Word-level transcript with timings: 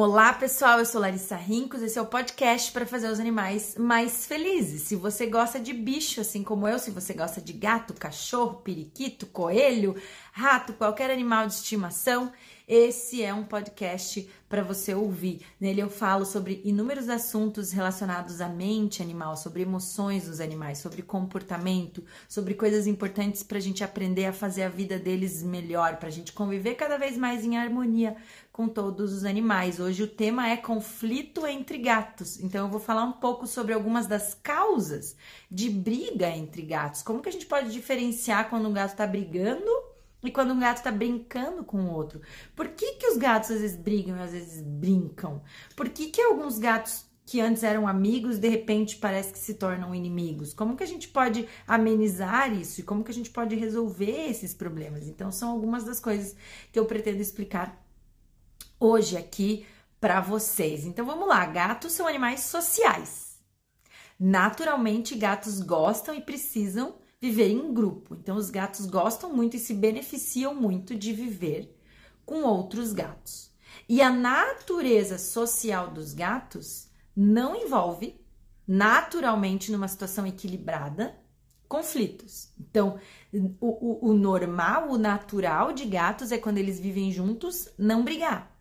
Olá 0.00 0.32
pessoal, 0.32 0.78
eu 0.78 0.86
sou 0.86 1.00
Larissa 1.00 1.34
Rincos, 1.34 1.82
esse 1.82 1.98
é 1.98 2.00
o 2.00 2.06
podcast 2.06 2.70
para 2.70 2.86
fazer 2.86 3.10
os 3.10 3.18
animais 3.18 3.74
mais 3.76 4.26
felizes. 4.26 4.82
Se 4.82 4.94
você 4.94 5.26
gosta 5.26 5.58
de 5.58 5.72
bicho, 5.72 6.20
assim 6.20 6.44
como 6.44 6.68
eu, 6.68 6.78
se 6.78 6.92
você 6.92 7.12
gosta 7.12 7.40
de 7.40 7.52
gato, 7.52 7.92
cachorro, 7.94 8.62
periquito, 8.62 9.26
coelho, 9.26 9.96
rato, 10.30 10.72
qualquer 10.74 11.10
animal 11.10 11.48
de 11.48 11.54
estimação, 11.54 12.30
esse 12.68 13.24
é 13.24 13.32
um 13.34 13.44
podcast 13.44 14.28
para 14.48 14.62
você 14.62 14.94
ouvir. 14.94 15.40
Nele 15.58 15.80
eu 15.80 15.88
falo 15.90 16.24
sobre 16.24 16.60
inúmeros 16.64 17.08
assuntos 17.08 17.72
relacionados 17.72 18.40
à 18.40 18.48
mente 18.48 19.02
animal, 19.02 19.36
sobre 19.36 19.62
emoções 19.62 20.28
dos 20.28 20.38
animais, 20.38 20.78
sobre 20.78 21.02
comportamento, 21.02 22.04
sobre 22.28 22.54
coisas 22.54 22.86
importantes 22.86 23.42
para 23.42 23.58
a 23.58 23.60
gente 23.60 23.82
aprender 23.82 24.26
a 24.26 24.32
fazer 24.32 24.62
a 24.62 24.68
vida 24.68 24.98
deles 24.98 25.42
melhor, 25.42 25.96
para 25.96 26.08
a 26.08 26.12
gente 26.12 26.32
conviver 26.32 26.74
cada 26.74 26.98
vez 26.98 27.16
mais 27.16 27.42
em 27.42 27.56
harmonia 27.56 28.16
com 28.58 28.66
todos 28.66 29.12
os 29.12 29.24
animais. 29.24 29.78
Hoje 29.78 30.02
o 30.02 30.08
tema 30.08 30.48
é 30.48 30.56
conflito 30.56 31.46
entre 31.46 31.78
gatos. 31.78 32.40
Então 32.40 32.66
eu 32.66 32.68
vou 32.68 32.80
falar 32.80 33.04
um 33.04 33.12
pouco 33.12 33.46
sobre 33.46 33.72
algumas 33.72 34.08
das 34.08 34.34
causas 34.34 35.16
de 35.48 35.70
briga 35.70 36.28
entre 36.28 36.62
gatos. 36.62 37.00
Como 37.00 37.22
que 37.22 37.28
a 37.28 37.32
gente 37.32 37.46
pode 37.46 37.70
diferenciar 37.70 38.50
quando 38.50 38.68
um 38.68 38.72
gato 38.72 38.90
está 38.90 39.06
brigando 39.06 39.70
e 40.24 40.32
quando 40.32 40.54
um 40.54 40.58
gato 40.58 40.82
tá 40.82 40.90
brincando 40.90 41.62
com 41.62 41.82
o 41.84 41.92
outro. 41.92 42.20
Por 42.56 42.66
que, 42.70 42.94
que 42.94 43.06
os 43.06 43.16
gatos 43.16 43.52
às 43.52 43.60
vezes 43.60 43.76
brigam 43.76 44.16
e 44.16 44.22
às 44.22 44.32
vezes 44.32 44.60
brincam? 44.60 45.40
Por 45.76 45.88
que, 45.88 46.06
que 46.06 46.20
alguns 46.20 46.58
gatos 46.58 47.06
que 47.24 47.40
antes 47.40 47.62
eram 47.62 47.86
amigos, 47.86 48.40
de 48.40 48.48
repente 48.48 48.96
parece 48.96 49.32
que 49.32 49.38
se 49.38 49.54
tornam 49.54 49.94
inimigos? 49.94 50.52
Como 50.52 50.76
que 50.76 50.82
a 50.82 50.86
gente 50.86 51.06
pode 51.06 51.46
amenizar 51.64 52.52
isso 52.52 52.80
e 52.80 52.82
como 52.82 53.04
que 53.04 53.12
a 53.12 53.14
gente 53.14 53.30
pode 53.30 53.54
resolver 53.54 54.28
esses 54.28 54.52
problemas? 54.52 55.06
Então, 55.06 55.30
são 55.30 55.48
algumas 55.48 55.84
das 55.84 56.00
coisas 56.00 56.34
que 56.72 56.78
eu 56.80 56.86
pretendo 56.86 57.22
explicar 57.22 57.86
hoje 58.78 59.16
aqui 59.16 59.66
para 60.00 60.20
vocês. 60.20 60.84
Então, 60.84 61.04
vamos 61.04 61.28
lá. 61.28 61.44
Gatos 61.46 61.92
são 61.92 62.06
animais 62.06 62.40
sociais. 62.40 63.38
Naturalmente, 64.18 65.14
gatos 65.14 65.60
gostam 65.60 66.14
e 66.14 66.20
precisam 66.20 66.96
viver 67.20 67.48
em 67.48 67.72
grupo. 67.72 68.14
Então, 68.14 68.36
os 68.36 68.50
gatos 68.50 68.86
gostam 68.86 69.32
muito 69.32 69.56
e 69.56 69.60
se 69.60 69.74
beneficiam 69.74 70.54
muito 70.54 70.94
de 70.94 71.12
viver 71.12 71.76
com 72.24 72.42
outros 72.42 72.92
gatos. 72.92 73.50
E 73.88 74.02
a 74.02 74.10
natureza 74.10 75.18
social 75.18 75.90
dos 75.90 76.12
gatos 76.12 76.88
não 77.16 77.56
envolve, 77.56 78.20
naturalmente, 78.66 79.72
numa 79.72 79.88
situação 79.88 80.26
equilibrada, 80.26 81.16
conflitos. 81.68 82.52
Então, 82.58 82.98
o, 83.32 83.56
o, 83.60 84.10
o 84.10 84.14
normal, 84.14 84.90
o 84.90 84.98
natural 84.98 85.72
de 85.72 85.84
gatos 85.84 86.32
é 86.32 86.38
quando 86.38 86.58
eles 86.58 86.78
vivem 86.78 87.10
juntos, 87.12 87.68
não 87.78 88.04
brigar. 88.04 88.57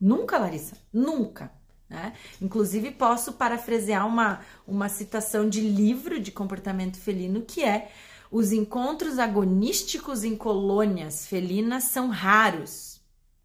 Nunca, 0.00 0.38
Larissa, 0.38 0.76
nunca. 0.92 1.52
Né? 1.88 2.12
Inclusive, 2.40 2.90
posso 2.90 3.32
parafrasear 3.32 4.06
uma, 4.06 4.40
uma 4.66 4.88
citação 4.88 5.48
de 5.48 5.60
livro 5.60 6.20
de 6.20 6.30
comportamento 6.30 6.98
felino 6.98 7.42
que 7.42 7.64
é: 7.64 7.90
os 8.30 8.52
encontros 8.52 9.18
agonísticos 9.18 10.22
em 10.22 10.36
colônias 10.36 11.26
felinas 11.26 11.84
são 11.84 12.08
raros. 12.08 13.00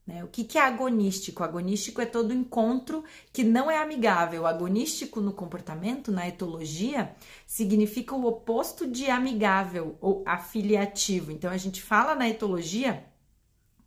Né? 0.05 0.21
O 0.21 0.27
que, 0.27 0.43
que 0.43 0.57
é 0.57 0.61
agonístico? 0.61 1.43
Agonístico 1.43 2.01
é 2.01 2.05
todo 2.05 2.33
encontro 2.33 3.05
que 3.31 3.43
não 3.43 3.71
é 3.71 3.77
amigável. 3.77 4.45
Agonístico 4.45 5.21
no 5.21 5.31
comportamento, 5.31 6.11
na 6.11 6.27
etologia, 6.27 7.15
significa 7.47 8.13
o 8.13 8.25
oposto 8.25 8.85
de 8.85 9.09
amigável 9.09 9.97
ou 10.01 10.21
afiliativo. 10.25 11.31
Então, 11.31 11.49
a 11.49 11.57
gente 11.57 11.81
fala 11.81 12.13
na 12.13 12.27
etologia 12.27 13.05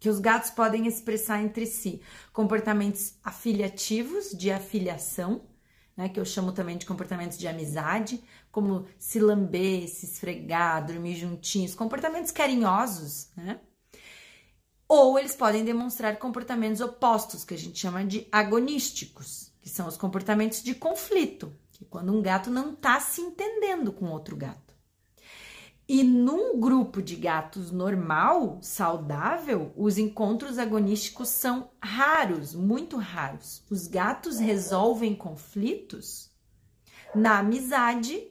que 0.06 0.10
os 0.10 0.20
gatos 0.20 0.50
podem 0.50 0.86
expressar 0.86 1.42
entre 1.42 1.66
si 1.66 2.00
comportamentos 2.32 3.14
afiliativos, 3.24 4.30
de 4.30 4.52
afiliação, 4.52 5.42
né, 5.96 6.08
que 6.08 6.20
eu 6.20 6.24
chamo 6.24 6.52
também 6.52 6.78
de 6.78 6.86
comportamentos 6.86 7.36
de 7.36 7.48
amizade, 7.48 8.22
como 8.52 8.86
se 9.00 9.18
lamber, 9.18 9.88
se 9.88 10.06
esfregar, 10.06 10.86
dormir 10.86 11.16
juntinhos, 11.16 11.74
comportamentos 11.74 12.30
carinhosos, 12.30 13.30
né? 13.36 13.58
Ou 14.86 15.18
eles 15.18 15.34
podem 15.34 15.64
demonstrar 15.64 16.16
comportamentos 16.20 16.80
opostos, 16.80 17.44
que 17.44 17.54
a 17.54 17.58
gente 17.58 17.76
chama 17.76 18.04
de 18.04 18.28
agonísticos, 18.30 19.50
que 19.60 19.68
são 19.68 19.88
os 19.88 19.96
comportamentos 19.96 20.62
de 20.62 20.72
conflito, 20.72 21.52
que 21.72 21.82
é 21.82 21.86
quando 21.90 22.16
um 22.16 22.22
gato 22.22 22.48
não 22.48 22.74
está 22.74 23.00
se 23.00 23.20
entendendo 23.20 23.92
com 23.92 24.06
outro 24.06 24.36
gato. 24.36 24.65
E 25.88 26.02
num 26.02 26.58
grupo 26.58 27.00
de 27.00 27.14
gatos 27.14 27.70
normal, 27.70 28.58
saudável, 28.60 29.72
os 29.76 29.98
encontros 29.98 30.58
agonísticos 30.58 31.28
são 31.28 31.70
raros, 31.80 32.56
muito 32.56 32.96
raros. 32.96 33.62
Os 33.70 33.86
gatos 33.86 34.40
resolvem 34.40 35.14
conflitos 35.14 36.28
na 37.14 37.38
amizade, 37.38 38.26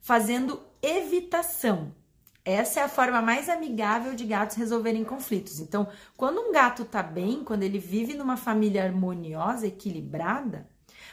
fazendo 0.00 0.58
evitação. 0.80 1.94
Essa 2.42 2.80
é 2.80 2.82
a 2.84 2.88
forma 2.88 3.20
mais 3.20 3.50
amigável 3.50 4.14
de 4.14 4.24
gatos 4.24 4.56
resolverem 4.56 5.04
conflitos. 5.04 5.60
Então, 5.60 5.88
quando 6.16 6.40
um 6.40 6.52
gato 6.52 6.84
tá 6.84 7.02
bem, 7.02 7.44
quando 7.44 7.64
ele 7.64 7.78
vive 7.78 8.14
numa 8.14 8.38
família 8.38 8.84
harmoniosa, 8.84 9.66
equilibrada, 9.66 10.66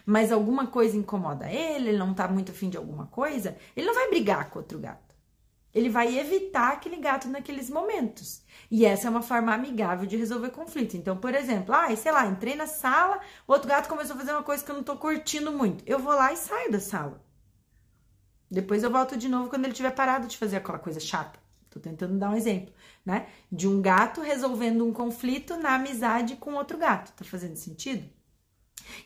mas 0.05 0.31
alguma 0.31 0.67
coisa 0.67 0.95
incomoda 0.95 1.51
ele, 1.51 1.89
ele 1.89 1.97
não 1.97 2.13
tá 2.13 2.27
muito 2.27 2.51
afim 2.53 2.69
de 2.69 2.77
alguma 2.77 3.07
coisa, 3.07 3.57
ele 3.75 3.87
não 3.87 3.95
vai 3.95 4.09
brigar 4.09 4.49
com 4.49 4.59
outro 4.59 4.79
gato. 4.79 5.12
Ele 5.73 5.89
vai 5.89 6.17
evitar 6.17 6.73
aquele 6.73 6.97
gato 6.97 7.27
naqueles 7.27 7.69
momentos. 7.69 8.43
E 8.69 8.85
essa 8.85 9.07
é 9.07 9.09
uma 9.09 9.21
forma 9.21 9.53
amigável 9.53 10.05
de 10.05 10.15
resolver 10.15 10.51
conflito. 10.51 10.95
Então, 10.95 11.17
por 11.17 11.33
exemplo, 11.33 11.73
ah, 11.73 11.93
sei 11.95 12.11
lá, 12.11 12.27
entrei 12.27 12.55
na 12.55 12.67
sala, 12.67 13.19
o 13.47 13.51
outro 13.51 13.67
gato 13.67 13.89
começou 13.89 14.15
a 14.15 14.19
fazer 14.19 14.31
uma 14.31 14.43
coisa 14.43 14.63
que 14.63 14.69
eu 14.69 14.75
não 14.75 14.83
tô 14.83 14.95
curtindo 14.97 15.51
muito. 15.51 15.83
Eu 15.87 15.99
vou 15.99 16.13
lá 16.13 16.31
e 16.31 16.37
saio 16.37 16.71
da 16.71 16.79
sala. 16.79 17.23
Depois 18.49 18.83
eu 18.83 18.91
volto 18.91 19.17
de 19.17 19.27
novo 19.27 19.49
quando 19.49 19.65
ele 19.65 19.73
tiver 19.73 19.91
parado 19.91 20.27
de 20.27 20.37
fazer 20.37 20.57
aquela 20.57 20.77
coisa 20.77 20.99
chata. 20.99 21.39
Tô 21.71 21.79
tentando 21.79 22.19
dar 22.19 22.29
um 22.29 22.35
exemplo, 22.35 22.71
né? 23.03 23.27
De 23.51 23.67
um 23.67 23.81
gato 23.81 24.21
resolvendo 24.21 24.85
um 24.85 24.93
conflito 24.93 25.57
na 25.57 25.73
amizade 25.73 26.35
com 26.35 26.53
outro 26.53 26.77
gato. 26.77 27.11
Tá 27.13 27.25
fazendo 27.25 27.55
sentido? 27.55 28.07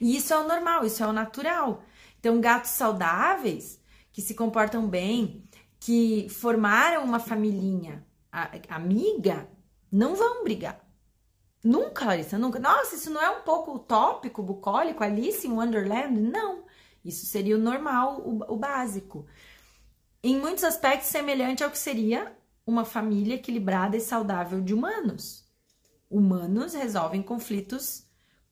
E 0.01 0.17
isso 0.17 0.33
é 0.33 0.37
o 0.37 0.47
normal, 0.47 0.85
isso 0.85 1.01
é 1.01 1.07
o 1.07 1.13
natural. 1.13 1.81
Então, 2.19 2.41
gatos 2.41 2.71
saudáveis, 2.71 3.79
que 4.11 4.21
se 4.21 4.33
comportam 4.33 4.85
bem, 4.85 5.46
que 5.79 6.27
formaram 6.29 7.03
uma 7.03 7.19
familhinha 7.19 8.05
amiga 8.69 9.49
não 9.91 10.15
vão 10.15 10.43
brigar. 10.43 10.79
Nunca, 11.63 12.05
Larissa, 12.05 12.37
nunca. 12.37 12.59
Nossa, 12.59 12.95
isso 12.95 13.09
não 13.09 13.21
é 13.21 13.29
um 13.29 13.41
pouco 13.41 13.73
utópico, 13.73 14.43
bucólico, 14.43 15.03
Alice 15.03 15.47
em 15.47 15.51
Wonderland? 15.51 16.19
Não. 16.19 16.63
Isso 17.03 17.25
seria 17.25 17.55
o 17.55 17.59
normal, 17.59 18.21
o, 18.21 18.53
o 18.53 18.57
básico. 18.57 19.25
Em 20.23 20.39
muitos 20.39 20.63
aspectos, 20.63 21.09
semelhante 21.09 21.63
ao 21.63 21.71
que 21.71 21.77
seria 21.77 22.35
uma 22.65 22.83
família 22.83 23.35
equilibrada 23.35 23.95
e 23.95 24.01
saudável 24.01 24.61
de 24.61 24.73
humanos. 24.73 25.45
Humanos 26.09 26.73
resolvem 26.73 27.21
conflitos 27.21 28.05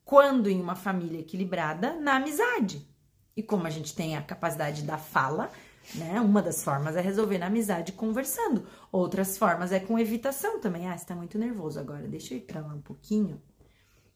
quando 0.03 0.49
em 0.49 0.61
uma 0.61 0.75
família 0.75 1.19
equilibrada 1.19 1.93
na 1.95 2.15
amizade. 2.15 2.87
E 3.35 3.43
como 3.43 3.67
a 3.67 3.69
gente 3.69 3.93
tem 3.93 4.15
a 4.15 4.21
capacidade 4.21 4.83
da 4.83 4.97
fala, 4.97 5.51
né? 5.93 6.19
Uma 6.19 6.41
das 6.41 6.63
formas 6.63 6.95
é 6.95 7.01
resolver 7.01 7.37
na 7.37 7.47
amizade 7.47 7.91
conversando. 7.91 8.67
Outras 8.91 9.37
formas 9.37 9.71
é 9.71 9.79
com 9.79 9.99
evitação 9.99 10.59
também. 10.59 10.87
Ah, 10.87 10.97
você 10.97 11.05
tá 11.05 11.15
muito 11.15 11.37
nervoso 11.37 11.79
agora, 11.79 12.07
deixa 12.07 12.33
eu 12.33 12.39
ir 12.39 12.41
pra 12.41 12.61
lá 12.61 12.73
um 12.73 12.81
pouquinho. 12.81 13.41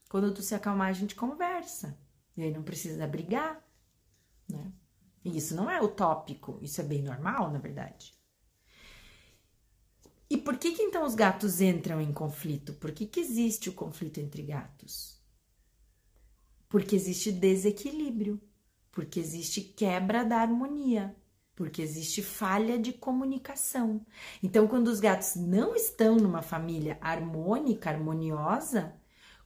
Quando 0.10 0.34
tu 0.34 0.42
se 0.42 0.56
acalmar, 0.56 0.90
a 0.90 0.94
gente 0.94 1.16
conversa. 1.16 1.98
E 2.36 2.42
aí 2.42 2.52
não 2.52 2.64
precisa 2.64 3.06
brigar, 3.06 3.64
né? 4.50 4.72
E 5.24 5.38
isso 5.38 5.56
não 5.56 5.70
é 5.70 5.82
utópico, 5.82 6.58
isso 6.62 6.82
é 6.82 6.84
bem 6.84 7.04
normal, 7.04 7.52
na 7.52 7.60
verdade. 7.60 8.14
E 10.30 10.38
por 10.38 10.58
que 10.58 10.72
que 10.72 10.84
então 10.84 11.04
os 11.04 11.16
gatos 11.16 11.60
entram 11.60 12.00
em 12.00 12.14
conflito? 12.14 12.74
Por 12.74 12.92
que 12.92 13.06
que 13.06 13.20
existe 13.20 13.70
o 13.70 13.74
conflito 13.74 14.20
entre 14.20 14.44
gatos? 14.44 15.20
Porque 16.68 16.96
existe 16.96 17.32
desequilíbrio, 17.32 18.40
porque 18.92 19.20
existe 19.20 19.62
quebra 19.62 20.24
da 20.24 20.38
harmonia 20.38 21.16
porque 21.60 21.82
existe 21.82 22.24
falha 22.24 22.80
de 22.80 22.94
comunicação. 22.94 24.00
Então, 24.42 24.66
quando 24.66 24.88
os 24.88 25.02
gatos 25.02 25.36
não 25.36 25.76
estão 25.76 26.16
numa 26.16 26.42
família 26.42 26.98
harmônica, 27.02 27.90
harmoniosa, 27.90 28.96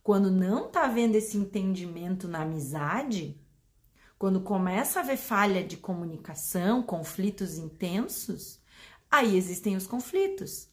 quando 0.04 0.30
não 0.30 0.70
tá 0.70 0.84
havendo 0.84 1.16
esse 1.16 1.36
entendimento 1.38 2.28
na 2.28 2.44
amizade, 2.44 3.42
quando 4.16 4.42
começa 4.42 5.00
a 5.00 5.02
haver 5.02 5.18
falha 5.18 5.64
de 5.64 5.76
comunicação, 5.76 6.84
conflitos 6.84 7.58
intensos, 7.58 8.62
aí 9.10 9.36
existem 9.36 9.76
os 9.76 9.88
conflitos. 9.88 10.70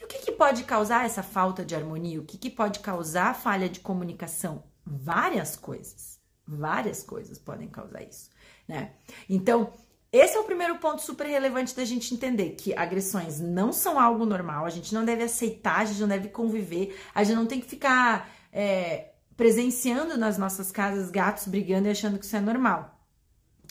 E 0.00 0.04
o 0.04 0.06
que, 0.06 0.20
que 0.20 0.30
pode 0.30 0.62
causar 0.62 1.04
essa 1.04 1.24
falta 1.24 1.64
de 1.64 1.74
harmonia? 1.74 2.20
O 2.20 2.24
que, 2.24 2.38
que 2.38 2.48
pode 2.48 2.78
causar 2.78 3.34
falha 3.34 3.68
de 3.68 3.80
comunicação? 3.80 4.62
Várias 4.86 5.56
coisas. 5.56 6.20
Várias 6.46 7.02
coisas 7.02 7.40
podem 7.40 7.68
causar 7.68 8.02
isso, 8.04 8.30
né? 8.68 8.92
Então, 9.28 9.72
esse 10.16 10.36
é 10.36 10.40
o 10.40 10.44
primeiro 10.44 10.76
ponto 10.76 11.02
super 11.02 11.26
relevante 11.26 11.74
da 11.74 11.84
gente 11.84 12.14
entender 12.14 12.50
que 12.50 12.72
agressões 12.72 13.40
não 13.40 13.72
são 13.72 13.98
algo 13.98 14.24
normal, 14.24 14.64
a 14.64 14.70
gente 14.70 14.94
não 14.94 15.04
deve 15.04 15.24
aceitar, 15.24 15.80
a 15.80 15.84
gente 15.84 16.00
não 16.00 16.06
deve 16.06 16.28
conviver, 16.28 16.96
a 17.12 17.24
gente 17.24 17.34
não 17.36 17.46
tem 17.46 17.60
que 17.60 17.66
ficar 17.66 18.30
é, 18.52 19.08
presenciando 19.36 20.16
nas 20.16 20.38
nossas 20.38 20.70
casas 20.70 21.10
gatos 21.10 21.48
brigando 21.48 21.88
e 21.88 21.90
achando 21.90 22.16
que 22.16 22.24
isso 22.24 22.36
é 22.36 22.40
normal. 22.40 22.96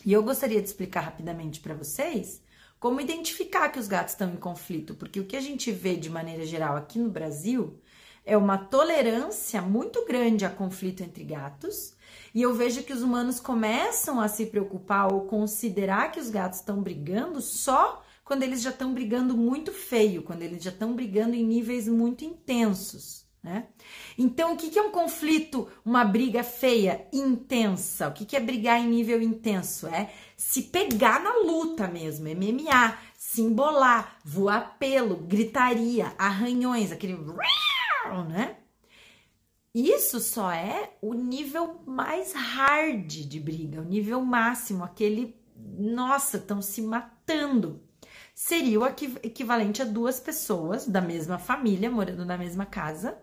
E 0.06 0.12
eu 0.12 0.22
gostaria 0.22 0.62
de 0.62 0.68
explicar 0.68 1.02
rapidamente 1.02 1.62
para 1.62 1.74
vocês 1.74 2.42
como 2.78 3.00
identificar 3.00 3.70
que 3.70 3.80
os 3.80 3.88
gatos 3.88 4.12
estão 4.12 4.30
em 4.30 4.36
conflito, 4.36 4.96
porque 4.96 5.22
o 5.22 5.26
que 5.26 5.38
a 5.38 5.42
gente 5.42 5.72
vê 5.72 5.96
de 5.96 6.10
maneira 6.10 6.46
geral 6.46 6.76
aqui 6.76 7.00
no 7.00 7.10
Brasil 7.10 7.80
é 8.26 8.38
uma 8.38 8.58
tolerância 8.58 9.62
muito 9.62 10.06
grande 10.06 10.46
a 10.46 10.50
conflito 10.50 11.04
entre 11.04 11.24
gatos, 11.24 11.94
e 12.34 12.42
eu 12.42 12.54
vejo 12.54 12.84
que 12.84 12.94
os 12.94 13.02
humanos 13.02 13.40
começam 13.40 14.20
a 14.20 14.28
se 14.28 14.46
preocupar 14.46 15.12
ou 15.14 15.22
considerar 15.22 16.12
que 16.12 16.20
os 16.20 16.30
gatos 16.30 16.60
estão 16.60 16.82
brigando 16.82 17.42
só 17.42 18.04
quando 18.24 18.44
eles 18.44 18.62
já 18.62 18.70
estão 18.70 18.94
brigando 18.94 19.36
muito 19.36 19.72
feio, 19.72 20.24
quando 20.24 20.42
eles 20.42 20.64
já 20.64 20.72
estão 20.72 20.94
brigando 20.94 21.36
em 21.36 21.44
níveis 21.44 21.88
muito 21.88 22.24
intensos. 22.24 23.24
Né? 23.44 23.66
Então, 24.18 24.54
o 24.54 24.58
que, 24.58 24.80
é 24.80 24.82
um 24.82 24.92
conflito, 24.92 25.68
uma 25.84 26.06
briga 26.06 26.46
feia, 26.46 27.06
intensa? 27.12 28.08
O 28.08 28.14
que, 28.14 28.38
é 28.38 28.40
brigar 28.40 28.80
em 28.80 28.88
nível 28.88 29.22
intenso? 29.22 29.86
É 29.86 30.10
se 30.38 30.62
pegar 30.62 31.22
na 31.22 31.36
luta 31.40 31.86
mesmo, 31.86 32.30
MMA, 32.30 32.98
se 33.18 33.42
embolar, 33.42 34.18
voar 34.24 34.78
pelo, 34.80 35.18
gritaria, 35.18 36.14
arranhões, 36.18 36.94
aquele. 36.94 37.18
Né? 38.28 38.58
Isso 39.74 40.20
só 40.20 40.52
é 40.52 40.98
o 41.02 41.14
nível 41.14 41.82
mais 41.86 42.34
hard 42.34 43.08
de 43.08 43.40
briga, 43.40 43.82
o 43.82 43.86
nível 43.86 44.24
máximo, 44.24 44.84
aquele. 44.84 45.36
Nossa, 45.56 46.38
estão 46.38 46.62
se 46.62 46.82
matando. 46.82 47.82
Seria 48.36 48.80
o 48.80 48.86
equivalente 48.86 49.82
a 49.82 49.86
duas 49.86 50.20
pessoas 50.20 50.88
da 50.88 51.02
mesma 51.02 51.38
família 51.38 51.90
morando 51.90 52.26
na 52.26 52.38
mesma 52.38 52.66
casa 52.66 53.18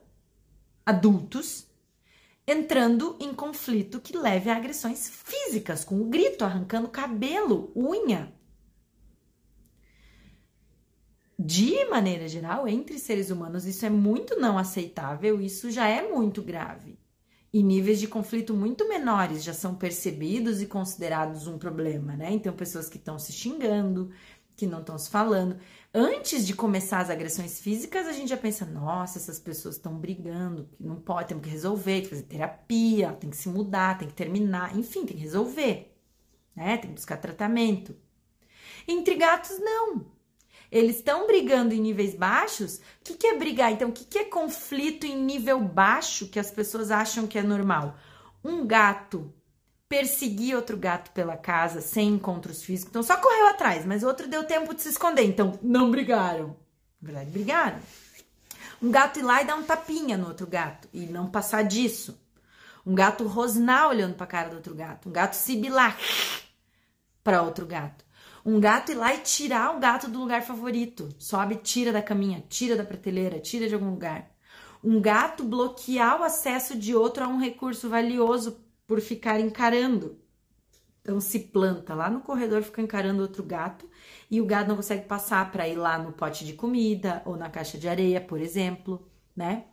adultos 0.85 1.71
entrando 2.47 3.17
em 3.21 3.33
conflito 3.33 4.01
que 4.01 4.17
leve 4.17 4.51
a 4.51 4.57
agressões 4.57 5.09
físicas, 5.09 5.85
com 5.85 5.95
um 5.95 6.11
grito, 6.11 6.45
arrancando 6.45 6.89
cabelo, 6.89 7.71
unha. 7.77 8.33
De 11.43 11.87
maneira 11.87 12.29
geral, 12.29 12.69
entre 12.69 12.99
seres 12.99 13.31
humanos, 13.31 13.65
isso 13.65 13.87
é 13.87 13.89
muito 13.89 14.39
não 14.39 14.59
aceitável, 14.59 15.41
isso 15.41 15.71
já 15.71 15.89
é 15.89 16.07
muito 16.07 16.43
grave. 16.43 16.99
E 17.51 17.63
níveis 17.63 17.99
de 17.99 18.07
conflito 18.07 18.53
muito 18.53 18.87
menores 18.87 19.43
já 19.43 19.55
são 19.55 19.75
percebidos 19.75 20.61
e 20.61 20.67
considerados 20.67 21.47
um 21.47 21.57
problema, 21.57 22.15
né? 22.15 22.31
Então, 22.31 22.53
pessoas 22.53 22.91
que 22.91 22.99
estão 22.99 23.19
se 23.19 23.33
xingando, 23.33 24.11
que 24.55 24.67
não 24.67 24.81
estão 24.81 24.99
se 24.99 25.09
falando. 25.09 25.57
Antes 25.95 26.47
de 26.47 26.53
começar 26.53 26.99
as 27.01 27.09
agressões 27.09 27.59
físicas, 27.59 28.07
a 28.07 28.13
gente 28.13 28.29
já 28.29 28.37
pensa: 28.37 28.67
nossa, 28.67 29.19
essas 29.19 29.39
pessoas 29.39 29.77
estão 29.77 29.97
brigando, 29.99 30.69
não 30.79 30.97
pode, 30.97 31.29
temos 31.29 31.43
que 31.43 31.51
resolver, 31.51 31.93
tem 31.93 32.03
que 32.03 32.11
fazer 32.11 32.23
terapia, 32.25 33.13
tem 33.15 33.31
que 33.31 33.37
se 33.39 33.49
mudar, 33.49 33.97
tem 33.97 34.09
que 34.09 34.15
terminar, 34.15 34.77
enfim, 34.77 35.07
tem 35.07 35.17
que 35.17 35.23
resolver, 35.23 35.97
né? 36.55 36.77
Tem 36.77 36.91
que 36.91 36.97
buscar 36.97 37.17
tratamento. 37.17 37.97
Entre 38.87 39.15
gatos, 39.15 39.59
não. 39.59 40.20
Eles 40.71 40.97
estão 40.97 41.27
brigando 41.27 41.75
em 41.75 41.81
níveis 41.81 42.15
baixos. 42.15 42.77
O 42.77 43.05
que, 43.05 43.15
que 43.15 43.27
é 43.27 43.37
brigar? 43.37 43.73
Então, 43.73 43.89
o 43.89 43.93
que, 43.93 44.05
que 44.05 44.19
é 44.19 44.25
conflito 44.25 45.05
em 45.05 45.17
nível 45.17 45.61
baixo 45.61 46.29
que 46.29 46.39
as 46.39 46.51
pessoas 46.51 46.91
acham 46.91 47.27
que 47.27 47.39
é 47.39 47.43
normal? 47.43 47.97
Um 48.45 48.67
gato 48.67 49.33
perseguir 49.91 50.55
outro 50.55 50.77
gato 50.77 51.11
pela 51.11 51.37
casa 51.37 51.81
sem 51.81 52.11
encontros 52.11 52.63
físicos. 52.63 52.91
Então 52.91 53.03
só 53.03 53.17
correu 53.17 53.49
atrás, 53.49 53.85
mas 53.85 54.05
o 54.05 54.07
outro 54.07 54.29
deu 54.29 54.45
tempo 54.45 54.73
de 54.73 54.83
se 54.83 54.91
esconder. 54.91 55.25
Então 55.25 55.59
não 55.61 55.91
brigaram. 55.91 56.57
Na 57.03 57.07
verdade, 57.09 57.31
brigaram. 57.31 57.81
Um 58.81 58.91
gato 58.91 59.19
ir 59.19 59.23
lá 59.23 59.43
e 59.43 59.45
dar 59.45 59.57
um 59.57 59.65
tapinha 59.65 60.17
no 60.17 60.29
outro 60.29 60.47
gato 60.47 60.89
e 60.93 61.07
não 61.07 61.29
passar 61.29 61.65
disso. 61.65 62.17
Um 62.87 62.95
gato 62.95 63.27
rosnar 63.27 63.89
olhando 63.89 64.15
para 64.15 64.25
a 64.25 64.29
cara 64.29 64.49
do 64.49 64.57
outro 64.57 64.75
gato. 64.77 65.09
Um 65.09 65.13
gato 65.13 65.35
sibilar 65.35 65.99
para 67.25 67.43
outro 67.43 67.67
gato. 67.67 68.05
Um 68.45 68.59
gato 68.59 68.93
ir 68.93 68.95
lá 68.95 69.15
e 69.15 69.19
tirar 69.19 69.77
o 69.77 69.81
gato 69.81 70.09
do 70.09 70.19
lugar 70.19 70.43
favorito. 70.43 71.09
Sobe, 71.19 71.57
tira 71.57 71.93
da 71.93 72.03
caminha, 72.03 72.45
tira 72.49 72.75
da 72.77 72.85
prateleira, 72.85 73.39
tira 73.39 73.69
de 73.69 73.75
algum 73.75 73.91
lugar. 73.91 74.31
Um 74.83 75.01
gato 75.01 75.45
bloquear 75.45 76.21
o 76.21 76.25
acesso 76.25 76.77
de 76.77 76.95
outro 76.95 77.25
a 77.25 77.29
um 77.29 77.39
recurso 77.39 77.89
valioso 77.89 78.65
por 78.87 79.01
ficar 79.01 79.39
encarando. 79.39 80.19
Então 81.03 81.21
se 81.21 81.39
planta 81.39 81.95
lá 81.95 82.11
no 82.11 82.21
corredor, 82.21 82.63
fica 82.63 82.83
encarando 82.83 83.23
outro 83.23 83.43
gato 83.43 83.89
e 84.31 84.41
o 84.41 84.47
gato 84.47 84.69
não 84.69 84.77
consegue 84.77 85.07
passar 85.07 85.51
para 85.51 85.69
ir 85.69 85.77
lá 85.77 85.99
no 85.99 86.13
pote 86.13 86.45
de 86.45 86.53
comida 86.53 87.23
ou 87.25 87.37
na 87.37 87.51
caixa 87.51 87.79
de 87.79 87.89
areia, 87.89 88.21
por 88.21 88.41
exemplo, 88.41 89.07
né? 89.35 89.65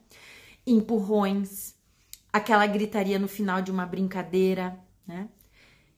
Empurrões, 0.65 1.75
aquela 2.31 2.65
gritaria 2.65 3.19
no 3.19 3.27
final 3.27 3.61
de 3.61 3.71
uma 3.71 3.85
brincadeira, 3.85 4.79
né? 5.05 5.29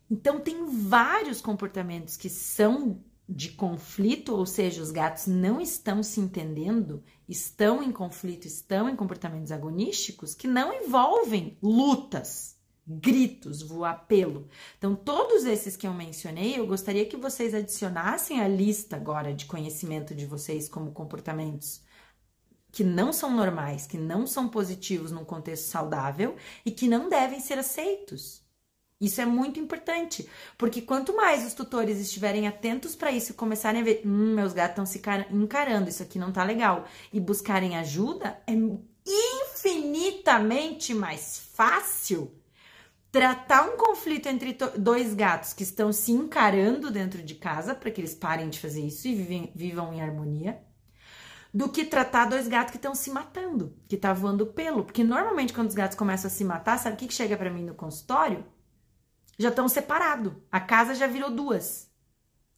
Então 0.10 0.40
tem 0.40 0.66
vários 0.66 1.40
comportamentos 1.40 2.18
que 2.18 2.30
são 2.30 3.04
de 3.28 3.52
conflito, 3.52 4.36
ou 4.36 4.46
seja, 4.46 4.82
os 4.82 4.90
gatos 4.90 5.28
não 5.28 5.62
estão 5.62 6.02
se 6.02 6.20
entendendo, 6.20 7.04
estão 7.28 7.84
em 7.84 7.92
conflito, 7.92 8.48
estão 8.48 8.90
em 8.90 8.96
comportamentos 8.96 9.52
agonísticos 9.52 10.34
que 10.34 10.48
não 10.48 10.74
envolvem 10.74 11.56
lutas, 11.62 12.58
gritos, 12.88 13.62
voar 13.62 14.08
pelo. 14.08 14.48
Então, 14.80 14.96
todos 14.96 15.46
esses 15.46 15.78
que 15.78 15.86
eu 15.86 15.94
mencionei, 15.94 16.58
eu 16.58 16.66
gostaria 16.66 17.06
que 17.06 17.18
vocês 17.18 17.54
adicionassem 17.54 18.42
a 18.42 18.48
lista 18.48 18.96
agora 18.96 19.32
de 19.32 19.46
conhecimento 19.46 20.16
de 20.16 20.26
vocês 20.26 20.68
como 20.68 20.92
comportamentos 20.92 21.82
que 22.72 22.84
não 22.84 23.14
são 23.14 23.36
normais, 23.36 23.86
que 23.86 23.98
não 23.98 24.26
são 24.26 24.50
positivos 24.50 25.12
num 25.12 25.26
contexto 25.26 25.66
saudável 25.66 26.36
e 26.66 26.72
que 26.72 26.88
não 26.88 27.10
devem 27.10 27.40
ser 27.40 27.60
aceitos. 27.60 28.44
Isso 29.00 29.22
é 29.22 29.26
muito 29.26 29.60
importante, 29.60 30.28
porque 30.58 30.82
quanto 30.82 31.16
mais 31.16 31.46
os 31.48 31.54
tutores 31.54 32.00
estiverem 32.00 32.48
atentos 32.48 32.98
para 32.98 33.12
isso 33.12 33.32
e 33.32 33.36
começarem 33.36 33.80
a 33.80 33.84
ver, 33.84 34.02
hum, 34.06 34.36
meus 34.36 34.52
gatos 34.52 34.72
estão 34.72 34.86
se 34.86 35.02
encarando, 35.32 35.88
isso 35.88 36.04
aqui 36.04 36.20
não 36.20 36.34
tá 36.34 36.44
legal, 36.44 36.86
e 37.14 37.20
buscarem 37.20 37.78
ajuda, 37.78 38.42
é 38.46 38.54
infinitamente 39.08 40.94
mais 40.94 41.40
fácil 41.54 42.30
tratar 43.12 43.64
um 43.70 43.78
conflito 43.78 44.28
entre 44.28 44.56
dois 44.78 45.14
gatos 45.14 45.54
que 45.54 45.64
estão 45.64 45.94
se 45.94 46.12
encarando 46.12 46.92
dentro 46.92 47.24
de 47.24 47.36
casa 47.36 47.74
para 47.74 47.90
que 47.90 48.02
eles 48.02 48.14
parem 48.14 48.50
de 48.50 48.60
fazer 48.60 48.82
isso 48.82 49.08
e 49.08 49.16
vivem, 49.16 49.52
vivam 49.56 49.94
em 49.94 50.02
harmonia, 50.02 50.62
do 51.54 51.70
que 51.70 51.86
tratar 51.86 52.26
dois 52.26 52.48
gatos 52.48 52.72
que 52.72 52.78
estão 52.78 52.94
se 52.94 53.10
matando, 53.10 53.74
que 53.88 53.98
tá 53.98 54.14
voando 54.14 54.46
pelo, 54.46 54.84
porque 54.84 55.04
normalmente 55.04 55.54
quando 55.54 55.70
os 55.70 55.74
gatos 55.76 55.98
começam 55.98 56.28
a 56.28 56.32
se 56.32 56.44
matar, 56.44 56.78
sabe 56.78 56.96
o 56.96 57.00
que, 57.00 57.08
que 57.08 57.14
chega 57.14 57.38
para 57.38 57.50
mim 57.50 57.64
no 57.64 57.74
consultório? 57.74 58.46
Já 59.40 59.48
estão 59.50 59.70
separados, 59.70 60.34
a 60.52 60.60
casa 60.60 60.94
já 60.94 61.08
virou 61.08 61.32
duas. 61.32 61.89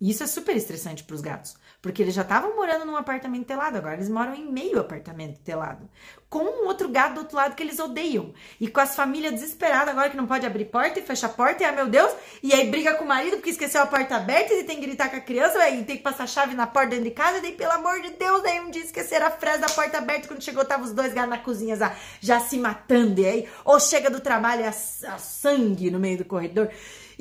E 0.01 0.09
isso 0.09 0.23
é 0.23 0.27
super 0.27 0.55
estressante 0.55 1.03
para 1.03 1.13
os 1.13 1.21
gatos, 1.21 1.55
porque 1.79 2.01
eles 2.01 2.15
já 2.15 2.23
estavam 2.23 2.55
morando 2.55 2.85
num 2.85 2.95
apartamento 2.95 3.45
telado, 3.45 3.75
agora 3.75 3.93
eles 3.93 4.09
moram 4.09 4.33
em 4.33 4.51
meio 4.51 4.79
apartamento 4.79 5.37
telado, 5.41 5.87
com 6.27 6.39
um 6.39 6.65
outro 6.65 6.89
gato 6.89 7.13
do 7.13 7.19
outro 7.19 7.37
lado 7.37 7.53
que 7.53 7.61
eles 7.61 7.77
odeiam, 7.77 8.33
e 8.59 8.67
com 8.67 8.79
as 8.79 8.95
famílias 8.95 9.31
desesperadas 9.31 9.89
agora 9.89 10.09
que 10.09 10.17
não 10.17 10.25
pode 10.25 10.43
abrir 10.43 10.65
porta 10.65 10.97
e 10.97 11.03
fechar 11.03 11.27
a 11.27 11.29
porta, 11.29 11.61
e 11.61 11.65
ah, 11.67 11.71
meu 11.71 11.87
Deus, 11.87 12.11
e 12.41 12.51
aí 12.51 12.71
briga 12.71 12.95
com 12.95 13.05
o 13.05 13.07
marido 13.07 13.37
porque 13.37 13.51
esqueceu 13.51 13.83
a 13.83 13.85
porta 13.85 14.15
aberta 14.15 14.51
e 14.55 14.63
tem 14.63 14.79
que 14.79 14.87
gritar 14.87 15.07
com 15.11 15.17
a 15.17 15.21
criança, 15.21 15.69
e 15.69 15.83
tem 15.83 15.97
que 15.97 16.03
passar 16.03 16.27
chave 16.27 16.55
na 16.55 16.65
porta 16.65 16.89
dentro 16.89 17.05
de 17.05 17.11
casa, 17.11 17.37
e 17.37 17.41
daí, 17.41 17.51
pelo 17.51 17.73
amor 17.73 18.01
de 18.01 18.09
Deus, 18.09 18.43
aí 18.43 18.59
um 18.59 18.71
dia 18.71 18.81
esqueceram 18.81 19.27
a 19.27 19.31
fresa 19.31 19.59
da 19.59 19.69
porta 19.69 19.99
aberta, 19.99 20.27
quando 20.27 20.43
chegou 20.43 20.65
tava 20.65 20.83
os 20.83 20.93
dois 20.93 21.13
gatos 21.13 21.29
na 21.29 21.37
cozinha 21.37 21.75
já, 21.75 21.95
já 22.19 22.39
se 22.39 22.57
matando, 22.57 23.21
e 23.21 23.25
aí, 23.27 23.49
ou 23.63 23.79
chega 23.79 24.09
do 24.09 24.19
trabalho, 24.19 24.65
a, 24.65 24.69
a 24.69 25.17
sangue 25.19 25.91
no 25.91 25.99
meio 25.99 26.17
do 26.17 26.25
corredor, 26.25 26.71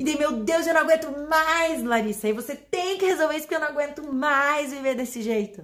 e 0.01 0.03
daí, 0.03 0.17
meu 0.17 0.43
Deus, 0.43 0.65
eu 0.65 0.73
não 0.73 0.81
aguento 0.81 1.11
mais, 1.29 1.83
Larissa. 1.83 2.27
E 2.27 2.33
você 2.33 2.55
tem 2.55 2.97
que 2.97 3.05
resolver 3.05 3.35
isso 3.35 3.43
porque 3.43 3.53
eu 3.53 3.59
não 3.59 3.67
aguento 3.67 4.11
mais 4.11 4.71
viver 4.71 4.95
desse 4.95 5.21
jeito. 5.21 5.63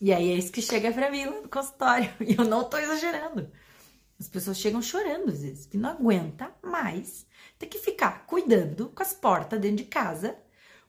E 0.00 0.12
aí 0.12 0.32
é 0.32 0.34
isso 0.34 0.50
que 0.50 0.60
chega 0.60 0.90
pra 0.90 1.08
mim 1.08 1.24
no 1.26 1.48
consultório. 1.48 2.12
E 2.20 2.34
eu 2.36 2.44
não 2.44 2.68
tô 2.68 2.76
exagerando. 2.76 3.52
As 4.18 4.26
pessoas 4.28 4.58
chegam 4.58 4.82
chorando 4.82 5.30
às 5.30 5.42
vezes, 5.42 5.64
que 5.64 5.78
não 5.78 5.90
aguenta 5.90 6.52
mais 6.60 7.24
ter 7.56 7.68
que 7.68 7.78
ficar 7.78 8.26
cuidando 8.26 8.88
com 8.88 9.00
as 9.00 9.14
portas 9.14 9.60
dentro 9.60 9.76
de 9.76 9.84
casa, 9.84 10.36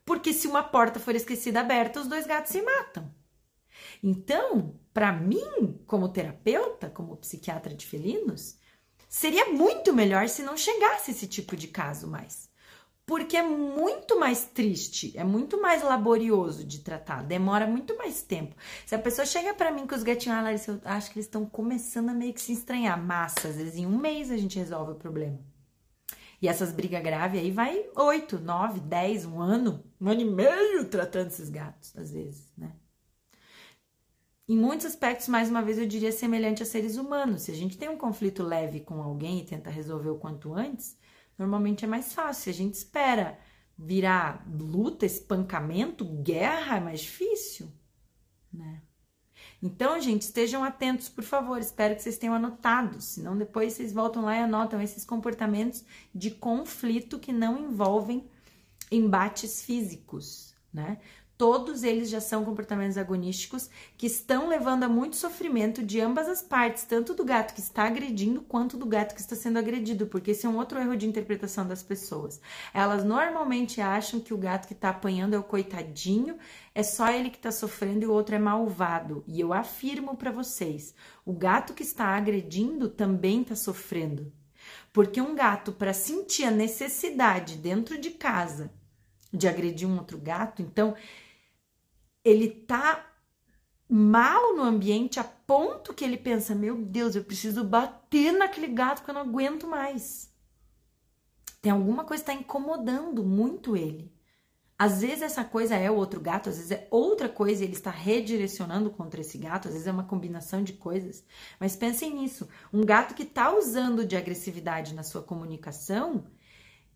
porque 0.03 0.33
se 0.33 0.47
uma 0.47 0.63
porta 0.63 0.99
for 0.99 1.15
esquecida 1.15 1.59
aberta, 1.59 1.99
os 1.99 2.07
dois 2.07 2.25
gatos 2.25 2.51
se 2.51 2.59
matam. 2.63 3.13
Então, 4.01 4.79
para 4.91 5.11
mim, 5.11 5.79
como 5.85 6.09
terapeuta, 6.09 6.89
como 6.89 7.17
psiquiatra 7.17 7.75
de 7.75 7.85
felinos, 7.85 8.57
Seria 9.09 9.47
muito 9.47 9.91
melhor 9.91 10.29
se 10.29 10.43
não 10.43 10.55
chegasse 10.55 11.09
esse 11.09 11.25
tipo 11.25 11.55
de 11.55 11.67
caso 11.67 12.07
mais. 12.07 12.47
Porque 13.07 13.35
é 13.35 13.41
muito 13.41 14.19
mais 14.19 14.45
triste, 14.45 15.17
é 15.17 15.23
muito 15.23 15.59
mais 15.59 15.81
laborioso 15.81 16.63
de 16.63 16.81
tratar, 16.81 17.23
demora 17.23 17.65
muito 17.65 17.97
mais 17.97 18.21
tempo. 18.21 18.55
Se 18.85 18.93
a 18.93 18.99
pessoa 18.99 19.25
chega 19.25 19.51
para 19.51 19.71
mim 19.71 19.87
com 19.87 19.95
os 19.95 20.03
gatinhos, 20.03 20.37
ah, 20.37 20.41
Larissa, 20.43 20.71
eu 20.73 20.79
acho 20.85 21.09
que 21.09 21.17
eles 21.17 21.25
estão 21.25 21.43
começando 21.43 22.09
a 22.09 22.13
meio 22.13 22.35
que 22.35 22.41
se 22.41 22.53
estranhar. 22.53 23.01
Massa, 23.01 23.47
às 23.47 23.55
vezes 23.55 23.77
em 23.77 23.87
um 23.87 23.97
mês 23.97 24.29
a 24.29 24.37
gente 24.37 24.59
resolve 24.59 24.91
o 24.91 24.95
problema. 24.95 25.39
E 26.39 26.47
essas 26.47 26.71
brigas 26.71 27.01
graves 27.01 27.41
aí 27.41 27.49
vai 27.49 27.83
oito, 27.95 28.39
nove, 28.39 28.79
dez, 28.79 29.25
um 29.25 29.41
ano, 29.41 29.83
um 29.99 30.07
ano 30.07 30.21
e 30.21 30.25
meio 30.25 30.85
tratando 30.85 31.27
esses 31.27 31.49
gatos, 31.49 31.91
às 31.97 32.11
vezes, 32.11 32.53
né? 32.55 32.73
Em 34.49 34.57
muitos 34.57 34.87
aspectos, 34.87 35.27
mais 35.27 35.47
uma 35.47 35.61
vez, 35.61 35.77
eu 35.77 35.85
diria 35.85 36.11
semelhante 36.11 36.63
a 36.63 36.65
seres 36.65 36.97
humanos. 36.97 37.43
Se 37.43 37.51
a 37.51 37.55
gente 37.55 37.77
tem 37.77 37.87
um 37.87 37.97
conflito 37.97 38.41
leve 38.41 38.79
com 38.79 38.99
alguém 38.99 39.39
e 39.39 39.45
tenta 39.45 39.69
resolver 39.69 40.09
o 40.09 40.17
quanto 40.17 40.55
antes, 40.55 40.97
normalmente 41.37 41.85
é 41.85 41.87
mais 41.87 42.13
fácil. 42.13 42.45
Se 42.45 42.49
a 42.49 42.53
gente 42.53 42.73
espera 42.73 43.37
virar 43.77 44.43
luta, 44.51 45.05
espancamento, 45.05 46.03
guerra, 46.03 46.77
é 46.77 46.79
mais 46.79 47.01
difícil, 47.01 47.71
né? 48.51 48.81
Então, 49.61 50.01
gente, 50.01 50.23
estejam 50.23 50.63
atentos, 50.63 51.09
por 51.09 51.23
favor. 51.23 51.59
Espero 51.59 51.95
que 51.95 52.01
vocês 52.01 52.17
tenham 52.17 52.33
anotado, 52.33 52.99
senão 53.01 53.37
depois 53.37 53.73
vocês 53.73 53.93
voltam 53.93 54.23
lá 54.23 54.35
e 54.35 54.39
anotam 54.39 54.81
esses 54.81 55.05
comportamentos 55.05 55.83
de 56.15 56.31
conflito 56.31 57.19
que 57.19 57.31
não 57.31 57.55
envolvem 57.55 58.27
embates 58.91 59.61
físicos, 59.61 60.55
né? 60.73 60.97
Todos 61.39 61.83
eles 61.83 62.09
já 62.09 62.19
são 62.19 62.43
comportamentos 62.43 62.97
agonísticos 62.97 63.69
que 63.97 64.07
estão 64.07 64.49
levando 64.49 64.83
a 64.83 64.89
muito 64.89 65.15
sofrimento 65.15 65.81
de 65.81 66.01
ambas 66.01 66.27
as 66.27 66.41
partes, 66.41 66.83
tanto 66.83 67.13
do 67.13 67.23
gato 67.23 67.53
que 67.53 67.61
está 67.61 67.83
agredindo 67.83 68.41
quanto 68.41 68.75
do 68.75 68.85
gato 68.85 69.15
que 69.15 69.21
está 69.21 69.37
sendo 69.37 69.57
agredido, 69.57 70.05
porque 70.05 70.31
esse 70.31 70.45
é 70.45 70.49
um 70.49 70.57
outro 70.57 70.77
erro 70.77 70.97
de 70.97 71.07
interpretação 71.07 71.65
das 71.65 71.81
pessoas. 71.81 72.41
Elas 72.73 73.05
normalmente 73.05 73.79
acham 73.79 74.19
que 74.19 74.33
o 74.33 74.37
gato 74.37 74.67
que 74.67 74.73
está 74.73 74.89
apanhando 74.89 75.33
é 75.33 75.39
o 75.39 75.43
coitadinho, 75.43 76.37
é 76.75 76.83
só 76.83 77.09
ele 77.09 77.29
que 77.29 77.37
está 77.37 77.53
sofrendo 77.53 78.03
e 78.03 78.07
o 78.07 78.11
outro 78.11 78.35
é 78.35 78.39
malvado. 78.39 79.23
E 79.25 79.39
eu 79.39 79.53
afirmo 79.53 80.17
para 80.17 80.31
vocês: 80.33 80.93
o 81.25 81.31
gato 81.31 81.73
que 81.73 81.83
está 81.83 82.07
agredindo 82.07 82.89
também 82.89 83.43
está 83.43 83.55
sofrendo. 83.55 84.29
Porque 84.91 85.21
um 85.21 85.33
gato, 85.33 85.71
para 85.71 85.93
sentir 85.93 86.43
a 86.43 86.51
necessidade 86.51 87.55
dentro 87.55 87.97
de 87.97 88.09
casa 88.09 88.73
de 89.31 89.47
agredir 89.47 89.87
um 89.87 89.97
outro 89.97 90.17
gato, 90.17 90.61
então 90.61 90.95
ele 92.23 92.49
tá 92.49 93.05
mal 93.89 94.55
no 94.55 94.61
ambiente 94.61 95.19
a 95.19 95.23
ponto 95.23 95.93
que 95.93 96.05
ele 96.05 96.17
pensa: 96.17 96.53
meu 96.53 96.75
Deus, 96.77 97.15
eu 97.15 97.23
preciso 97.23 97.63
bater 97.63 98.31
naquele 98.31 98.67
gato 98.67 98.99
porque 98.99 99.11
eu 99.11 99.15
não 99.15 99.21
aguento 99.21 99.67
mais. 99.67 100.29
Tem 101.61 101.71
alguma 101.71 102.05
coisa 102.05 102.23
que 102.23 102.31
está 102.31 102.41
incomodando 102.41 103.23
muito 103.23 103.75
ele. 103.75 104.13
Às 104.77 105.01
vezes 105.01 105.23
essa 105.23 105.43
coisa 105.43 105.75
é 105.75 105.91
o 105.91 105.95
outro 105.95 106.21
gato, 106.21 106.47
às 106.47 106.55
vezes 106.55 106.71
é 106.71 106.87
outra 106.89 107.27
coisa 107.27 107.61
e 107.61 107.65
ele 107.67 107.73
está 107.73 107.91
redirecionando 107.91 108.89
contra 108.89 109.19
esse 109.19 109.37
gato, 109.37 109.67
às 109.67 109.73
vezes 109.73 109.87
é 109.87 109.91
uma 109.91 110.05
combinação 110.05 110.63
de 110.63 110.71
coisas. 110.71 111.21
Mas 111.59 111.75
pensem 111.75 112.13
nisso: 112.13 112.47
um 112.71 112.85
gato 112.85 113.13
que 113.13 113.23
está 113.23 113.53
usando 113.53 114.05
de 114.05 114.15
agressividade 114.15 114.93
na 114.93 115.03
sua 115.03 115.21
comunicação, 115.21 116.23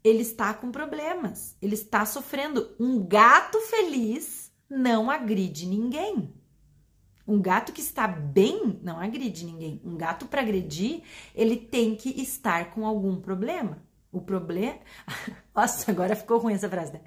ele 0.02 0.22
está 0.22 0.54
com 0.54 0.72
problemas, 0.72 1.58
ele 1.62 1.74
está 1.74 2.06
sofrendo. 2.06 2.74
Um 2.80 3.06
gato 3.06 3.60
feliz 3.60 4.53
não 4.70 5.10
agride 5.10 5.66
ninguém. 5.66 6.34
Um 7.28 7.42
gato 7.42 7.72
que 7.72 7.82
está 7.82 8.06
bem 8.08 8.80
não 8.82 9.00
agride 9.00 9.46
ninguém. 9.46 9.82
Um 9.84 9.96
gato 9.96 10.26
para 10.26 10.42
agredir, 10.42 11.04
ele 11.34 11.56
tem 11.56 11.96
que 11.96 12.10
estar 12.22 12.72
com 12.72 12.86
algum 12.86 13.16
problema. 13.16 13.82
O 14.12 14.22
problema. 14.22 14.80
Nossa, 15.56 15.90
agora 15.90 16.16
ficou 16.16 16.38
ruim 16.38 16.54
essa 16.54 16.70
frase, 16.70 16.94
né? 16.94 17.02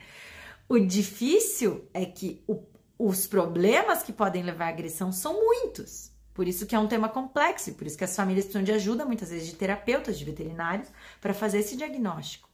O 0.68 0.78
difícil 0.78 1.88
é 1.92 2.04
que 2.04 2.42
o, 2.46 2.62
os 2.98 3.26
problemas 3.26 4.02
que 4.02 4.12
podem 4.12 4.42
levar 4.42 4.66
à 4.66 4.68
agressão 4.68 5.12
são 5.12 5.34
muitos. 5.34 6.10
Por 6.34 6.48
isso 6.48 6.66
que 6.66 6.74
é 6.74 6.78
um 6.78 6.88
tema 6.88 7.08
complexo, 7.08 7.72
por 7.74 7.86
isso 7.86 7.96
que 7.96 8.04
as 8.04 8.14
famílias 8.14 8.44
precisam 8.44 8.64
de 8.64 8.72
ajuda, 8.72 9.06
muitas 9.06 9.30
vezes, 9.30 9.48
de 9.48 9.54
terapeutas, 9.54 10.18
de 10.18 10.24
veterinários, 10.24 10.88
para 11.20 11.32
fazer 11.32 11.60
esse 11.60 11.76
diagnóstico. 11.76 12.45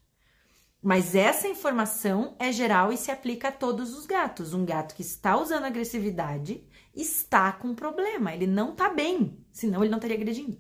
Mas 0.82 1.14
essa 1.14 1.46
informação 1.46 2.34
é 2.40 2.50
geral 2.50 2.92
e 2.92 2.96
se 2.96 3.12
aplica 3.12 3.48
a 3.48 3.52
todos 3.52 3.96
os 3.96 4.04
gatos. 4.04 4.52
Um 4.52 4.64
gato 4.64 4.96
que 4.96 5.02
está 5.02 5.38
usando 5.38 5.62
agressividade 5.64 6.66
está 6.92 7.52
com 7.52 7.72
problema, 7.72 8.34
ele 8.34 8.48
não 8.48 8.72
está 8.72 8.88
bem, 8.88 9.38
senão 9.52 9.82
ele 9.82 9.90
não 9.90 9.98
estaria 9.98 10.16
agredindo. 10.16 10.58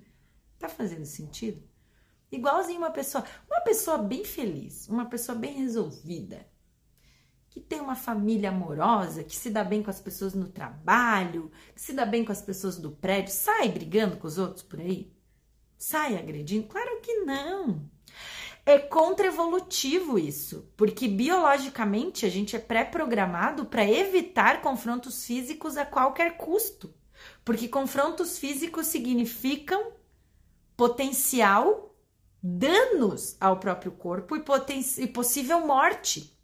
Tá 0.60 0.68
fazendo 0.68 1.04
sentido? 1.04 1.60
Igualzinho 2.30 2.78
uma 2.78 2.92
pessoa, 2.92 3.24
uma 3.50 3.60
pessoa 3.62 3.98
bem 3.98 4.24
feliz, 4.24 4.88
uma 4.88 5.06
pessoa 5.06 5.36
bem 5.36 5.54
resolvida, 5.54 6.46
que 7.50 7.60
tem 7.60 7.80
uma 7.80 7.96
família 7.96 8.50
amorosa, 8.50 9.24
que 9.24 9.36
se 9.36 9.50
dá 9.50 9.64
bem 9.64 9.82
com 9.82 9.90
as 9.90 10.00
pessoas 10.00 10.34
no 10.34 10.48
trabalho, 10.48 11.50
que 11.74 11.80
se 11.80 11.92
dá 11.92 12.06
bem 12.06 12.24
com 12.24 12.32
as 12.32 12.40
pessoas 12.40 12.78
do 12.78 12.92
prédio, 12.92 13.34
sai 13.34 13.68
brigando 13.68 14.16
com 14.16 14.28
os 14.28 14.38
outros 14.38 14.62
por 14.62 14.80
aí? 14.80 15.12
Sai 15.76 16.16
agredindo? 16.16 16.68
Claro 16.68 17.00
que 17.00 17.12
não. 17.24 17.90
É 18.64 18.78
contra-evolutivo 18.78 20.18
isso, 20.18 20.70
porque 20.76 21.08
biologicamente 21.08 22.24
a 22.24 22.28
gente 22.28 22.54
é 22.54 22.60
pré-programado 22.60 23.66
para 23.66 23.88
evitar 23.88 24.62
confrontos 24.62 25.26
físicos 25.26 25.76
a 25.76 25.84
qualquer 25.84 26.36
custo. 26.36 26.94
Porque 27.44 27.66
confrontos 27.66 28.38
físicos 28.38 28.86
significam 28.86 29.92
potencial 30.76 31.94
danos 32.40 33.36
ao 33.40 33.58
próprio 33.58 33.92
corpo 33.92 34.36
e, 34.36 34.42
e 34.98 35.06
possível 35.06 35.66
morte. 35.66 36.36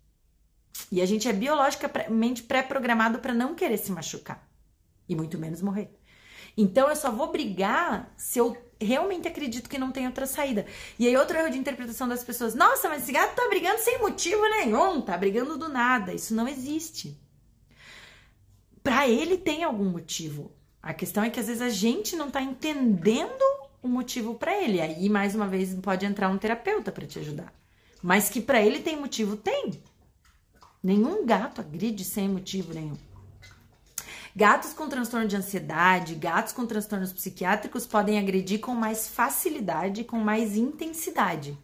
E 0.90 1.00
a 1.00 1.06
gente 1.06 1.28
é 1.28 1.32
biologicamente 1.32 2.42
pré-programado 2.42 3.18
para 3.20 3.34
não 3.34 3.54
querer 3.54 3.78
se 3.78 3.92
machucar 3.92 4.48
e 5.08 5.14
muito 5.14 5.38
menos 5.38 5.62
morrer. 5.62 5.90
Então 6.56 6.88
eu 6.88 6.96
só 6.96 7.10
vou 7.10 7.30
brigar 7.30 8.12
se 8.16 8.38
eu 8.38 8.56
realmente 8.80 9.28
acredito 9.28 9.68
que 9.68 9.78
não 9.78 9.90
tem 9.90 10.06
outra 10.06 10.26
saída. 10.26 10.66
E 10.98 11.06
aí, 11.06 11.16
outro 11.16 11.36
erro 11.36 11.50
de 11.50 11.58
interpretação 11.58 12.08
das 12.08 12.24
pessoas: 12.24 12.54
nossa, 12.54 12.88
mas 12.88 13.02
esse 13.02 13.12
gato 13.12 13.34
tá 13.34 13.48
brigando 13.48 13.80
sem 13.80 13.98
motivo 13.98 14.42
nenhum, 14.42 15.00
tá 15.00 15.16
brigando 15.16 15.56
do 15.56 15.68
nada. 15.68 16.12
Isso 16.12 16.34
não 16.34 16.48
existe. 16.48 17.16
Para 18.82 19.08
ele 19.08 19.36
tem 19.36 19.64
algum 19.64 19.90
motivo. 19.90 20.52
A 20.82 20.94
questão 20.94 21.22
é 21.22 21.30
que 21.30 21.40
às 21.40 21.46
vezes 21.46 21.60
a 21.62 21.68
gente 21.68 22.16
não 22.16 22.30
tá 22.30 22.40
entendendo 22.40 23.44
o 23.82 23.88
motivo 23.88 24.34
para 24.34 24.56
ele. 24.56 24.80
Aí, 24.80 25.08
mais 25.08 25.34
uma 25.34 25.46
vez, 25.46 25.74
pode 25.74 26.06
entrar 26.06 26.28
um 26.28 26.38
terapeuta 26.38 26.92
para 26.92 27.06
te 27.06 27.18
ajudar. 27.18 27.52
Mas 28.02 28.28
que 28.28 28.40
para 28.40 28.62
ele 28.62 28.80
tem 28.80 28.96
motivo, 28.96 29.36
tem. 29.36 29.82
Nenhum 30.82 31.26
gato 31.26 31.60
agride 31.60 32.04
sem 32.04 32.28
motivo 32.28 32.72
nenhum. 32.72 32.96
Gatos 34.38 34.72
com 34.72 34.88
transtorno 34.88 35.26
de 35.26 35.34
ansiedade, 35.34 36.14
gatos 36.14 36.52
com 36.52 36.64
transtornos 36.64 37.12
psiquiátricos 37.12 37.88
podem 37.88 38.20
agredir 38.20 38.60
com 38.60 38.72
mais 38.72 39.08
facilidade, 39.08 40.04
com 40.04 40.16
mais 40.16 40.56
intensidade. 40.56 41.58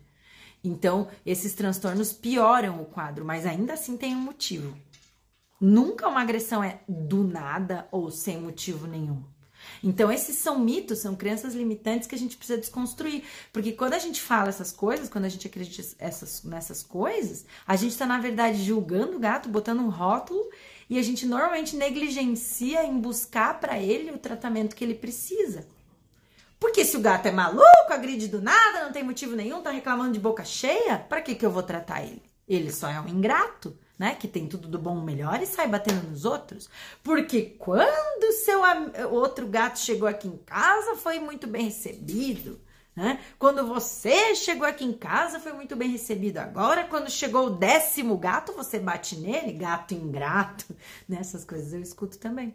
Então, 0.65 1.07
esses 1.25 1.55
transtornos 1.55 2.13
pioram 2.13 2.83
o 2.83 2.85
quadro, 2.85 3.25
mas 3.25 3.47
ainda 3.47 3.75
assim 3.75 3.97
tem 3.97 4.17
um 4.17 4.21
motivo. 4.21 4.77
Nunca 5.61 6.09
uma 6.09 6.21
agressão 6.21 6.65
é 6.65 6.81
do 6.89 7.23
nada 7.23 7.87
ou 7.93 8.11
sem 8.11 8.41
motivo 8.41 8.89
nenhum. 8.89 9.23
Então, 9.81 10.11
esses 10.11 10.37
são 10.37 10.59
mitos, 10.59 10.99
são 10.99 11.15
crenças 11.15 11.55
limitantes 11.55 12.09
que 12.09 12.17
a 12.17 12.19
gente 12.19 12.37
precisa 12.37 12.59
desconstruir. 12.59 13.23
Porque 13.53 13.71
quando 13.71 13.95
a 13.95 14.01
gente 14.01 14.21
fala 14.21 14.49
essas 14.49 14.73
coisas, 14.73 15.09
quando 15.09 15.27
a 15.27 15.29
gente 15.29 15.47
acredita 15.47 15.95
essas, 15.97 16.43
nessas 16.43 16.83
coisas, 16.83 17.47
a 17.65 17.77
gente 17.77 17.93
está, 17.93 18.05
na 18.05 18.19
verdade, 18.19 18.65
julgando 18.65 19.17
o 19.17 19.21
gato, 19.21 19.49
botando 19.49 19.79
um 19.79 19.91
rótulo 19.91 20.51
e 20.89 20.99
a 20.99 21.03
gente 21.03 21.27
normalmente 21.27 21.77
negligencia 21.77 22.85
em 22.85 22.99
buscar 22.99 23.61
para 23.61 23.79
ele 23.79 24.11
o 24.11 24.19
tratamento 24.19 24.77
que 24.77 24.85
ele 24.85 24.95
precisa. 24.95 25.67
Porque 26.59 26.85
se 26.85 26.97
o 26.97 27.01
gato 27.01 27.27
é 27.27 27.31
maluco, 27.31 27.65
agride 27.91 28.29
do 28.29 28.41
nada, 28.41 28.85
não 28.85 28.93
tem 28.93 29.03
motivo 29.03 29.37
nenhum, 29.37 29.61
tá 29.61 29.71
reclamando 29.71 30.13
de 30.13 30.21
boca 30.21 30.45
cheia, 30.45 30.99
para 30.99 31.21
que 31.21 31.35
que 31.35 31.45
eu 31.45 31.51
vou 31.51 31.63
tratar 31.63 32.03
ele? 32.03 32.23
Ele 32.49 32.71
só 32.73 32.89
é 32.89 33.01
um 33.01 33.09
ingrato, 33.09 33.77
né? 33.99 34.15
Que 34.15 34.29
tem 34.29 34.47
tudo 34.47 34.69
do 34.69 34.79
bom 34.79 35.01
melhor 35.01 35.43
e 35.43 35.47
sai 35.47 35.67
batendo 35.67 36.09
nos 36.09 36.25
outros. 36.25 36.69
Porque 37.03 37.55
quando 37.59 38.33
seu 38.45 38.61
outro 39.11 39.47
gato 39.47 39.79
chegou 39.79 40.09
aqui 40.09 40.29
em 40.29 40.37
casa, 40.39 40.97
foi 40.97 41.19
muito 41.19 41.47
bem 41.47 41.67
recebido. 41.67 42.61
Né? 42.95 43.21
Quando 43.39 43.67
você 43.67 44.37
chegou 44.37 44.67
aqui 44.67 44.85
em 44.85 44.93
casa, 44.93 45.41
foi 45.41 45.53
muito 45.53 45.75
bem 45.75 45.91
recebido. 45.91 46.39
Agora, 46.39 46.85
quando 46.85 47.11
chegou 47.11 47.47
o 47.47 47.57
décimo 47.57 48.17
gato, 48.17 48.53
você 48.53 48.79
bate 48.79 49.17
nele, 49.17 49.53
gato 49.53 49.95
ingrato. 49.95 50.65
Nessas 51.09 51.43
né? 51.43 51.49
coisas 51.49 51.73
eu 51.73 51.81
escuto 51.81 52.19
também. 52.19 52.55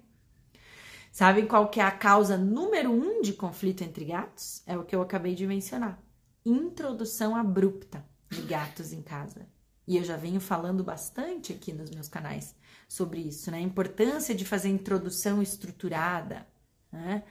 Sabem 1.11 1.45
qual 1.45 1.69
que 1.69 1.81
é 1.81 1.83
a 1.83 1.91
causa 1.91 2.37
número 2.37 2.91
um 2.91 3.21
de 3.21 3.33
conflito 3.33 3.83
entre 3.83 4.05
gatos? 4.05 4.61
É 4.65 4.77
o 4.77 4.85
que 4.85 4.95
eu 4.95 5.01
acabei 5.01 5.35
de 5.35 5.45
mencionar: 5.45 6.01
introdução 6.45 7.35
abrupta 7.35 8.05
de 8.29 8.41
gatos 8.43 8.93
em 8.93 9.01
casa. 9.01 9.45
E 9.85 9.97
eu 9.97 10.03
já 10.03 10.15
venho 10.15 10.39
falando 10.39 10.83
bastante 10.83 11.51
aqui 11.51 11.73
nos 11.73 11.89
meus 11.89 12.07
canais 12.07 12.55
sobre 12.87 13.21
isso, 13.21 13.49
né? 13.49 13.57
A 13.57 13.61
importância 13.61 14.35
de 14.35 14.45
fazer 14.45 14.69
introdução 14.69 15.41
estruturada, 15.41 16.47
né? 16.91 17.23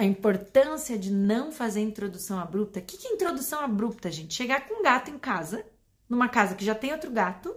A 0.00 0.04
importância 0.04 0.96
de 0.98 1.12
não 1.12 1.52
fazer 1.52 1.82
introdução 1.82 2.40
abrupta. 2.40 2.80
O 2.80 2.82
que, 2.82 2.96
que 2.96 3.06
é 3.06 3.12
introdução 3.12 3.60
abrupta, 3.60 4.10
gente? 4.10 4.32
Chegar 4.32 4.66
com 4.66 4.80
um 4.80 4.82
gato 4.82 5.10
em 5.10 5.18
casa, 5.18 5.62
numa 6.08 6.26
casa 6.26 6.54
que 6.54 6.64
já 6.64 6.74
tem 6.74 6.90
outro 6.90 7.10
gato, 7.10 7.54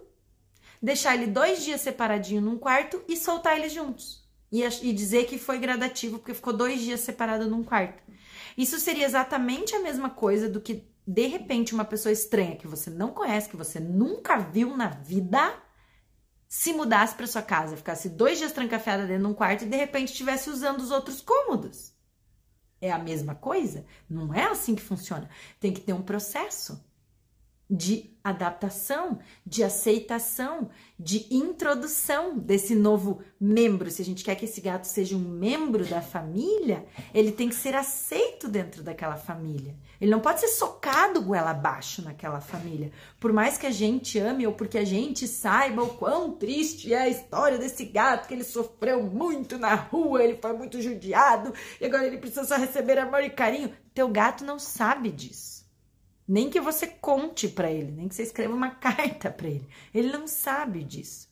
deixar 0.82 1.16
ele 1.16 1.28
dois 1.28 1.64
dias 1.64 1.80
separadinho 1.80 2.42
num 2.42 2.58
quarto 2.58 3.02
e 3.08 3.16
soltar 3.16 3.58
eles 3.58 3.72
juntos. 3.72 4.28
E, 4.52 4.62
e 4.62 4.92
dizer 4.92 5.26
que 5.26 5.38
foi 5.38 5.58
gradativo, 5.58 6.20
porque 6.20 6.34
ficou 6.34 6.52
dois 6.52 6.82
dias 6.82 7.00
separado 7.00 7.50
num 7.50 7.64
quarto. 7.64 8.04
Isso 8.58 8.78
seria 8.78 9.06
exatamente 9.06 9.74
a 9.74 9.80
mesma 9.80 10.10
coisa 10.10 10.50
do 10.50 10.60
que, 10.60 10.86
de 11.08 11.28
repente, 11.28 11.74
uma 11.74 11.86
pessoa 11.86 12.12
estranha 12.12 12.58
que 12.58 12.68
você 12.68 12.90
não 12.90 13.12
conhece, 13.14 13.48
que 13.48 13.56
você 13.56 13.80
nunca 13.80 14.36
viu 14.36 14.76
na 14.76 14.90
vida, 14.90 15.56
se 16.50 16.74
mudasse 16.74 17.16
para 17.16 17.26
sua 17.26 17.42
casa, 17.42 17.78
ficasse 17.78 18.10
dois 18.10 18.38
dias 18.38 18.52
trancafiada 18.52 19.08
dentro 19.08 19.24
de 19.24 19.30
um 19.30 19.34
quarto 19.34 19.64
e 19.64 19.70
de 19.70 19.78
repente 19.78 20.12
estivesse 20.12 20.50
usando 20.50 20.82
os 20.82 20.92
outros 20.92 21.22
cômodos. 21.22 21.93
É 22.84 22.92
a 22.92 23.00
mesma 23.00 23.34
coisa? 23.34 23.86
Não 24.10 24.34
é 24.34 24.44
assim 24.44 24.76
que 24.76 24.82
funciona. 24.82 25.30
Tem 25.58 25.72
que 25.72 25.80
ter 25.80 25.94
um 25.94 26.02
processo 26.02 26.84
de 27.70 28.14
adaptação, 28.24 29.20
de 29.46 29.64
aceitação, 29.64 30.70
de 30.98 31.28
introdução 31.30 32.38
desse 32.38 32.74
novo 32.74 33.22
membro. 33.40 33.92
Se 33.92 34.02
a 34.02 34.06
gente 34.06 34.24
quer 34.24 34.36
que 34.36 34.46
esse 34.46 34.62
gato 34.62 34.86
seja 34.86 35.16
um 35.18 35.20
membro 35.20 35.86
da 35.86 36.02
família, 36.02 36.86
ele 37.14 37.34
tem 37.34 37.50
que 37.50 37.56
ser 37.56 37.76
aceito 37.76 38.48
dentro 38.48 38.82
daquela 38.82 39.18
família. 39.18 39.76
Ele 40.00 40.12
não 40.12 40.22
pode 40.22 40.40
ser 40.40 40.48
socado 40.48 41.22
goela 41.22 41.52
abaixo 41.52 42.02
naquela 42.02 42.40
família. 42.40 42.92
Por 43.20 43.34
mais 43.34 43.58
que 43.58 43.68
a 43.68 43.72
gente 43.72 44.18
ame 44.18 44.48
ou 44.48 44.54
porque 44.54 44.78
a 44.78 44.86
gente 44.86 45.28
saiba 45.28 45.84
o 45.84 45.96
quão 45.96 46.32
triste 46.32 46.94
é 46.94 47.02
a 47.02 47.10
história 47.10 47.58
desse 47.58 47.84
gato, 47.86 48.28
que 48.28 48.34
ele 48.34 48.44
sofreu 48.44 49.04
muito 49.04 49.58
na 49.58 49.76
rua, 49.76 50.24
ele 50.24 50.38
foi 50.42 50.54
muito 50.54 50.82
judiado 50.82 51.54
e 51.80 51.86
agora 51.86 52.06
ele 52.06 52.18
precisa 52.18 52.46
só 52.46 52.56
receber 52.56 52.98
amor 52.98 53.24
e 53.24 53.30
carinho. 53.30 53.74
Teu 53.94 54.08
gato 54.08 54.46
não 54.46 54.58
sabe 54.58 55.12
disso. 55.12 55.53
Nem 56.28 56.50
que 56.50 56.62
você 56.62 56.88
conte 56.88 57.48
para 57.48 57.72
ele, 57.72 57.92
nem 57.92 58.08
que 58.08 58.16
você 58.16 58.24
escreva 58.24 58.54
uma 58.54 58.72
carta 58.76 59.30
para 59.30 59.48
ele. 59.48 59.68
Ele 59.94 60.12
não 60.12 60.28
sabe 60.28 60.84
disso. 60.84 61.30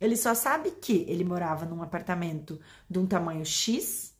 Ele 0.00 0.16
só 0.16 0.34
sabe 0.34 0.72
que 0.72 1.06
ele 1.08 1.24
morava 1.24 1.64
num 1.64 1.82
apartamento 1.82 2.60
de 2.88 2.98
um 2.98 3.06
tamanho 3.06 3.44
X, 3.44 4.14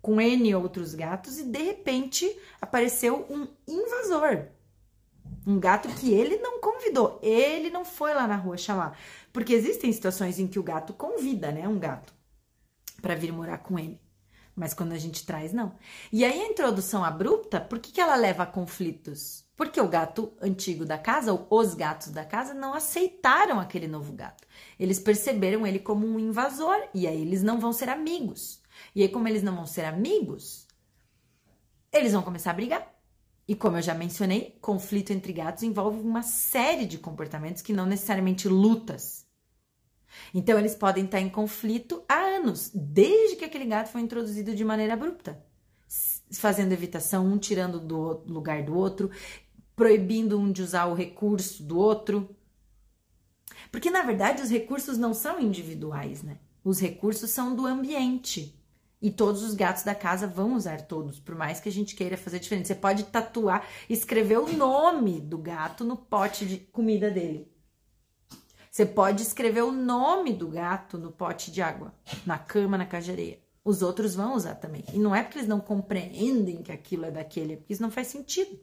com 0.00 0.20
N 0.20 0.54
outros 0.54 0.94
gatos, 0.94 1.38
e 1.38 1.44
de 1.44 1.62
repente 1.62 2.40
apareceu 2.60 3.26
um 3.28 3.46
invasor. 3.68 4.46
Um 5.46 5.58
gato 5.58 5.88
que 5.88 6.12
ele 6.12 6.38
não 6.38 6.60
convidou. 6.60 7.18
Ele 7.22 7.70
não 7.70 7.84
foi 7.84 8.14
lá 8.14 8.26
na 8.26 8.36
rua 8.36 8.56
chamar. 8.56 8.98
Porque 9.32 9.52
existem 9.52 9.92
situações 9.92 10.38
em 10.38 10.46
que 10.46 10.58
o 10.58 10.62
gato 10.62 10.92
convida, 10.92 11.52
né? 11.52 11.68
Um 11.68 11.78
gato 11.78 12.14
para 13.02 13.14
vir 13.14 13.32
morar 13.32 13.58
com 13.58 13.78
ele. 13.78 14.00
Mas 14.56 14.72
quando 14.72 14.92
a 14.92 14.98
gente 14.98 15.26
traz, 15.26 15.52
não. 15.52 15.74
E 16.10 16.24
aí 16.24 16.40
a 16.40 16.46
introdução 16.46 17.04
abrupta, 17.04 17.60
por 17.60 17.78
que, 17.78 17.92
que 17.92 18.00
ela 18.00 18.16
leva 18.16 18.44
a 18.44 18.46
conflitos? 18.46 19.44
Porque 19.54 19.78
o 19.78 19.88
gato 19.88 20.32
antigo 20.40 20.86
da 20.86 20.96
casa, 20.96 21.32
ou 21.32 21.46
os 21.50 21.74
gatos 21.74 22.08
da 22.08 22.24
casa, 22.24 22.54
não 22.54 22.72
aceitaram 22.72 23.60
aquele 23.60 23.86
novo 23.86 24.14
gato. 24.14 24.46
Eles 24.80 24.98
perceberam 24.98 25.66
ele 25.66 25.78
como 25.78 26.06
um 26.06 26.18
invasor 26.18 26.76
e 26.94 27.06
aí 27.06 27.20
eles 27.20 27.42
não 27.42 27.60
vão 27.60 27.72
ser 27.72 27.90
amigos. 27.90 28.62
E 28.94 29.02
aí, 29.02 29.08
como 29.10 29.28
eles 29.28 29.42
não 29.42 29.54
vão 29.54 29.66
ser 29.66 29.84
amigos, 29.84 30.66
eles 31.92 32.12
vão 32.12 32.22
começar 32.22 32.50
a 32.50 32.54
brigar. 32.54 32.94
E 33.46 33.54
como 33.54 33.76
eu 33.76 33.82
já 33.82 33.94
mencionei, 33.94 34.58
conflito 34.60 35.12
entre 35.12 35.32
gatos 35.32 35.62
envolve 35.62 36.00
uma 36.00 36.22
série 36.22 36.86
de 36.86 36.98
comportamentos 36.98 37.62
que 37.62 37.72
não 37.74 37.86
necessariamente 37.86 38.48
lutas. 38.48 39.25
Então, 40.32 40.58
eles 40.58 40.74
podem 40.74 41.04
estar 41.04 41.20
em 41.20 41.28
conflito 41.28 42.02
há 42.08 42.14
anos, 42.14 42.70
desde 42.74 43.36
que 43.36 43.44
aquele 43.44 43.66
gato 43.66 43.90
foi 43.90 44.00
introduzido 44.00 44.54
de 44.54 44.64
maneira 44.64 44.94
abrupta, 44.94 45.44
fazendo 46.32 46.72
evitação, 46.72 47.26
um 47.26 47.38
tirando 47.38 47.78
do 47.78 48.22
lugar 48.26 48.62
do 48.62 48.76
outro, 48.76 49.10
proibindo 49.74 50.38
um 50.38 50.50
de 50.50 50.62
usar 50.62 50.86
o 50.86 50.94
recurso 50.94 51.62
do 51.62 51.78
outro. 51.78 52.34
Porque, 53.70 53.90
na 53.90 54.02
verdade, 54.02 54.42
os 54.42 54.50
recursos 54.50 54.96
não 54.96 55.12
são 55.12 55.40
individuais, 55.40 56.22
né? 56.22 56.38
Os 56.64 56.80
recursos 56.80 57.30
são 57.30 57.54
do 57.54 57.66
ambiente. 57.66 58.58
E 59.00 59.10
todos 59.10 59.42
os 59.42 59.54
gatos 59.54 59.82
da 59.82 59.94
casa 59.94 60.26
vão 60.26 60.54
usar 60.54 60.80
todos, 60.82 61.20
por 61.20 61.34
mais 61.34 61.60
que 61.60 61.68
a 61.68 61.72
gente 61.72 61.94
queira 61.94 62.16
fazer 62.16 62.38
diferente. 62.38 62.66
Você 62.66 62.74
pode 62.74 63.04
tatuar, 63.04 63.68
escrever 63.88 64.38
o 64.38 64.52
nome 64.56 65.20
do 65.20 65.36
gato 65.36 65.84
no 65.84 65.96
pote 65.96 66.46
de 66.46 66.56
comida 66.58 67.10
dele. 67.10 67.52
Você 68.76 68.84
pode 68.84 69.22
escrever 69.22 69.62
o 69.62 69.72
nome 69.72 70.34
do 70.34 70.48
gato 70.48 70.98
no 70.98 71.10
pote 71.10 71.50
de 71.50 71.62
água, 71.62 71.94
na 72.26 72.36
cama, 72.36 72.76
na 72.76 72.84
cajareia. 72.84 73.40
Os 73.64 73.80
outros 73.80 74.14
vão 74.14 74.34
usar 74.34 74.56
também. 74.56 74.84
E 74.92 74.98
não 74.98 75.16
é 75.16 75.22
porque 75.22 75.38
eles 75.38 75.48
não 75.48 75.60
compreendem 75.60 76.62
que 76.62 76.70
aquilo 76.70 77.06
é 77.06 77.10
daquele, 77.10 77.54
é 77.54 77.56
porque 77.56 77.72
isso 77.72 77.80
não 77.80 77.90
faz 77.90 78.08
sentido. 78.08 78.60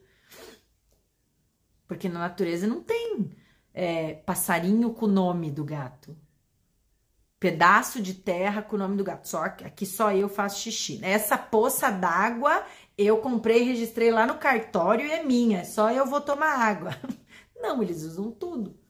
Porque 1.88 2.08
na 2.08 2.20
natureza 2.20 2.64
não 2.64 2.80
tem 2.80 3.28
é, 3.72 4.14
passarinho 4.14 4.90
com 4.90 5.06
o 5.06 5.10
nome 5.10 5.50
do 5.50 5.64
gato. 5.64 6.16
Pedaço 7.40 8.00
de 8.00 8.14
terra 8.14 8.62
com 8.62 8.76
o 8.76 8.78
nome 8.78 8.96
do 8.96 9.02
gato. 9.02 9.28
Só 9.28 9.48
que 9.48 9.64
aqui 9.64 9.84
só 9.84 10.12
eu 10.12 10.28
faço 10.28 10.60
xixi. 10.60 11.00
Essa 11.02 11.36
poça 11.36 11.90
d'água 11.90 12.64
eu 12.96 13.18
comprei 13.18 13.62
e 13.62 13.72
registrei 13.72 14.12
lá 14.12 14.28
no 14.28 14.38
cartório 14.38 15.04
e 15.04 15.10
é 15.10 15.24
minha. 15.24 15.64
Só 15.64 15.90
eu 15.90 16.06
vou 16.06 16.20
tomar 16.20 16.54
água. 16.54 16.96
Não, 17.60 17.82
eles 17.82 18.04
usam 18.04 18.30
tudo. 18.30 18.83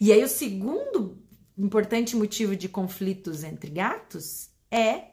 E 0.00 0.12
aí, 0.12 0.22
o 0.22 0.28
segundo 0.28 1.18
importante 1.56 2.16
motivo 2.16 2.56
de 2.56 2.68
conflitos 2.68 3.44
entre 3.44 3.70
gatos 3.70 4.50
é 4.70 5.10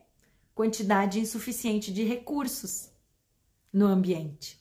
quantidade 0.55 1.19
insuficiente 1.19 1.91
de 1.93 2.03
recursos 2.03 2.89
no 3.71 3.85
ambiente. 3.85 4.57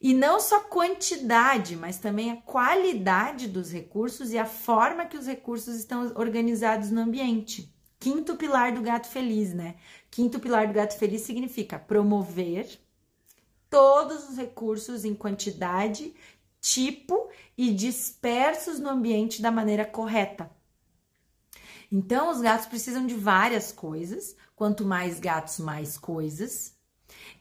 E 0.00 0.12
não 0.12 0.38
só 0.38 0.60
quantidade, 0.60 1.76
mas 1.76 1.96
também 1.96 2.30
a 2.30 2.36
qualidade 2.36 3.48
dos 3.48 3.72
recursos 3.72 4.32
e 4.32 4.38
a 4.38 4.44
forma 4.44 5.06
que 5.06 5.16
os 5.16 5.26
recursos 5.26 5.76
estão 5.76 6.12
organizados 6.16 6.90
no 6.90 7.00
ambiente. 7.00 7.74
Quinto 7.98 8.36
pilar 8.36 8.72
do 8.72 8.82
gato 8.82 9.08
feliz, 9.08 9.54
né? 9.54 9.76
Quinto 10.10 10.38
pilar 10.38 10.66
do 10.66 10.74
gato 10.74 10.98
feliz 10.98 11.22
significa 11.22 11.78
promover 11.78 12.68
todos 13.70 14.28
os 14.28 14.36
recursos 14.36 15.06
em 15.06 15.14
quantidade 15.14 16.14
tipo 16.64 17.28
e 17.58 17.70
dispersos 17.74 18.78
no 18.78 18.88
ambiente 18.88 19.42
da 19.42 19.50
maneira 19.50 19.84
correta. 19.84 20.50
Então, 21.92 22.30
os 22.30 22.40
gatos 22.40 22.66
precisam 22.66 23.06
de 23.06 23.14
várias 23.14 23.70
coisas. 23.70 24.34
Quanto 24.56 24.82
mais 24.82 25.20
gatos, 25.20 25.58
mais 25.58 25.98
coisas. 25.98 26.74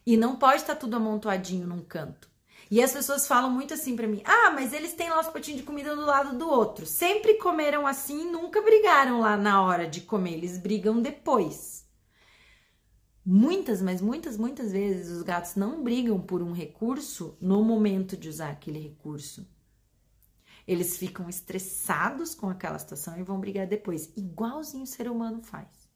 E 0.06 0.18
não 0.18 0.36
pode 0.36 0.58
estar 0.58 0.76
tudo 0.76 0.98
amontoadinho 0.98 1.66
num 1.66 1.82
canto. 1.82 2.30
E 2.70 2.84
as 2.84 2.92
pessoas 2.92 3.26
falam 3.26 3.50
muito 3.50 3.74
assim 3.74 3.96
para 3.96 4.08
mim: 4.08 4.22
ah, 4.26 4.52
mas 4.52 4.74
eles 4.74 4.94
têm 4.94 5.10
lá 5.10 5.22
os 5.22 5.28
potinhos 5.28 5.62
de 5.62 5.66
comida 5.66 5.96
do 5.96 6.06
lado 6.06 6.38
do 6.38 6.50
outro. 6.50 6.86
Sempre 6.86 7.36
comeram 7.36 7.88
assim 7.88 8.24
e 8.24 8.32
nunca 8.32 8.62
brigaram 8.62 9.22
lá 9.22 9.38
na 9.38 9.62
hora 9.62 9.88
de 9.88 10.02
comer. 10.02 10.34
Eles 10.34 10.58
brigam 10.58 11.02
depois. 11.02 11.73
Muitas, 13.26 13.82
mas 13.82 14.02
muitas, 14.02 14.36
muitas 14.36 14.74
vezes 14.74 15.10
os 15.10 15.24
gatos 15.24 15.56
não 15.56 15.82
brigam 15.82 16.20
por 16.20 16.42
um 16.42 16.52
recurso 16.52 17.38
no 17.40 17.64
momento 17.64 18.18
de 18.18 18.28
usar 18.28 18.50
aquele 18.50 18.80
recurso. 18.80 19.48
Eles 20.68 20.98
ficam 20.98 21.30
estressados 21.30 22.36
com 22.36 22.50
aquela 22.50 22.78
situação 22.78 23.18
e 23.18 23.24
vão 23.24 23.40
brigar 23.40 23.66
depois, 23.66 24.12
igualzinho 24.18 24.84
o 24.84 24.88
ser 24.88 25.10
humano 25.10 25.42
faz. 25.42 25.90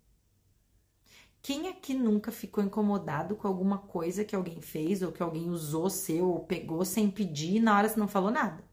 Quem 1.42 1.68
aqui 1.68 1.94
nunca 1.94 2.32
ficou 2.32 2.64
incomodado 2.64 3.36
com 3.36 3.48
alguma 3.48 3.78
coisa 3.78 4.24
que 4.24 4.36
alguém 4.36 4.62
fez 4.62 5.02
ou 5.02 5.12
que 5.12 5.24
alguém 5.24 5.50
usou 5.50 5.90
seu 5.90 6.30
ou 6.30 6.46
pegou 6.46 6.84
sem 6.86 7.10
pedir 7.12 7.58
e 7.58 7.60
na 7.60 7.78
hora 7.78 7.90
você 7.90 8.00
não 8.00 8.08
falou 8.08 8.32
nada? 8.32 8.64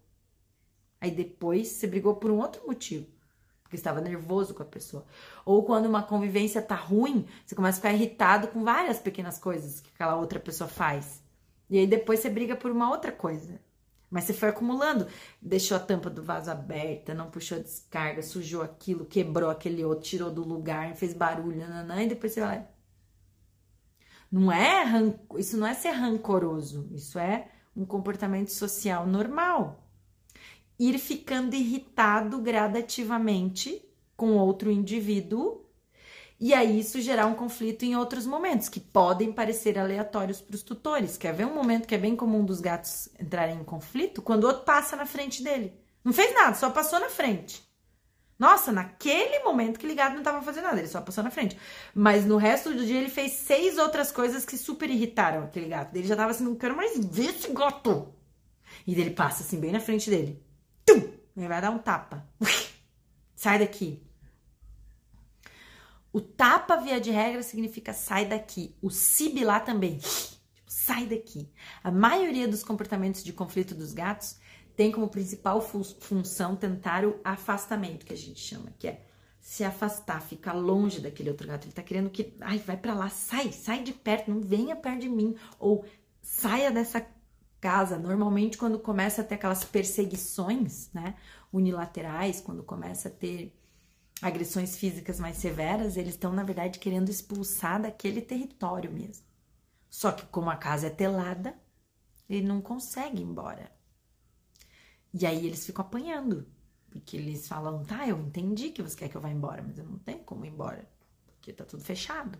Aí 1.01 1.11
depois 1.11 1.69
você 1.69 1.87
brigou 1.88 2.17
por 2.17 2.31
um 2.31 2.38
outro 2.38 2.64
motivo 2.67 3.13
porque 3.75 3.81
estava 3.81 4.01
nervoso 4.01 4.55
com 4.55 4.63
a 4.63 4.67
pessoa. 4.67 5.05
Ou 5.45 5.65
quando 5.65 5.87
uma 5.87 6.03
convivência 6.03 6.63
tá 6.63 6.77
ruim, 6.77 7.27
você 7.45 7.55
começa 7.55 7.79
a 7.79 7.81
ficar 7.81 7.93
irritado 7.93 8.49
com 8.49 8.63
várias 8.63 8.99
pequenas 9.01 9.39
coisas 9.39 9.81
que 9.81 9.91
aquela 9.93 10.17
outra 10.17 10.39
pessoa 10.39 10.69
faz. 10.69 11.23
E 11.69 11.79
aí 11.79 11.87
depois 11.87 12.21
você 12.21 12.31
briga 12.31 12.55
por 12.55 12.71
uma 12.71 12.89
outra 12.91 13.11
coisa. 13.11 13.61
Mas 14.11 14.25
você 14.25 14.33
foi 14.33 14.51
acumulando, 14.51 15.09
deixou 15.43 15.77
a 15.77 15.81
tampa 15.81 16.09
do 16.09 16.23
vaso 16.23 16.51
aberta, 16.51 17.15
não 17.15 17.31
puxou 17.31 17.59
a 17.59 17.63
descarga, 17.63 18.23
sujou 18.23 18.63
aquilo, 18.63 19.05
quebrou 19.05 19.51
aquele 19.51 19.85
outro, 19.85 20.05
tirou 20.05 20.31
do 20.31 20.45
lugar, 20.45 20.95
fez 20.95 21.13
barulho, 21.13 21.59
nananã, 21.59 22.05
e 22.05 22.09
depois 22.09 22.33
você 22.33 22.41
vai. 22.41 22.69
Não 24.31 24.53
é 24.53 24.85
isso 25.37 25.57
não 25.57 25.67
é 25.67 25.75
ser 25.75 25.91
rancoroso, 25.91 26.89
isso 26.93 27.19
é 27.19 27.49
um 27.77 27.85
comportamento 27.85 28.51
social 28.51 29.05
normal 29.05 29.84
ir 30.79 30.99
ficando 30.99 31.55
irritado 31.55 32.39
gradativamente 32.39 33.83
com 34.17 34.37
outro 34.37 34.71
indivíduo 34.71 35.65
e 36.39 36.53
aí 36.53 36.81
isso 36.81 37.01
gerar 37.01 37.27
um 37.27 37.35
conflito 37.35 37.85
em 37.85 37.97
outros 37.97 38.27
momentos 38.27 38.69
que 38.69 38.81
podem 38.81 39.33
parecer 39.33 39.79
aleatórios 39.79 40.41
para 40.41 40.55
os 40.55 40.63
tutores. 40.63 41.17
Quer 41.17 41.33
ver 41.33 41.47
um 41.47 41.55
momento 41.55 41.87
que 41.87 41.95
é 41.95 41.99
bem 41.99 42.17
comum 42.17 42.45
dos 42.45 42.61
gatos 42.61 43.09
entrarem 43.19 43.61
em 43.61 43.65
conflito? 43.65 44.21
Quando 44.21 44.45
o 44.45 44.49
outro 44.49 44.65
passa 44.65 44.97
na 44.97 45.07
frente 45.07 45.43
dele. 45.43 45.73
Não 46.05 46.13
fez 46.13 46.35
nada, 46.35 46.55
só 46.55 46.69
passou 46.71 47.01
na 47.01 47.09
frente. 47.09 47.63
Nossa, 48.39 48.73
naquele 48.73 49.39
momento 49.45 49.79
que 49.79 49.87
o 49.87 49.95
gato 49.95 50.13
não 50.13 50.19
estava 50.19 50.43
fazendo 50.43 50.65
nada, 50.65 50.79
ele 50.81 50.89
só 50.89 51.01
passou 51.01 51.23
na 51.23 51.31
frente. 51.31 51.57
Mas 51.95 52.27
no 52.27 52.37
resto 52.37 52.75
do 52.75 52.85
dia 52.85 52.99
ele 52.99 53.09
fez 53.09 53.33
seis 53.33 53.79
outras 53.79 54.11
coisas 54.11 54.45
que 54.45 54.59
super 54.59 54.91
irritaram 54.91 55.45
aquele 55.45 55.69
gato. 55.69 55.97
Ele 55.97 56.07
já 56.07 56.17
tava 56.17 56.33
assim, 56.33 56.45
não 56.45 56.57
quero 56.57 56.77
mais 56.77 56.99
ver 56.99 57.31
esse 57.31 57.49
gato. 57.53 58.13
E 58.87 58.93
ele 59.01 59.13
passa 59.13 59.45
assim, 59.45 59.61
bem 59.61 59.73
na 59.73 59.81
frente 59.81 60.11
dele. 60.11 60.45
Tum! 60.85 61.01
Ele 61.37 61.49
vai 61.49 61.61
dar 61.61 61.70
um 61.70 61.79
tapa. 61.79 62.27
Sai 63.35 63.59
daqui. 63.59 64.03
O 66.12 66.20
tapa, 66.20 66.77
via 66.77 67.01
de 67.01 67.11
regra, 67.11 67.42
significa 67.42 67.92
sai 67.92 68.25
daqui. 68.27 68.77
O 68.81 68.88
sibilar 68.90 69.64
também. 69.64 69.99
Tipo, 69.99 70.38
sai 70.66 71.07
daqui. 71.07 71.51
A 71.83 71.90
maioria 71.90 72.47
dos 72.47 72.62
comportamentos 72.62 73.25
de 73.25 73.33
conflito 73.33 73.75
dos 73.75 73.92
gatos 73.92 74.38
tem 74.77 74.92
como 74.92 75.09
principal 75.09 75.61
função 75.61 76.57
tentar 76.57 77.05
o 77.05 77.20
afastamento, 77.25 78.07
que 78.07 78.12
a 78.12 78.16
gente 78.16 78.40
chama, 78.40 78.73
que 78.79 78.88
é 78.88 79.05
se 79.40 79.62
afastar, 79.62 80.23
ficar 80.23 80.53
longe 80.53 81.01
daquele 81.01 81.31
outro 81.31 81.47
gato. 81.47 81.66
Ele 81.66 81.73
tá 81.73 81.83
querendo 81.83 82.11
que, 82.11 82.35
ai, 82.40 82.59
vai 82.59 82.77
para 82.77 82.94
lá, 82.94 83.09
sai, 83.09 83.53
sai 83.53 83.83
de 83.83 83.92
perto, 83.92 84.31
não 84.31 84.40
venha 84.40 84.75
perto 84.75 85.01
de 85.01 85.09
mim, 85.09 85.37
ou 85.59 85.85
saia 86.23 86.70
dessa 86.70 87.01
casa. 87.64 87.98
Normalmente, 87.98 88.59
quando 88.59 88.79
começa 88.79 89.22
a 89.22 89.24
ter 89.24 89.37
aquelas 89.37 89.64
perseguições, 89.64 90.90
né, 90.92 91.16
unilaterais, 91.50 92.38
quando 92.38 92.62
começa 92.62 93.09
a 93.09 93.11
ter 93.11 93.59
agressões 94.20 94.77
físicas 94.77 95.18
mais 95.18 95.38
severas, 95.38 95.96
eles 95.96 96.12
estão, 96.12 96.31
na 96.31 96.42
verdade, 96.42 96.79
querendo 96.79 97.09
expulsar 97.09 97.81
daquele 97.81 98.20
território 98.20 98.92
mesmo. 98.92 99.24
Só 99.88 100.12
que, 100.12 100.27
como 100.27 100.50
a 100.50 100.57
casa 100.57 100.88
é 100.88 100.90
telada, 100.90 101.59
ele 102.29 102.46
não 102.46 102.61
consegue 102.61 103.22
ir 103.22 103.24
embora. 103.24 103.72
E 105.14 105.24
aí 105.24 105.46
eles 105.46 105.64
ficam 105.64 105.87
apanhando. 105.87 106.46
Porque 106.90 107.16
eles 107.16 107.48
falam, 107.48 107.83
tá, 107.83 108.07
eu 108.07 108.18
entendi 108.18 108.70
que 108.70 108.83
você 108.83 108.96
quer 108.96 109.09
que 109.09 109.16
eu 109.16 109.22
vá 109.22 109.31
embora, 109.31 109.62
mas 109.62 109.79
eu 109.79 109.85
não 109.87 109.98
tenho 109.98 110.20
como 110.20 110.44
ir 110.44 110.50
embora. 110.50 110.87
Porque 111.27 111.50
tá 111.53 111.64
tudo 111.64 111.83
fechado. 111.83 112.38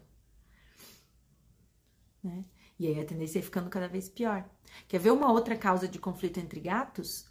Né? 2.23 2.45
E 2.85 2.89
aí 2.89 3.01
a 3.01 3.05
tendência 3.07 3.39
é 3.39 3.43
ficando 3.43 3.71
cada 3.71 3.89
vez 3.89 4.11
pior. 4.11 4.45
Quer 4.87 4.99
ver 4.99 5.11
uma 5.11 5.33
outra 5.33 5.57
causa 5.57 5.89
de 5.89 5.99
conflito 5.99 6.39
entre 6.39 6.61
gatos? 6.61 7.25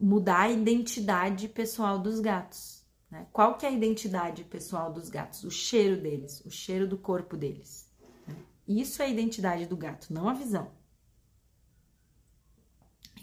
Mudar 0.00 0.40
a 0.40 0.50
identidade 0.50 1.46
pessoal 1.46 1.98
dos 1.98 2.20
gatos. 2.20 2.82
Né? 3.10 3.26
Qual 3.30 3.58
que 3.58 3.66
é 3.66 3.68
a 3.68 3.72
identidade 3.72 4.44
pessoal 4.44 4.90
dos 4.90 5.10
gatos? 5.10 5.44
O 5.44 5.50
cheiro 5.50 6.00
deles, 6.00 6.40
o 6.46 6.50
cheiro 6.50 6.88
do 6.88 6.96
corpo 6.96 7.36
deles. 7.36 7.86
Né? 8.26 8.34
Isso 8.66 9.02
é 9.02 9.04
a 9.04 9.08
identidade 9.08 9.66
do 9.66 9.76
gato, 9.76 10.10
não 10.10 10.26
a 10.26 10.32
visão. 10.32 10.70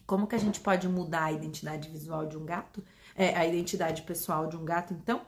Como 0.05 0.27
que 0.27 0.35
a 0.35 0.39
gente 0.39 0.59
pode 0.59 0.87
mudar 0.87 1.23
a 1.23 1.31
identidade 1.31 1.89
visual 1.89 2.27
de 2.27 2.37
um 2.37 2.45
gato? 2.45 2.83
É, 3.15 3.35
a 3.35 3.43
identidade 3.47 4.03
pessoal 4.03 4.45
de 4.45 4.55
um 4.55 4.63
gato, 4.63 4.93
então? 4.93 5.25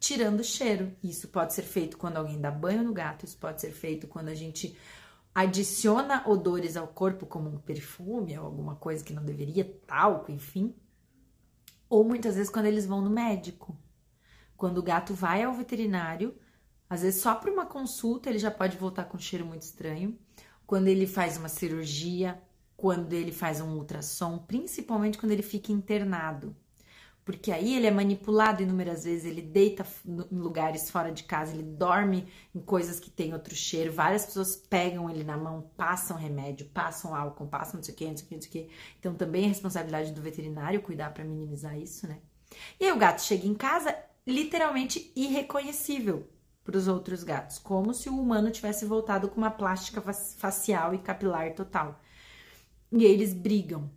Tirando 0.00 0.40
o 0.40 0.44
cheiro. 0.44 0.96
Isso 1.00 1.28
pode 1.28 1.54
ser 1.54 1.62
feito 1.62 1.96
quando 1.96 2.16
alguém 2.16 2.40
dá 2.40 2.50
banho 2.50 2.82
no 2.82 2.92
gato, 2.92 3.24
isso 3.24 3.38
pode 3.38 3.60
ser 3.60 3.70
feito 3.70 4.08
quando 4.08 4.30
a 4.30 4.34
gente 4.34 4.76
adiciona 5.34 6.28
odores 6.28 6.76
ao 6.76 6.88
corpo, 6.88 7.26
como 7.26 7.48
um 7.48 7.58
perfume 7.58 8.38
ou 8.38 8.44
alguma 8.44 8.76
coisa 8.76 9.04
que 9.04 9.14
não 9.14 9.24
deveria, 9.24 9.64
talco, 9.86 10.30
enfim. 10.30 10.74
Ou 11.88 12.04
muitas 12.04 12.36
vezes 12.36 12.50
quando 12.50 12.66
eles 12.66 12.86
vão 12.86 13.00
no 13.00 13.10
médico. 13.10 13.76
Quando 14.56 14.78
o 14.78 14.82
gato 14.82 15.14
vai 15.14 15.42
ao 15.42 15.54
veterinário, 15.54 16.36
às 16.88 17.02
vezes 17.02 17.20
só 17.20 17.34
para 17.34 17.50
uma 17.50 17.66
consulta 17.66 18.28
ele 18.28 18.38
já 18.38 18.50
pode 18.50 18.76
voltar 18.76 19.04
com 19.04 19.16
um 19.16 19.20
cheiro 19.20 19.46
muito 19.46 19.62
estranho. 19.62 20.18
Quando 20.66 20.88
ele 20.88 21.06
faz 21.06 21.36
uma 21.36 21.48
cirurgia, 21.48 22.40
quando 22.76 23.12
ele 23.12 23.32
faz 23.32 23.60
um 23.60 23.76
ultrassom, 23.76 24.38
principalmente 24.38 25.18
quando 25.18 25.32
ele 25.32 25.42
fica 25.42 25.72
internado. 25.72 26.54
Porque 27.24 27.52
aí 27.52 27.76
ele 27.76 27.86
é 27.86 27.90
manipulado 27.90 28.62
inúmeras 28.62 29.04
vezes, 29.04 29.24
ele 29.24 29.42
deita 29.42 29.86
em 30.04 30.36
lugares 30.36 30.90
fora 30.90 31.12
de 31.12 31.22
casa, 31.22 31.52
ele 31.52 31.62
dorme 31.62 32.26
em 32.54 32.60
coisas 32.60 32.98
que 32.98 33.10
tem 33.10 33.32
outro 33.32 33.54
cheiro. 33.54 33.92
Várias 33.92 34.26
pessoas 34.26 34.56
pegam 34.56 35.08
ele 35.08 35.22
na 35.22 35.36
mão, 35.36 35.70
passam 35.76 36.16
remédio, 36.16 36.66
passam 36.66 37.14
álcool, 37.14 37.46
passam 37.46 37.76
não 37.76 37.82
sei 37.82 37.94
o 37.94 37.96
que, 37.96 38.06
não 38.06 38.16
sei 38.16 38.24
o 38.24 38.28
que, 38.28 38.34
não 38.34 38.42
sei 38.42 38.48
o 38.48 38.52
que. 38.52 38.70
Então 38.98 39.14
também 39.14 39.44
é 39.44 39.48
responsabilidade 39.48 40.12
do 40.12 40.20
veterinário 40.20 40.82
cuidar 40.82 41.14
para 41.14 41.24
minimizar 41.24 41.78
isso, 41.78 42.08
né? 42.08 42.18
E 42.80 42.84
aí 42.84 42.92
o 42.92 42.98
gato 42.98 43.22
chega 43.22 43.46
em 43.46 43.54
casa 43.54 43.96
literalmente 44.26 45.12
irreconhecível 45.14 46.28
para 46.64 46.76
os 46.76 46.88
outros 46.88 47.24
gatos, 47.24 47.58
como 47.58 47.94
se 47.94 48.08
o 48.08 48.20
humano 48.20 48.50
tivesse 48.50 48.84
voltado 48.84 49.28
com 49.28 49.36
uma 49.36 49.50
plástica 49.50 50.00
facial 50.00 50.94
e 50.94 50.98
capilar 50.98 51.54
total 51.54 52.00
e 52.92 53.04
eles 53.04 53.32
brigam. 53.32 53.90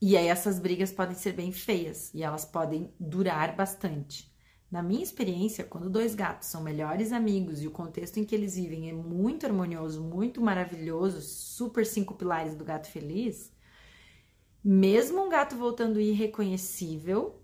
E 0.00 0.16
aí 0.16 0.28
essas 0.28 0.58
brigas 0.58 0.92
podem 0.92 1.14
ser 1.14 1.32
bem 1.32 1.50
feias 1.50 2.12
e 2.14 2.22
elas 2.22 2.44
podem 2.44 2.92
durar 3.00 3.56
bastante. 3.56 4.32
Na 4.70 4.82
minha 4.82 5.02
experiência, 5.02 5.64
quando 5.64 5.88
dois 5.90 6.14
gatos 6.14 6.48
são 6.48 6.62
melhores 6.62 7.10
amigos 7.10 7.62
e 7.62 7.66
o 7.66 7.70
contexto 7.70 8.18
em 8.18 8.24
que 8.24 8.34
eles 8.34 8.54
vivem 8.54 8.88
é 8.88 8.92
muito 8.92 9.46
harmonioso, 9.46 10.02
muito 10.02 10.40
maravilhoso, 10.40 11.20
super 11.22 11.86
cinco 11.86 12.14
pilares 12.14 12.54
do 12.54 12.64
gato 12.64 12.86
feliz, 12.88 13.50
mesmo 14.62 15.24
um 15.24 15.28
gato 15.28 15.56
voltando 15.56 15.98
irreconhecível, 15.98 17.42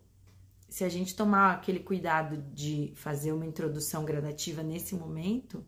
se 0.69 0.85
a 0.85 0.89
gente 0.89 1.17
tomar 1.17 1.55
aquele 1.55 1.81
cuidado 1.81 2.37
de 2.53 2.93
fazer 2.95 3.33
uma 3.33 3.47
introdução 3.47 4.05
gradativa 4.05 4.63
nesse 4.63 4.95
momento, 4.95 5.65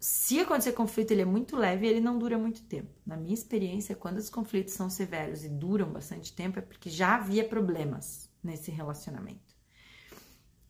se 0.00 0.40
acontecer 0.40 0.72
conflito, 0.72 1.10
ele 1.10 1.20
é 1.20 1.26
muito 1.26 1.56
leve 1.56 1.86
e 1.86 1.90
ele 1.90 2.00
não 2.00 2.18
dura 2.18 2.38
muito 2.38 2.62
tempo. 2.62 2.88
Na 3.04 3.18
minha 3.18 3.34
experiência, 3.34 3.94
quando 3.94 4.16
os 4.16 4.30
conflitos 4.30 4.72
são 4.72 4.88
severos 4.88 5.44
e 5.44 5.48
duram 5.50 5.92
bastante 5.92 6.32
tempo, 6.32 6.58
é 6.58 6.62
porque 6.62 6.88
já 6.88 7.16
havia 7.16 7.46
problemas 7.46 8.30
nesse 8.42 8.70
relacionamento. 8.70 9.54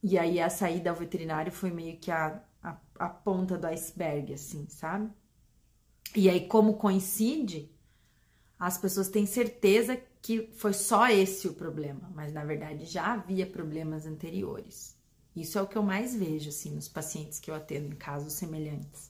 E 0.03 0.19
aí 0.19 0.41
a 0.41 0.51
saída 0.51 0.91
ao 0.91 0.97
veterinário 0.97 1.53
foi 1.53 1.71
meio 1.71 1.97
que 1.99 2.11
a, 2.11 2.43
a, 2.61 2.77
a 2.99 3.09
ponta 3.09 3.57
do 3.57 3.69
iceberg, 3.69 4.35
assim, 4.35 4.67
sabe? 4.69 5.09
E 6.17 6.29
aí, 6.29 6.49
como 6.49 6.75
coincide, 6.75 7.71
as 8.59 8.77
pessoas 8.79 9.09
têm 9.09 9.27
certeza 9.27 9.97
que 10.21 10.51
foi 10.55 10.73
só 10.73 11.09
esse 11.09 11.47
o 11.47 11.55
problema, 11.55 12.11
mas 12.15 12.33
na 12.33 12.45
verdade 12.45 12.85
já 12.85 13.15
havia 13.15 13.47
problemas 13.47 14.07
anteriores. 14.07 14.99
Isso 15.37 15.57
é 15.57 15.63
o 15.63 15.69
que 15.69 15.79
eu 15.79 15.85
mais 15.85 16.17
vejo, 16.17 16.49
assim, 16.49 16.75
nos 16.75 16.89
pacientes 16.89 17.39
que 17.39 17.49
eu 17.49 17.55
atendo 17.55 17.87
em 17.87 17.97
casos 17.97 18.33
semelhantes. 18.33 19.10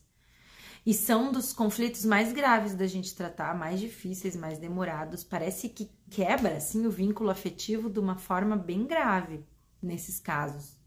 E 0.85 0.95
são 0.95 1.31
dos 1.31 1.53
conflitos 1.53 2.05
mais 2.05 2.33
graves 2.33 2.75
da 2.75 2.87
gente 2.87 3.15
tratar, 3.15 3.55
mais 3.55 3.79
difíceis, 3.79 4.35
mais 4.35 4.59
demorados. 4.59 5.23
Parece 5.23 5.69
que 5.69 5.91
quebra 6.09 6.57
assim 6.57 6.87
o 6.87 6.91
vínculo 6.91 7.31
afetivo 7.31 7.91
de 7.91 7.99
uma 7.99 8.17
forma 8.17 8.57
bem 8.57 8.87
grave 8.87 9.45
nesses 9.83 10.19
casos. 10.19 10.79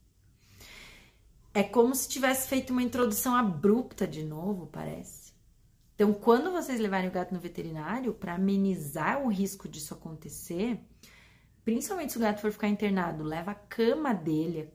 É 1.54 1.62
como 1.62 1.94
se 1.94 2.10
tivesse 2.10 2.48
feito 2.48 2.72
uma 2.72 2.82
introdução 2.82 3.36
abrupta 3.36 4.08
de 4.08 4.24
novo, 4.24 4.68
parece. 4.68 5.32
Então, 5.94 6.12
quando 6.12 6.52
vocês 6.52 6.80
levarem 6.80 7.10
o 7.10 7.14
gato 7.14 7.34
no 7.34 7.40
veterinário, 7.40 8.14
para 8.14 8.34
amenizar 8.34 9.22
o 9.24 9.28
risco 9.28 9.70
disso 9.70 9.94
acontecer, 9.94 10.80
Principalmente 11.64 12.12
se 12.12 12.18
o 12.18 12.22
gato 12.22 12.42
for 12.42 12.52
ficar 12.52 12.68
internado, 12.68 13.24
leva 13.24 13.52
a 13.52 13.56
cama 13.56 14.14
dele, 14.14 14.70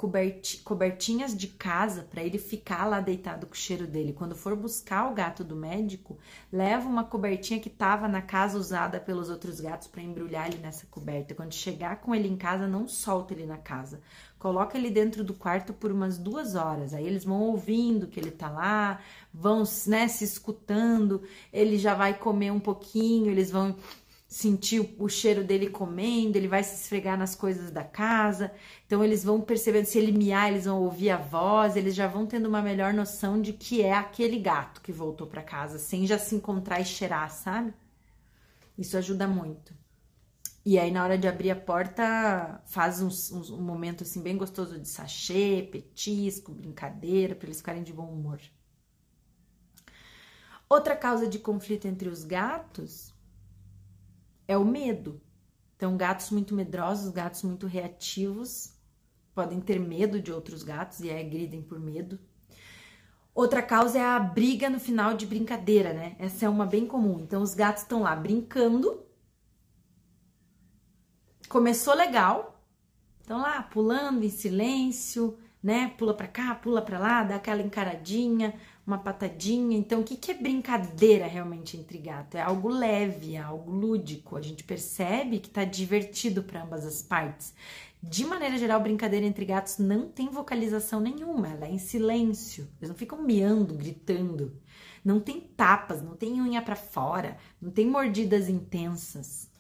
cobertinhas 0.65 1.37
de 1.37 1.47
casa 1.47 2.03
para 2.03 2.23
ele 2.23 2.39
ficar 2.39 2.87
lá 2.87 2.99
deitado 2.99 3.47
com 3.47 3.53
o 3.53 3.57
cheiro 3.57 3.87
dele. 3.87 4.15
Quando 4.15 4.35
for 4.35 4.57
buscar 4.57 5.11
o 5.11 5.15
gato 5.15 5.45
do 5.45 5.55
médico, 5.55 6.17
leva 6.51 6.89
uma 6.89 7.05
cobertinha 7.05 7.61
que 7.61 7.69
estava 7.69 8.09
na 8.09 8.23
casa 8.23 8.57
usada 8.57 8.99
pelos 8.99 9.29
outros 9.29 9.61
gatos 9.61 9.87
para 9.87 10.01
embrulhar 10.01 10.49
ele 10.49 10.63
nessa 10.63 10.87
coberta. 10.87 11.35
Quando 11.35 11.53
chegar 11.53 12.01
com 12.01 12.15
ele 12.15 12.27
em 12.27 12.39
casa, 12.39 12.67
não 12.67 12.89
solta 12.89 13.35
ele 13.35 13.45
na 13.45 13.59
casa. 13.59 14.01
Coloca 14.39 14.79
ele 14.79 14.89
dentro 14.89 15.23
do 15.23 15.35
quarto 15.35 15.75
por 15.75 15.93
umas 15.93 16.17
duas 16.17 16.55
horas. 16.55 16.95
Aí 16.95 17.07
eles 17.07 17.23
vão 17.23 17.43
ouvindo 17.43 18.07
que 18.07 18.19
ele 18.19 18.31
tá 18.31 18.49
lá, 18.49 18.99
vão 19.35 19.63
né, 19.87 20.09
se 20.09 20.25
escutando. 20.25 21.23
Ele 21.53 21.77
já 21.77 21.93
vai 21.93 22.15
comer 22.15 22.51
um 22.51 22.61
pouquinho, 22.61 23.31
eles 23.31 23.51
vão 23.51 23.77
sentir 24.29 24.95
o 24.99 25.09
cheiro 25.09 25.43
dele 25.43 25.71
comendo, 25.71 26.37
ele 26.37 26.47
vai 26.47 26.63
se 26.63 26.75
esfregar 26.75 27.17
nas 27.17 27.35
coisas 27.35 27.71
da 27.71 27.83
casa. 27.83 28.53
Então 28.87 29.03
eles 29.03 29.25
vão 29.25 29.41
percebendo 29.41 29.87
se 29.87 29.99
ele 29.99 30.13
miar, 30.13 30.51
eles 30.53 30.67
vão 30.67 30.83
ouvir 30.83 31.11
a 31.11 31.17
voz, 31.17 31.77
eles 31.77 31.95
já 31.95 32.07
vão 32.07 32.27
tendo 32.27 32.47
uma 32.47 32.61
melhor 32.61 32.93
noção 32.93 33.41
de 33.41 33.55
que 33.55 33.81
é 33.83 33.95
aquele 33.95 34.39
gato 34.39 34.83
que 34.83 34.93
voltou 34.93 35.27
para 35.27 35.43
casa, 35.43 35.79
sem 35.79 36.07
já 36.07 36.19
se 36.19 36.35
encontrar 36.35 36.79
e 36.79 36.85
cheirar, 36.85 37.31
sabe? 37.31 37.73
Isso 38.77 38.99
ajuda 38.99 39.27
muito. 39.27 39.75
E 40.65 40.79
aí 40.79 40.91
na 40.91 41.03
hora 41.03 41.17
de 41.17 41.27
abrir 41.27 41.51
a 41.51 41.57
porta, 41.57 42.61
faz 42.67 43.01
um, 43.01 43.57
momento 43.63 44.03
assim 44.03 44.23
bem 44.23 44.37
gostoso 44.37 44.79
de 44.79 44.89
sachê, 44.89 45.67
petisco, 45.73 46.53
brincadeira, 46.53 47.35
para 47.35 47.47
eles 47.47 47.59
ficarem 47.59 47.83
de 47.83 47.95
bom 47.95 48.13
humor. 48.13 48.39
Outra 50.69 50.95
causa 50.95 51.27
de 51.27 51.39
conflito 51.39 51.89
entre 51.89 52.11
os 52.11 52.25
gatos 52.25 53.17
é 54.49 54.57
o 54.57 54.65
medo. 54.65 55.21
Então, 55.77 55.97
gatos 55.97 56.31
muito 56.31 56.55
medrosos, 56.55 57.13
gatos 57.13 57.43
muito 57.45 57.67
reativos, 57.67 58.73
podem 59.33 59.61
ter 59.61 59.79
medo 59.79 60.21
de 60.21 60.33
outros 60.33 60.65
gatos 60.65 60.99
e 61.01 61.11
agridem 61.11 61.63
por 61.63 61.79
medo. 61.79 62.19
Outra 63.33 63.63
causa 63.63 63.99
é 63.99 64.05
a 64.05 64.19
briga 64.19 64.69
no 64.69 64.81
final 64.81 65.15
de 65.15 65.25
brincadeira, 65.25 65.93
né? 65.93 66.17
Essa 66.19 66.47
é 66.47 66.49
uma 66.49 66.67
bem 66.67 66.85
comum. 66.85 67.21
Então, 67.21 67.41
os 67.41 67.55
gatos 67.55 67.83
estão 67.83 68.03
lá 68.03 68.17
brincando. 68.17 69.05
Começou 71.49 71.95
legal. 71.95 72.61
Estão 73.21 73.41
lá 73.41 73.63
pulando 73.63 74.25
em 74.25 74.31
silêncio, 74.31 75.39
né? 75.63 75.95
Pula 75.97 76.15
para 76.15 76.27
cá, 76.27 76.55
pula 76.57 76.83
para 76.83 76.99
lá, 76.99 77.23
dá 77.23 77.37
aquela 77.37 77.63
encaradinha, 77.63 78.59
uma 78.89 78.99
patadinha. 78.99 79.77
Então, 79.77 80.01
o 80.01 80.05
que, 80.05 80.17
que 80.17 80.31
é 80.31 80.35
brincadeira 80.35 81.27
realmente 81.27 81.77
entre 81.77 81.99
gato? 81.99 82.37
É 82.37 82.41
algo 82.41 82.69
leve, 82.69 83.35
é 83.35 83.39
algo 83.39 83.71
lúdico. 83.71 84.35
A 84.37 84.41
gente 84.41 84.65
percebe 84.65 85.39
que 85.39 85.51
tá 85.51 85.63
divertido 85.63 86.43
para 86.43 86.63
ambas 86.63 86.87
as 86.87 87.03
partes. 87.03 87.55
De 88.03 88.25
maneira 88.25 88.57
geral, 88.57 88.81
brincadeira 88.81 89.27
entre 89.27 89.45
gatos 89.45 89.77
não 89.79 90.09
tem 90.09 90.31
vocalização 90.31 91.01
nenhuma, 91.01 91.49
ela 91.49 91.67
é 91.67 91.71
em 91.71 91.79
silêncio. 91.79 92.67
Eles 92.79 92.89
não 92.89 92.97
ficam 92.97 93.23
miando, 93.23 93.75
gritando. 93.75 94.57
Não 95.05 95.21
tem 95.21 95.41
tapas, 95.41 96.03
não 96.03 96.17
tem 96.17 96.41
unha 96.41 96.63
para 96.63 96.77
fora, 96.77 97.37
não 97.61 97.71
tem 97.71 97.87
mordidas 97.87 98.49
intensas. 98.49 99.51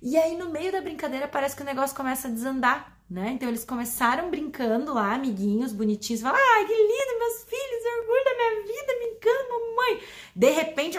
E 0.00 0.16
aí, 0.16 0.36
no 0.36 0.50
meio 0.50 0.72
da 0.72 0.80
brincadeira, 0.80 1.28
parece 1.28 1.56
que 1.56 1.62
o 1.62 1.66
negócio 1.66 1.96
começa 1.96 2.28
a 2.28 2.30
desandar, 2.30 2.95
né? 3.08 3.30
Então, 3.32 3.48
eles 3.48 3.64
começaram 3.64 4.30
brincando 4.30 4.92
lá, 4.92 5.14
amiguinhos, 5.14 5.72
bonitinhos, 5.72 6.22
falaram, 6.22 6.42
ai, 6.54 6.66
que 6.66 6.72
lindo, 6.72 7.18
meus 7.18 7.44
filhos, 7.44 7.84
orgulho 8.00 8.24
da 8.24 8.34
minha 8.36 8.62
vida, 8.66 8.92
brincando, 8.98 9.48
mamãe. 9.50 10.02
De 10.34 10.50
repente, 10.50 10.98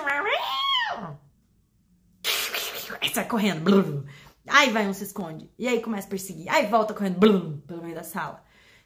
sai 3.14 3.28
correndo, 3.28 4.06
Aí 4.48 4.72
vai 4.72 4.88
um 4.88 4.94
se 4.94 5.04
esconde. 5.04 5.50
E 5.58 5.68
aí 5.68 5.82
começa 5.82 6.08
a 6.08 6.10
perseguir. 6.10 6.48
Aí 6.50 6.68
volta 6.68 6.94
correndo 6.94 7.20
blum, 7.20 7.58
pelo 7.68 7.84
meio 7.84 7.96
da 7.96 8.04
sala. 8.04 8.44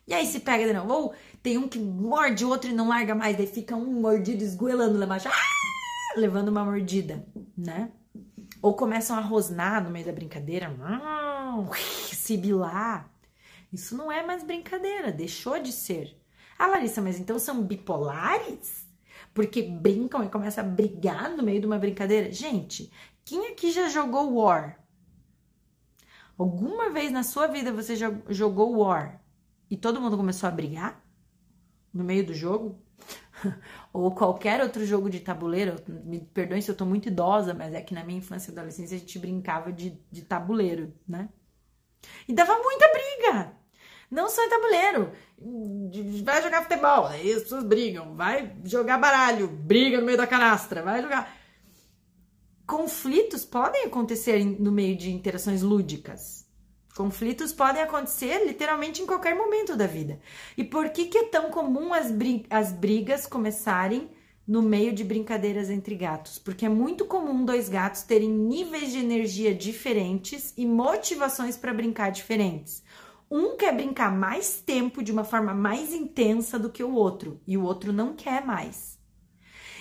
E 0.07 0.13
aí 0.13 0.25
se 0.25 0.39
pega 0.39 0.65
de 0.65 0.73
novo. 0.73 0.91
Ou 0.91 1.13
tem 1.43 1.57
um 1.57 1.67
que 1.67 1.77
morde 1.77 2.43
o 2.43 2.49
outro 2.49 2.69
e 2.69 2.73
não 2.73 2.88
larga 2.88 3.13
mais. 3.13 3.38
Daí 3.38 3.45
fica 3.45 3.75
um 3.75 4.01
mordido 4.01 4.43
esgoelando 4.43 4.97
lá 4.97 5.05
embaixo. 5.05 5.27
Ah! 5.27 6.17
Levando 6.17 6.49
uma 6.49 6.65
mordida, 6.65 7.25
né? 7.57 7.91
Ou 8.62 8.73
começam 8.73 9.17
a 9.17 9.21
rosnar 9.21 9.84
no 9.84 9.91
meio 9.91 10.05
da 10.05 10.12
brincadeira. 10.12 10.69
Sibilar. 12.13 13.11
Isso 13.71 13.95
não 13.95 14.12
é 14.12 14.25
mais 14.25 14.43
brincadeira. 14.43 15.12
Deixou 15.12 15.60
de 15.60 15.71
ser. 15.71 16.19
Ah, 16.57 16.67
Larissa, 16.67 17.01
mas 17.01 17.19
então 17.19 17.39
são 17.39 17.63
bipolares? 17.63 18.88
Porque 19.34 19.62
brincam 19.62 20.23
e 20.23 20.29
começam 20.29 20.63
a 20.63 20.67
brigar 20.67 21.29
no 21.31 21.43
meio 21.43 21.62
de 21.62 21.65
uma 21.65 21.79
brincadeira? 21.79 22.31
Gente, 22.31 22.91
quem 23.23 23.47
aqui 23.47 23.71
já 23.71 23.88
jogou 23.89 24.36
War? 24.36 24.79
Alguma 26.38 26.89
vez 26.89 27.12
na 27.12 27.23
sua 27.23 27.47
vida 27.47 27.71
você 27.71 27.95
já 27.95 28.12
jogou 28.29 28.77
War 28.77 29.21
e 29.69 29.77
todo 29.77 30.01
mundo 30.01 30.17
começou 30.17 30.47
a 30.49 30.51
brigar 30.51 31.03
no 31.93 32.03
meio 32.03 32.25
do 32.25 32.34
jogo? 32.34 32.81
Ou 33.93 34.13
qualquer 34.13 34.62
outro 34.62 34.86
jogo 34.86 35.10
de 35.10 35.19
tabuleiro? 35.19 35.75
Me 35.88 36.19
perdoem 36.19 36.62
se 36.62 36.69
eu 36.69 36.75
tô 36.75 36.86
muito 36.86 37.07
idosa, 37.07 37.53
mas 37.53 37.73
é 37.73 37.81
que 37.81 37.93
na 37.93 38.03
minha 38.03 38.19
infância 38.19 38.51
e 38.51 38.53
adolescência 38.53 38.97
a 38.97 38.99
gente 38.99 39.17
brincava 39.19 39.71
de, 39.71 39.91
de 40.12 40.23
tabuleiro, 40.23 40.93
né? 41.07 41.29
E 42.27 42.34
dava 42.34 42.57
muita 42.57 42.86
briga! 42.91 43.61
Não 44.12 44.30
só 44.30 44.43
em 44.43 44.50
tabuleiro. 44.50 45.12
Vai 46.24 46.43
jogar 46.43 46.63
futebol, 46.63 47.08
aí 47.08 47.32
as 47.32 47.43
pessoas 47.43 47.63
brigam. 47.63 48.13
Vai 48.15 48.54
jogar 48.65 48.97
baralho, 48.97 49.47
briga 49.47 50.00
no 50.00 50.06
meio 50.06 50.17
da 50.17 50.28
canastra. 50.28 50.84
Vai 50.84 51.02
jogar 51.02 51.41
conflitos 52.71 53.43
podem 53.43 53.84
acontecer 53.84 54.45
no 54.45 54.71
meio 54.71 54.95
de 54.95 55.12
interações 55.12 55.62
lúdicas. 55.62 56.47
Conflitos 56.95 57.52
podem 57.52 57.82
acontecer 57.82 58.45
literalmente 58.45 59.02
em 59.02 59.06
qualquer 59.06 59.36
momento 59.36 59.76
da 59.76 59.86
vida. 59.86 60.21
E 60.58 60.63
por 60.63 60.89
que, 60.89 61.08
que 61.08 61.17
é 61.17 61.24
tão 61.26 61.50
comum 61.50 61.93
as, 61.93 62.08
as 62.50 62.71
brigas 62.71 63.26
começarem 63.26 64.10
no 64.47 64.62
meio 64.62 64.93
de 64.93 65.04
brincadeiras 65.04 65.69
entre 65.69 65.95
gatos? 65.95 66.39
Porque 66.39 66.65
é 66.65 66.69
muito 66.69 67.04
comum 67.04 67.43
dois 67.43 67.67
gatos 67.67 68.04
terem 68.04 68.30
níveis 68.30 68.93
de 68.93 69.00
energia 69.00 69.54
diferentes 69.54 70.54
e 70.56 70.65
motivações 70.65 71.58
para 71.58 71.74
brincar 71.74 72.10
diferentes. 72.10 72.82
Um 73.32 73.56
quer 73.56 73.74
brincar 73.74 74.12
mais 74.12 74.60
tempo 74.60 75.02
de 75.02 75.10
uma 75.10 75.24
forma 75.24 75.54
mais 75.54 75.94
intensa 75.94 76.60
do 76.60 76.70
que 76.70 76.84
o 76.84 76.94
outro, 76.94 77.39
e 77.48 77.58
o 77.58 77.63
outro 77.63 77.94
não 77.94 78.13
quer 78.13 78.46
mais. 78.46 79.00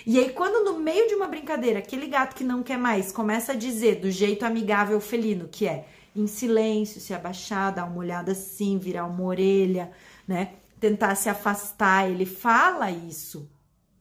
E 0.07 0.19
aí, 0.21 0.31
quando 0.31 0.65
no 0.65 0.79
meio 0.79 1.09
de 1.09 1.15
uma 1.17 1.27
brincadeira, 1.27 1.81
aquele 1.81 2.07
gato 2.07 2.37
que 2.37 2.45
não 2.45 2.63
quer 2.63 2.79
mais 2.79 3.11
começa 3.11 3.51
a 3.51 3.57
dizer 3.57 3.97
do 3.97 4.09
jeito 4.09 4.47
amigável 4.47 5.01
felino, 5.01 5.49
que 5.49 5.67
é 5.67 5.89
em 6.15 6.29
silêncio, 6.29 7.01
se 7.01 7.13
abaixar, 7.13 7.75
dar 7.75 7.87
uma 7.87 7.99
olhada 7.99 8.33
assim, 8.33 8.79
virar 8.79 9.05
uma 9.07 9.25
orelha, 9.25 9.91
né? 10.27 10.55
Tentar 10.79 11.17
se 11.17 11.29
afastar, 11.29 12.09
ele 12.09 12.25
fala 12.25 12.91
isso 12.91 13.51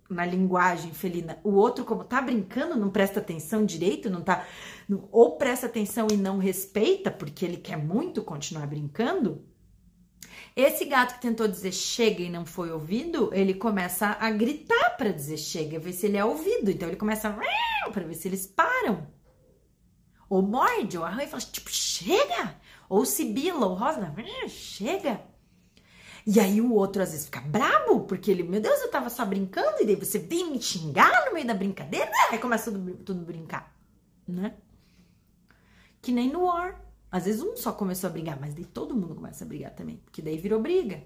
na 0.10 0.26
linguagem 0.26 0.92
felina. 0.94 1.38
O 1.44 1.52
outro, 1.52 1.86
como 1.86 2.04
tá 2.04 2.22
brincando, 2.22 2.76
não 2.76 2.90
presta 2.90 3.20
atenção 3.20 3.66
direito, 3.66 4.10
não 4.10 4.22
tá. 4.22 4.46
Ou 5.12 5.38
presta 5.38 5.68
atenção 5.68 6.08
e 6.12 6.18
não 6.18 6.38
respeita, 6.38 7.12
porque 7.12 7.46
ele 7.46 7.58
quer 7.58 7.78
muito 7.78 8.24
continuar 8.24 8.66
brincando, 8.66 9.46
esse 10.56 10.86
gato 10.86 11.16
que 11.16 11.22
tentou 11.22 11.48
dizer 11.48 11.72
chega 11.72 12.22
e 12.22 12.30
não 12.30 12.46
foi 12.46 12.72
ouvido, 12.72 13.30
ele 13.34 13.54
começa 13.54 14.18
a 14.20 14.30
gritar 14.32 14.98
para 14.98 15.12
dizer 15.12 15.38
chega, 15.38 15.80
ver 15.80 15.94
se 15.94 16.08
ele 16.08 16.18
é 16.18 16.26
ouvido. 16.26 16.70
Então 16.72 16.88
ele 16.88 16.98
começa 16.98 17.38
para 17.94 18.04
ver 18.04 18.14
se 18.14 18.28
eles 18.28 18.46
param. 18.46 19.08
Ou 20.30 20.42
morde, 20.42 20.98
ou 20.98 21.06
arranha 21.06 21.28
e 21.28 21.30
fala 21.30 21.42
tipo 21.42 21.70
chega. 21.70 22.56
Ou 22.90 23.06
sibila, 23.06 23.68
ou 23.68 23.76
rosa, 23.76 24.14
chega. 24.48 25.22
E 26.26 26.40
aí 26.40 26.60
o 26.60 26.74
outro 26.74 27.02
às 27.02 27.12
vezes 27.12 27.26
fica 27.26 27.42
brabo, 27.42 28.02
porque 28.02 28.30
ele, 28.30 28.44
meu 28.44 28.60
Deus, 28.60 28.82
eu 28.82 28.92
tava 28.92 29.10
só 29.10 29.26
brincando, 29.26 29.82
e 29.82 29.86
daí 29.86 29.96
você 29.96 30.20
vem 30.20 30.52
me 30.52 30.62
xingar 30.62 31.26
no 31.26 31.34
meio 31.34 31.48
da 31.48 31.54
brincadeira, 31.54 32.12
aí 32.30 32.38
começa 32.38 32.72
tudo, 32.72 32.98
tudo 32.98 33.26
brincar, 33.26 33.74
né? 34.28 34.54
Que 36.02 36.12
nem 36.12 36.32
no 36.32 36.44
War. 36.44 36.82
Às 37.12 37.26
vezes 37.26 37.42
um 37.42 37.58
só 37.58 37.72
começou 37.72 38.10
a 38.10 38.14
brigar, 38.14 38.40
mas 38.40 38.54
daí 38.54 38.66
todo 38.66 38.96
mundo 38.96 39.16
começa 39.16 39.44
a 39.44 39.48
brigar 39.48 39.72
também, 39.72 39.98
porque 39.98 40.22
daí 40.22 40.38
virou 40.38 40.62
briga. 40.62 41.04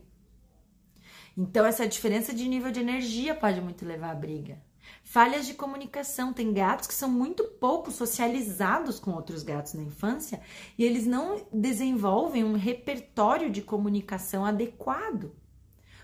Então, 1.37 1.65
essa 1.65 1.87
diferença 1.87 2.33
de 2.33 2.47
nível 2.47 2.71
de 2.71 2.79
energia 2.79 3.33
pode 3.33 3.59
muito 3.59 3.85
levar 3.85 4.11
à 4.11 4.15
briga. 4.15 4.61
Falhas 5.03 5.45
de 5.45 5.53
comunicação. 5.53 6.33
Tem 6.33 6.53
gatos 6.53 6.87
que 6.87 6.93
são 6.93 7.09
muito 7.09 7.43
pouco 7.43 7.91
socializados 7.91 8.99
com 8.99 9.11
outros 9.11 9.41
gatos 9.41 9.73
na 9.73 9.81
infância 9.81 10.41
e 10.77 10.83
eles 10.83 11.07
não 11.07 11.47
desenvolvem 11.51 12.43
um 12.43 12.53
repertório 12.53 13.49
de 13.49 13.61
comunicação 13.61 14.45
adequado. 14.45 15.33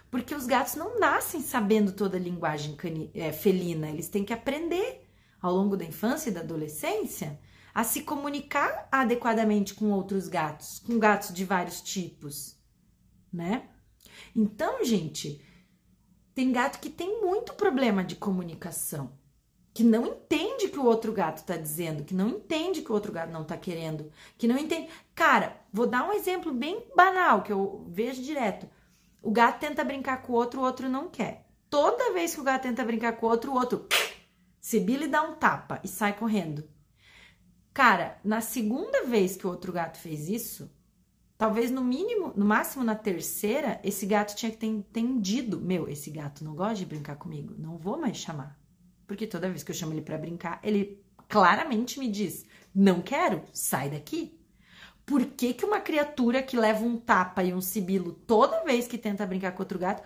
Porque 0.10 0.34
os 0.34 0.48
gatos 0.48 0.76
não 0.76 1.00
nascem 1.00 1.42
sabendo 1.42 1.92
toda 1.92 2.18
a 2.18 2.20
linguagem 2.20 2.76
é, 3.14 3.32
felina, 3.32 3.90
eles 3.90 4.10
têm 4.10 4.26
que 4.26 4.34
aprender 4.34 5.08
ao 5.40 5.54
longo 5.54 5.78
da 5.78 5.86
infância 5.86 6.30
e 6.30 6.34
da 6.34 6.40
adolescência 6.40 7.40
a 7.74 7.84
se 7.84 8.02
comunicar 8.02 8.88
adequadamente 8.92 9.74
com 9.74 9.92
outros 9.92 10.28
gatos, 10.28 10.80
com 10.80 10.98
gatos 10.98 11.34
de 11.34 11.46
vários 11.46 11.82
tipos, 11.82 12.58
né? 13.32 13.70
Então, 14.36 14.84
gente, 14.84 15.44
tem 16.34 16.52
gato 16.52 16.80
que 16.80 16.90
tem 16.90 17.22
muito 17.22 17.54
problema 17.54 18.04
de 18.04 18.16
comunicação, 18.16 19.12
que 19.74 19.84
não 19.84 20.06
entende 20.06 20.70
que 20.70 20.80
o 20.80 20.86
outro 20.86 21.12
gato 21.12 21.46
tá 21.46 21.56
dizendo, 21.56 22.04
que 22.04 22.14
não 22.14 22.30
entende 22.30 22.82
que 22.82 22.92
o 22.92 22.94
outro 22.96 23.12
gato 23.12 23.32
não 23.32 23.44
tá 23.44 23.58
querendo, 23.58 24.12
que 24.38 24.48
não 24.48 24.58
entende. 24.58 24.90
Cara, 25.14 25.60
vou 25.72 25.86
dar 25.86 26.08
um 26.08 26.14
exemplo 26.14 26.54
bem 26.54 26.86
banal 26.96 27.44
que 27.44 27.52
eu 27.52 27.86
vejo 27.90 28.22
direto. 28.22 28.70
O 29.22 29.32
gato 29.32 29.60
tenta 29.60 29.84
brincar 29.84 30.22
com 30.22 30.34
o 30.34 30.36
outro, 30.36 30.62
o 30.62 30.64
outro 30.64 30.90
não 30.90 31.10
quer. 31.10 31.46
Toda 31.70 32.14
vez 32.14 32.34
que 32.34 32.42
o 32.42 32.44
gato 32.44 32.64
tenta 32.64 32.84
brincar 32.84 33.14
com 33.14 33.26
o 33.26 33.30
outro, 33.30 33.52
o 33.52 33.56
outro 33.56 33.88
sibila 34.60 35.06
e 35.06 35.08
dá 35.08 35.22
um 35.22 35.36
tapa 35.36 35.80
e 35.84 35.88
sai 35.88 36.14
correndo. 36.18 36.68
Cara, 37.80 38.20
na 38.26 38.42
segunda 38.42 39.06
vez 39.06 39.38
que 39.38 39.48
o 39.48 39.50
outro 39.50 39.72
gato 39.72 39.98
fez 39.98 40.28
isso, 40.28 40.70
talvez 41.38 41.72
no 41.72 41.82
mínimo, 41.82 42.34
no 42.36 42.44
máximo 42.44 42.84
na 42.84 42.94
terceira, 42.94 43.80
esse 43.86 44.06
gato 44.06 44.36
tinha 44.36 44.52
que 44.52 44.58
ter 44.58 44.68
entendido: 44.68 45.62
meu, 45.62 45.88
esse 45.88 46.12
gato 46.12 46.44
não 46.44 46.54
gosta 46.54 46.76
de 46.76 46.86
brincar 46.86 47.16
comigo, 47.16 47.56
não 47.58 47.78
vou 47.78 47.98
mais 47.98 48.18
chamar. 48.18 48.60
Porque 49.08 49.26
toda 49.26 49.48
vez 49.48 49.64
que 49.64 49.72
eu 49.72 49.76
chamo 49.76 49.94
ele 49.94 50.02
para 50.02 50.18
brincar, 50.18 50.60
ele 50.62 51.02
claramente 51.30 52.00
me 52.00 52.10
diz: 52.10 52.46
não 52.76 53.02
quero, 53.02 53.44
sai 53.54 53.90
daqui. 53.90 54.38
Por 55.06 55.26
que, 55.28 55.54
que 55.54 55.64
uma 55.64 55.80
criatura 55.80 56.44
que 56.44 56.58
leva 56.58 56.84
um 56.84 56.98
tapa 56.98 57.46
e 57.46 57.54
um 57.54 57.62
sibilo 57.62 58.12
toda 58.12 58.66
vez 58.66 58.90
que 58.90 58.98
tenta 58.98 59.26
brincar 59.26 59.54
com 59.54 59.64
outro 59.64 59.80
gato 59.80 60.04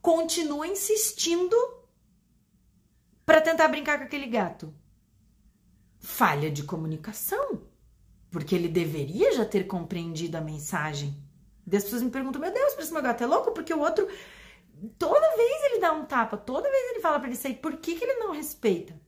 continua 0.00 0.66
insistindo 0.66 1.54
para 3.24 3.40
tentar 3.40 3.68
brincar 3.68 3.98
com 3.98 4.06
aquele 4.06 4.26
gato? 4.26 4.74
Falha 6.02 6.50
de 6.50 6.64
comunicação, 6.64 7.62
porque 8.30 8.54
ele 8.54 8.68
deveria 8.68 9.32
já 9.32 9.44
ter 9.44 9.66
compreendido 9.66 10.36
a 10.36 10.40
mensagem. 10.40 11.16
E 11.70 11.76
as 11.76 11.84
pessoas 11.84 12.02
me 12.02 12.10
perguntam: 12.10 12.40
Meu 12.40 12.52
Deus, 12.52 12.76
esse 12.78 12.92
meu 12.92 13.00
gato 13.00 13.22
é 13.22 13.26
louco? 13.26 13.52
Porque 13.52 13.72
o 13.72 13.80
outro, 13.80 14.06
toda 14.98 15.36
vez 15.36 15.64
ele 15.64 15.78
dá 15.80 15.92
um 15.92 16.04
tapa, 16.04 16.36
toda 16.36 16.68
vez 16.68 16.90
ele 16.90 17.00
fala 17.00 17.18
para 17.20 17.28
ele 17.28 17.36
sair, 17.36 17.54
por 17.54 17.76
que, 17.76 17.94
que 17.94 18.04
ele 18.04 18.18
não 18.18 18.32
respeita? 18.32 19.00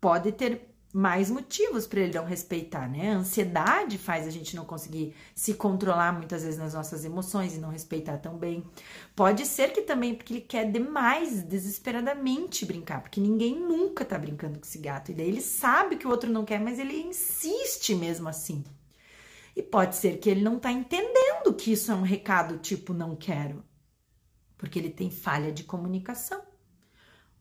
Pode 0.00 0.30
ter 0.32 0.75
mais 0.96 1.30
motivos 1.30 1.86
para 1.86 2.00
ele 2.00 2.14
não 2.14 2.24
respeitar, 2.24 2.88
né? 2.88 3.12
A 3.12 3.18
ansiedade 3.18 3.98
faz 3.98 4.26
a 4.26 4.30
gente 4.30 4.56
não 4.56 4.64
conseguir 4.64 5.14
se 5.34 5.52
controlar 5.52 6.10
muitas 6.10 6.42
vezes 6.42 6.58
nas 6.58 6.72
nossas 6.72 7.04
emoções 7.04 7.54
e 7.54 7.58
não 7.58 7.68
respeitar 7.68 8.16
tão 8.16 8.38
bem. 8.38 8.64
Pode 9.14 9.44
ser 9.44 9.74
que 9.74 9.82
também 9.82 10.14
porque 10.14 10.32
ele 10.32 10.40
quer 10.40 10.72
demais, 10.72 11.42
desesperadamente 11.42 12.64
brincar, 12.64 13.02
porque 13.02 13.20
ninguém 13.20 13.60
nunca 13.60 14.06
tá 14.06 14.16
brincando 14.16 14.58
com 14.58 14.64
esse 14.64 14.78
gato. 14.78 15.10
E 15.10 15.14
daí 15.14 15.28
ele 15.28 15.42
sabe 15.42 15.96
que 15.96 16.06
o 16.06 16.10
outro 16.10 16.30
não 16.30 16.46
quer, 16.46 16.60
mas 16.60 16.78
ele 16.78 16.98
insiste 16.98 17.94
mesmo 17.94 18.30
assim. 18.30 18.64
E 19.54 19.62
pode 19.62 19.96
ser 19.96 20.16
que 20.16 20.30
ele 20.30 20.40
não 20.40 20.58
tá 20.58 20.72
entendendo 20.72 21.52
que 21.52 21.72
isso 21.72 21.92
é 21.92 21.94
um 21.94 22.02
recado 22.02 22.56
tipo 22.56 22.94
não 22.94 23.14
quero, 23.14 23.62
porque 24.56 24.78
ele 24.78 24.90
tem 24.90 25.10
falha 25.10 25.52
de 25.52 25.62
comunicação. 25.62 26.40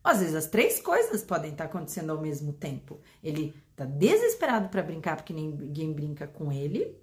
Às 0.06 0.20
vezes 0.20 0.36
as 0.36 0.48
três 0.48 0.80
coisas 0.80 1.24
podem 1.24 1.52
estar 1.52 1.66
acontecendo 1.66 2.12
ao 2.12 2.22
mesmo 2.22 2.54
tempo. 2.54 3.02
Ele 3.24 3.56
tá 3.76 3.86
desesperado 3.86 4.70
para 4.70 4.84
brincar 4.84 5.16
porque 5.18 5.34
ninguém 5.34 5.92
brinca 5.94 6.28
com 6.28 6.52
ele. 6.52 6.96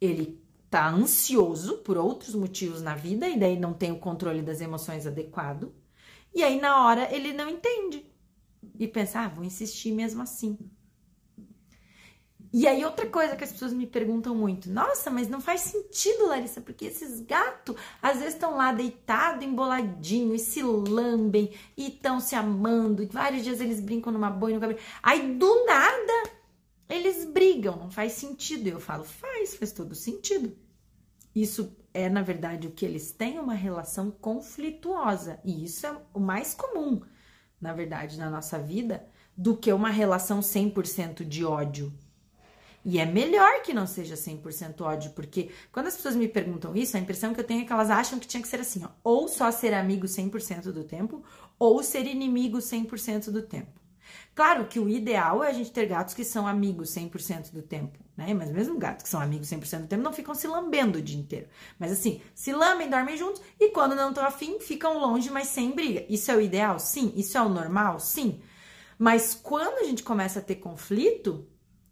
Ele 0.00 0.42
tá 0.70 0.88
ansioso 0.90 1.78
por 1.78 1.98
outros 1.98 2.34
motivos 2.34 2.82
na 2.82 2.94
vida 2.94 3.28
e 3.28 3.38
daí 3.38 3.58
não 3.58 3.74
tem 3.74 3.92
o 3.92 3.98
controle 3.98 4.42
das 4.42 4.62
emoções 4.62 5.06
adequado. 5.06 5.74
E 6.34 6.42
aí 6.42 6.60
na 6.60 6.86
hora 6.86 7.14
ele 7.14 7.32
não 7.34 7.48
entende 7.50 8.06
e 8.78 8.88
pensa: 8.88 9.20
"Ah, 9.22 9.28
vou 9.28 9.44
insistir 9.44 9.92
mesmo 9.92 10.22
assim". 10.22 10.58
E 12.52 12.66
aí, 12.68 12.84
outra 12.84 13.06
coisa 13.06 13.34
que 13.34 13.44
as 13.44 13.50
pessoas 13.50 13.72
me 13.72 13.86
perguntam 13.86 14.34
muito: 14.34 14.68
nossa, 14.70 15.10
mas 15.10 15.28
não 15.28 15.40
faz 15.40 15.62
sentido, 15.62 16.26
Larissa, 16.26 16.60
porque 16.60 16.84
esses 16.84 17.20
gatos 17.20 17.74
às 18.02 18.18
vezes 18.18 18.34
estão 18.34 18.56
lá 18.56 18.72
deitados, 18.72 19.44
emboladinho, 19.44 20.34
e 20.34 20.38
se 20.38 20.62
lambem, 20.62 21.52
e 21.76 21.88
estão 21.88 22.20
se 22.20 22.34
amando, 22.34 23.02
e 23.02 23.06
vários 23.06 23.42
dias 23.42 23.60
eles 23.60 23.80
brincam 23.80 24.12
numa 24.12 24.28
boia 24.28 24.56
no 24.56 24.60
cabelo. 24.60 24.80
Aí, 25.02 25.34
do 25.34 25.64
nada, 25.64 26.30
eles 26.88 27.24
brigam, 27.24 27.76
não 27.76 27.90
faz 27.90 28.12
sentido. 28.12 28.66
Eu 28.66 28.80
falo: 28.80 29.04
faz, 29.04 29.54
faz 29.54 29.72
todo 29.72 29.94
sentido. 29.94 30.54
Isso 31.34 31.74
é, 31.94 32.10
na 32.10 32.20
verdade, 32.20 32.68
o 32.68 32.72
que 32.72 32.84
eles 32.84 33.12
têm 33.12 33.38
uma 33.38 33.54
relação 33.54 34.10
conflituosa, 34.10 35.40
e 35.42 35.64
isso 35.64 35.86
é 35.86 35.96
o 36.12 36.20
mais 36.20 36.52
comum, 36.52 37.00
na 37.58 37.72
verdade, 37.72 38.18
na 38.18 38.28
nossa 38.28 38.58
vida, 38.58 39.06
do 39.34 39.56
que 39.56 39.72
uma 39.72 39.88
relação 39.88 40.40
100% 40.40 41.24
de 41.24 41.44
ódio. 41.46 41.90
E 42.84 42.98
é 42.98 43.06
melhor 43.06 43.62
que 43.62 43.72
não 43.72 43.86
seja 43.86 44.16
100% 44.16 44.80
ódio, 44.80 45.12
porque 45.12 45.50
quando 45.70 45.86
as 45.86 45.96
pessoas 45.96 46.16
me 46.16 46.26
perguntam 46.26 46.74
isso, 46.74 46.96
a 46.96 47.00
impressão 47.00 47.32
que 47.32 47.40
eu 47.40 47.44
tenho 47.44 47.62
é 47.62 47.64
que 47.64 47.72
elas 47.72 47.90
acham 47.90 48.18
que 48.18 48.26
tinha 48.26 48.42
que 48.42 48.48
ser 48.48 48.60
assim, 48.60 48.84
ó, 48.84 48.88
ou 49.04 49.28
só 49.28 49.50
ser 49.52 49.72
amigo 49.72 50.06
100% 50.06 50.72
do 50.72 50.82
tempo, 50.82 51.22
ou 51.58 51.82
ser 51.82 52.06
inimigo 52.06 52.58
100% 52.58 53.30
do 53.30 53.42
tempo. 53.42 53.80
Claro 54.34 54.66
que 54.66 54.80
o 54.80 54.88
ideal 54.88 55.44
é 55.44 55.48
a 55.50 55.52
gente 55.52 55.70
ter 55.70 55.86
gatos 55.86 56.14
que 56.14 56.24
são 56.24 56.46
amigos 56.46 56.90
100% 56.90 57.52
do 57.52 57.62
tempo, 57.62 57.98
né? 58.16 58.32
Mas 58.32 58.50
mesmo 58.50 58.78
gatos 58.78 59.02
que 59.02 59.08
são 59.08 59.20
amigos 59.20 59.48
100% 59.48 59.82
do 59.82 59.86
tempo 59.86 60.02
não 60.02 60.12
ficam 60.12 60.34
se 60.34 60.48
lambendo 60.48 60.98
o 60.98 61.02
dia 61.02 61.18
inteiro. 61.18 61.48
Mas 61.78 61.92
assim, 61.92 62.20
se 62.34 62.52
lambem, 62.52 62.88
dormem 62.88 63.16
juntos 63.16 63.42
e 63.60 63.68
quando 63.70 63.94
não 63.94 64.08
estão 64.08 64.24
afim, 64.24 64.58
ficam 64.58 64.98
longe, 64.98 65.30
mas 65.30 65.48
sem 65.48 65.72
briga. 65.72 66.04
Isso 66.08 66.30
é 66.30 66.36
o 66.36 66.40
ideal? 66.40 66.78
Sim. 66.78 67.12
Isso 67.14 67.36
é 67.36 67.42
o 67.42 67.48
normal? 67.48 68.00
Sim. 68.00 68.40
Mas 68.98 69.34
quando 69.34 69.78
a 69.78 69.84
gente 69.84 70.02
começa 70.02 70.38
a 70.38 70.42
ter 70.42 70.56
conflito, 70.56 71.46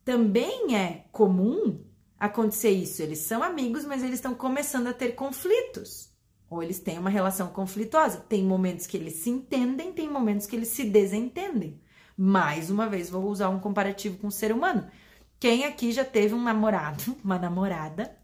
também 0.04 0.76
é 0.76 1.06
comum 1.12 1.84
acontecer 2.18 2.70
isso. 2.70 3.02
Eles 3.02 3.20
são 3.20 3.42
amigos, 3.42 3.84
mas 3.84 4.02
eles 4.02 4.16
estão 4.16 4.34
começando 4.34 4.88
a 4.88 4.92
ter 4.92 5.12
conflitos. 5.12 6.10
Ou 6.48 6.62
eles 6.62 6.80
têm 6.80 6.98
uma 6.98 7.10
relação 7.10 7.48
conflituosa. 7.48 8.18
Tem 8.18 8.44
momentos 8.44 8.86
que 8.86 8.96
eles 8.96 9.14
se 9.14 9.30
entendem, 9.30 9.92
tem 9.92 10.10
momentos 10.10 10.46
que 10.46 10.56
eles 10.56 10.68
se 10.68 10.84
desentendem. 10.84 11.80
Mais 12.16 12.70
uma 12.70 12.88
vez, 12.88 13.08
vou 13.08 13.24
usar 13.24 13.48
um 13.48 13.60
comparativo 13.60 14.18
com 14.18 14.26
o 14.26 14.32
ser 14.32 14.52
humano. 14.52 14.90
Quem 15.38 15.64
aqui 15.64 15.90
já 15.92 16.04
teve 16.04 16.34
um 16.34 16.42
namorado, 16.42 17.16
uma 17.24 17.38
namorada, 17.38 18.14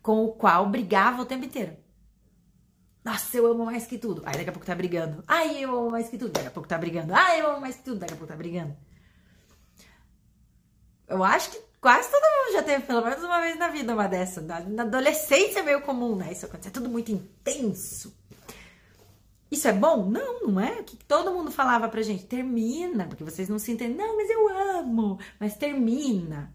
com 0.00 0.24
o 0.24 0.32
qual 0.32 0.68
brigava 0.68 1.22
o 1.22 1.26
tempo 1.26 1.44
inteiro? 1.44 1.76
Nossa, 3.04 3.36
eu 3.36 3.50
amo 3.50 3.64
mais 3.64 3.84
que 3.84 3.98
tudo. 3.98 4.22
Aí 4.24 4.34
daqui 4.34 4.50
a 4.50 4.52
pouco 4.52 4.66
tá 4.66 4.74
brigando. 4.74 5.24
Ai, 5.26 5.58
eu 5.64 5.76
amo 5.76 5.90
mais 5.90 6.08
que 6.08 6.16
tudo. 6.16 6.30
Daqui 6.30 6.46
a 6.46 6.50
pouco 6.52 6.68
tá 6.68 6.78
brigando. 6.78 7.12
Ai, 7.12 7.40
eu 7.40 7.50
amo 7.50 7.60
mais 7.60 7.76
que 7.76 7.82
tudo. 7.82 7.98
Daqui 7.98 8.12
a 8.12 8.16
pouco 8.16 8.32
tá 8.32 8.36
brigando. 8.36 8.76
Eu 11.12 11.22
acho 11.22 11.50
que 11.50 11.60
quase 11.80 12.10
todo 12.10 12.22
mundo 12.22 12.54
já 12.54 12.62
teve 12.62 12.84
pelo 12.84 13.02
menos 13.02 13.22
uma 13.22 13.40
vez 13.40 13.58
na 13.58 13.68
vida 13.68 13.92
uma 13.92 14.08
dessa. 14.08 14.40
Na, 14.40 14.60
na 14.60 14.82
adolescência 14.82 15.60
é 15.60 15.62
meio 15.62 15.82
comum, 15.82 16.16
né? 16.16 16.32
Isso 16.32 16.46
acontecer, 16.46 16.68
é 16.68 16.72
tudo 16.72 16.88
muito 16.88 17.12
intenso. 17.12 18.16
Isso 19.50 19.68
é 19.68 19.72
bom? 19.72 20.08
Não, 20.08 20.40
não 20.40 20.58
é. 20.58 20.80
O 20.80 20.84
que 20.84 20.96
todo 20.96 21.30
mundo 21.30 21.50
falava 21.50 21.86
pra 21.86 22.00
gente? 22.00 22.24
Termina, 22.24 23.06
porque 23.06 23.22
vocês 23.22 23.50
não 23.50 23.58
se 23.58 23.70
entendem. 23.70 23.96
Não, 23.96 24.16
mas 24.16 24.30
eu 24.30 24.48
amo, 24.78 25.18
mas 25.38 25.54
termina. 25.56 26.54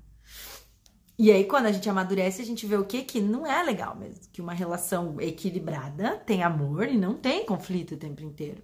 E 1.20 1.32
aí, 1.32 1.46
quando 1.46 1.68
a 1.68 1.72
gente 1.72 1.88
amadurece, 1.88 2.42
a 2.42 2.46
gente 2.46 2.66
vê 2.66 2.76
o 2.76 2.86
que? 2.86 3.04
Que 3.04 3.22
não 3.22 3.46
é 3.46 3.62
legal 3.62 3.96
mesmo. 3.96 4.22
Que 4.34 4.42
uma 4.42 4.54
relação 4.54 5.22
equilibrada 5.22 6.18
tem 6.18 6.44
amor 6.44 6.88
e 6.88 6.98
não 6.98 7.16
tem 7.16 7.46
conflito 7.46 7.94
o 7.94 7.98
tempo 7.98 8.24
inteiro, 8.24 8.64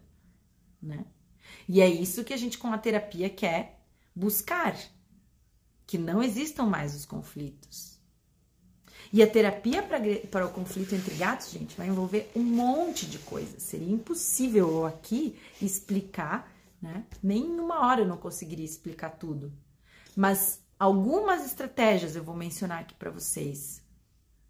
né? 0.82 1.06
E 1.70 1.82
é 1.82 1.88
isso 1.88 2.24
que 2.24 2.34
a 2.34 2.38
gente, 2.38 2.58
com 2.58 2.74
a 2.74 2.78
terapia, 2.78 3.30
quer 3.30 3.80
buscar 4.16 4.76
que 5.86 5.98
não 5.98 6.24
existam 6.24 6.64
mais 6.66 6.96
os 6.96 7.06
conflitos. 7.06 7.94
E 9.12 9.22
a 9.22 9.30
terapia 9.30 9.84
para 10.32 10.46
o 10.46 10.52
conflito 10.52 10.96
entre 10.96 11.14
gatos, 11.16 11.52
gente, 11.52 11.78
vai 11.78 11.88
envolver 11.88 12.32
um 12.36 12.42
monte 12.42 13.06
de 13.06 13.20
coisas. 13.20 13.62
Seria 13.62 13.94
impossível 13.94 14.68
eu 14.70 14.86
aqui 14.88 15.40
explicar, 15.62 16.52
né? 16.82 17.06
Nem 17.22 17.44
em 17.44 17.60
uma 17.60 17.86
hora 17.86 18.02
eu 18.02 18.08
não 18.08 18.18
conseguiria 18.18 18.66
explicar 18.66 19.12
tudo. 19.12 19.54
Mas 20.16 20.64
algumas 20.80 21.46
estratégias 21.46 22.16
eu 22.16 22.24
vou 22.24 22.36
mencionar 22.36 22.82
aqui 22.82 22.96
para 22.96 23.12
vocês. 23.12 23.84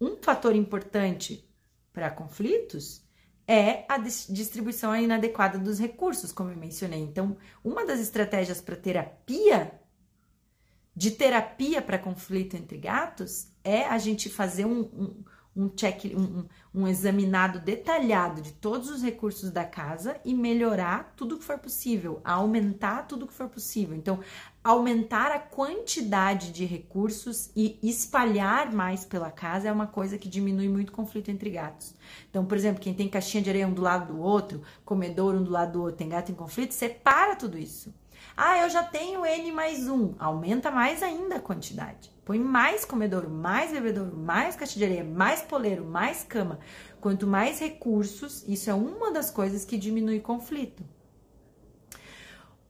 Um 0.00 0.16
fator 0.16 0.56
importante 0.56 1.46
para 1.92 2.10
conflitos 2.10 3.04
é 3.46 3.84
a 3.86 3.98
distribuição 3.98 4.96
inadequada 4.96 5.58
dos 5.58 5.78
recursos, 5.78 6.32
como 6.32 6.50
eu 6.50 6.56
mencionei. 6.56 7.00
Então, 7.00 7.36
uma 7.62 7.84
das 7.84 8.00
estratégias 8.00 8.62
para 8.62 8.76
terapia 8.76 9.78
de 10.96 11.10
terapia 11.10 11.82
para 11.82 11.98
conflito 11.98 12.56
entre 12.56 12.78
gatos 12.78 13.48
é 13.62 13.84
a 13.86 13.98
gente 13.98 14.28
fazer 14.28 14.64
um, 14.64 14.80
um, 14.80 15.24
um 15.56 15.68
check, 15.68 16.04
um, 16.16 16.44
um, 16.74 16.86
examinado 16.86 17.58
detalhado 17.58 18.42
de 18.42 18.52
todos 18.52 18.88
os 18.90 19.02
recursos 19.02 19.50
da 19.50 19.64
casa 19.64 20.20
e 20.24 20.34
melhorar 20.34 21.12
tudo 21.16 21.38
que 21.38 21.44
for 21.44 21.58
possível, 21.58 22.20
aumentar 22.24 23.06
tudo 23.06 23.26
que 23.26 23.32
for 23.32 23.48
possível. 23.48 23.96
Então, 23.96 24.20
aumentar 24.62 25.32
a 25.32 25.38
quantidade 25.38 26.52
de 26.52 26.64
recursos 26.64 27.50
e 27.56 27.78
espalhar 27.82 28.72
mais 28.72 29.04
pela 29.04 29.30
casa 29.30 29.68
é 29.68 29.72
uma 29.72 29.86
coisa 29.86 30.16
que 30.16 30.28
diminui 30.28 30.68
muito 30.68 30.90
o 30.90 30.92
conflito 30.92 31.30
entre 31.30 31.50
gatos. 31.50 31.94
Então, 32.30 32.44
por 32.44 32.56
exemplo, 32.56 32.80
quem 32.80 32.94
tem 32.94 33.08
caixinha 33.08 33.42
de 33.42 33.50
areia 33.50 33.66
um 33.66 33.74
do 33.74 33.82
lado 33.82 34.12
do 34.12 34.20
outro, 34.20 34.62
comedor 34.84 35.34
um 35.34 35.42
do 35.42 35.50
lado 35.50 35.72
do 35.72 35.82
outro, 35.82 35.96
tem 35.96 36.08
gato 36.08 36.30
em 36.30 36.34
conflito, 36.34 36.72
separa 36.72 37.36
tudo 37.36 37.58
isso. 37.58 37.92
Ah, 38.36 38.58
eu 38.58 38.68
já 38.68 38.82
tenho 38.82 39.24
N 39.24 39.52
mais 39.52 39.88
um. 39.88 40.12
Aumenta 40.18 40.68
mais 40.68 41.04
ainda 41.04 41.36
a 41.36 41.40
quantidade. 41.40 42.10
Põe 42.24 42.40
mais 42.40 42.84
comedouro, 42.84 43.30
mais 43.30 43.70
bebedouro, 43.70 44.16
mais 44.16 44.56
caixa 44.56 44.76
de 44.76 44.84
areia, 44.84 45.04
mais 45.04 45.42
poleiro, 45.42 45.84
mais 45.84 46.24
cama. 46.24 46.58
Quanto 47.00 47.28
mais 47.28 47.60
recursos, 47.60 48.42
isso 48.48 48.68
é 48.68 48.74
uma 48.74 49.12
das 49.12 49.30
coisas 49.30 49.64
que 49.64 49.78
diminui 49.78 50.18
conflito. 50.18 50.82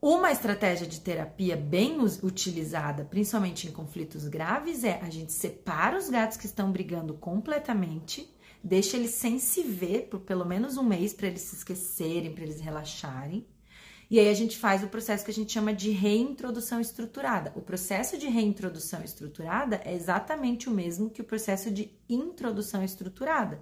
Uma 0.03 0.31
estratégia 0.31 0.87
de 0.87 1.01
terapia 1.01 1.57
bem 1.57 1.99
utilizada, 2.23 3.07
principalmente 3.07 3.67
em 3.67 3.73
conflitos 3.73 4.29
graves, 4.29 4.85
é 4.85 5.01
a 5.01 5.09
gente 5.09 5.33
separa 5.33 5.97
os 5.97 6.11
gatos 6.11 6.37
que 6.37 6.45
estão 6.45 6.71
brigando 6.71 7.15
completamente, 7.15 8.31
deixa 8.63 8.99
eles 8.99 9.13
sem 9.13 9.39
se 9.39 9.63
ver 9.63 10.09
por 10.11 10.21
pelo 10.21 10.45
menos 10.45 10.77
um 10.77 10.85
mês 10.85 11.15
para 11.15 11.29
eles 11.29 11.41
se 11.41 11.57
esquecerem, 11.57 12.35
para 12.35 12.45
eles 12.45 12.61
relaxarem. 12.61 13.47
E 14.15 14.21
aí 14.21 14.29
a 14.29 14.35
gente 14.35 14.57
faz 14.57 14.81
o 14.85 14.87
processo 14.87 15.25
que 15.25 15.33
a 15.33 15.35
gente 15.35 15.53
chama 15.53 15.75
de 15.75 15.91
reintrodução 15.91 16.81
estruturada. 16.81 17.53
O 17.57 17.61
processo 17.61 18.17
de 18.17 18.29
reintrodução 18.29 19.03
estruturada 19.03 19.81
é 19.85 19.93
exatamente 19.93 20.69
o 20.69 20.73
mesmo 20.73 21.11
que 21.11 21.21
o 21.21 21.25
processo 21.25 21.69
de 21.69 21.91
introdução 22.09 22.85
estruturada. 22.85 23.61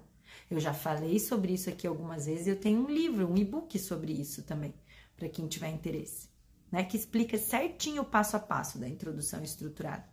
Eu 0.51 0.59
já 0.59 0.71
falei 0.71 1.17
sobre 1.17 1.53
isso 1.53 1.71
aqui 1.71 1.87
algumas 1.87 2.27
vezes, 2.27 2.45
eu 2.45 2.55
tenho 2.55 2.81
um 2.81 2.87
livro, 2.87 3.27
um 3.27 3.35
e-book 3.35 3.79
sobre 3.79 4.13
isso 4.13 4.43
também, 4.43 4.75
para 5.17 5.27
quem 5.27 5.47
tiver 5.47 5.69
interesse, 5.69 6.29
né, 6.71 6.83
que 6.83 6.97
explica 6.97 7.35
certinho 7.35 8.03
o 8.03 8.05
passo 8.05 8.37
a 8.37 8.39
passo 8.39 8.77
da 8.77 8.87
introdução 8.87 9.43
estruturada. 9.43 10.07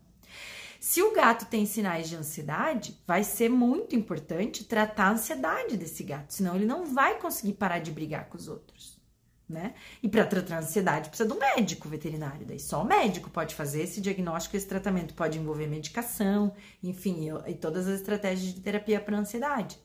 Se 0.80 1.02
o 1.02 1.12
gato 1.12 1.44
tem 1.50 1.66
sinais 1.66 2.08
de 2.08 2.16
ansiedade, 2.16 2.98
vai 3.06 3.24
ser 3.24 3.50
muito 3.50 3.94
importante 3.94 4.64
tratar 4.64 5.08
a 5.08 5.12
ansiedade 5.12 5.76
desse 5.76 6.02
gato, 6.02 6.32
senão 6.32 6.56
ele 6.56 6.64
não 6.64 6.86
vai 6.86 7.18
conseguir 7.18 7.52
parar 7.52 7.80
de 7.80 7.90
brigar 7.90 8.30
com 8.30 8.38
os 8.38 8.48
outros 8.48 8.99
né? 9.50 9.74
E 10.02 10.08
para 10.08 10.24
tratar 10.24 10.56
a 10.56 10.58
ansiedade 10.60 11.08
precisa 11.08 11.28
do 11.28 11.38
médico 11.38 11.88
veterinário, 11.88 12.46
daí 12.46 12.60
só 12.60 12.82
o 12.82 12.86
médico 12.86 13.28
pode 13.28 13.54
fazer 13.54 13.82
esse 13.82 14.00
diagnóstico, 14.00 14.56
esse 14.56 14.66
tratamento 14.66 15.14
pode 15.14 15.38
envolver 15.38 15.66
medicação, 15.66 16.52
enfim, 16.82 17.28
e, 17.46 17.54
todas 17.54 17.88
as 17.88 18.00
estratégias 18.00 18.54
de 18.54 18.60
terapia 18.60 19.00
para 19.00 19.18
ansiedade. 19.18 19.78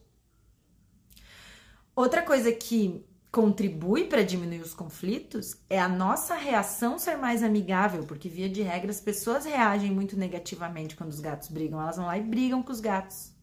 Outra 1.96 2.22
coisa 2.22 2.52
que 2.52 3.04
contribui 3.32 4.06
para 4.06 4.24
diminuir 4.24 4.62
os 4.62 4.74
conflitos 4.74 5.58
é 5.70 5.78
a 5.78 5.90
nossa 5.90 6.36
reação 6.36 6.98
ser 6.98 7.18
mais 7.18 7.44
amigável, 7.44 8.04
porque 8.04 8.30
via 8.30 8.48
de 8.48 8.62
regra 8.62 8.90
as 8.90 9.02
pessoas 9.02 9.44
reagem 9.44 9.92
muito 9.92 10.16
negativamente 10.16 10.96
quando 10.96 11.10
os 11.10 11.20
gatos 11.20 11.50
brigam, 11.50 11.82
elas 11.82 11.98
vão 11.98 12.06
lá 12.06 12.18
e 12.18 12.24
brigam 12.24 12.64
com 12.64 12.72
os 12.72 12.80
gatos, 12.80 13.35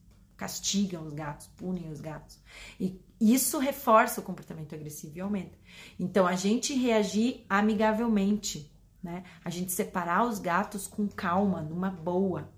castigam 0.43 1.07
os 1.07 1.13
gatos, 1.13 1.47
punem 1.57 1.89
os 1.89 2.01
gatos. 2.01 2.37
E 2.81 3.01
isso 3.21 3.61
reforça 3.61 4.21
o 4.21 4.25
comportamento 4.25 4.75
agressivo 4.75 5.17
e 5.17 5.21
aumenta. 5.21 5.57
Então, 6.01 6.27
a 6.27 6.35
gente 6.35 6.75
reagir 6.75 7.47
amigavelmente, 7.49 8.69
né? 9.01 9.23
A 9.45 9.51
gente 9.51 9.71
separar 9.71 10.27
os 10.27 10.41
gatos 10.41 10.89
com 10.89 11.07
calma, 11.07 11.63
numa 11.63 11.91
boa. 11.91 12.53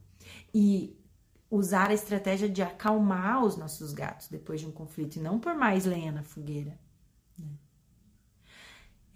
E 0.54 0.98
usar 1.50 1.90
a 1.90 1.94
estratégia 1.94 2.48
de 2.48 2.62
acalmar 2.62 3.44
os 3.44 3.54
nossos 3.59 3.92
gatos 3.92 4.28
depois 4.28 4.61
de 4.62 4.66
um 4.66 4.72
conflito 4.72 5.16
e 5.16 5.20
não 5.20 5.38
por 5.38 5.54
mais 5.54 5.84
lenha 5.84 6.11
na 6.11 6.22
fogueira. 6.22 6.78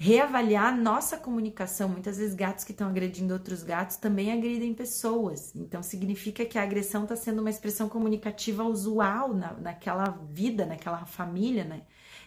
Reavaliar 0.01 0.77
nossa 0.77 1.17
comunicação. 1.19 1.89
Muitas 1.89 2.19
vezes, 2.19 2.33
gatos 2.33 2.63
que 2.63 2.71
estão 2.71 2.89
agredindo 2.89 3.35
outros 3.35 3.65
gatos 3.65 3.97
também 3.97 4.33
agredem 4.33 4.73
pessoas. 4.73 5.53
Então, 5.57 5.83
significa 5.83 6.45
que 6.47 6.57
a 6.57 6.63
agressão 6.63 7.03
está 7.03 7.17
sendo 7.17 7.41
uma 7.41 7.51
expressão 7.51 7.89
comunicativa 7.89 8.63
usual 8.63 9.35
na, 9.35 9.55
naquela 9.55 10.11
vida, 10.31 10.65
naquela 10.65 11.05
família, 11.05 11.65
né? 11.65 11.83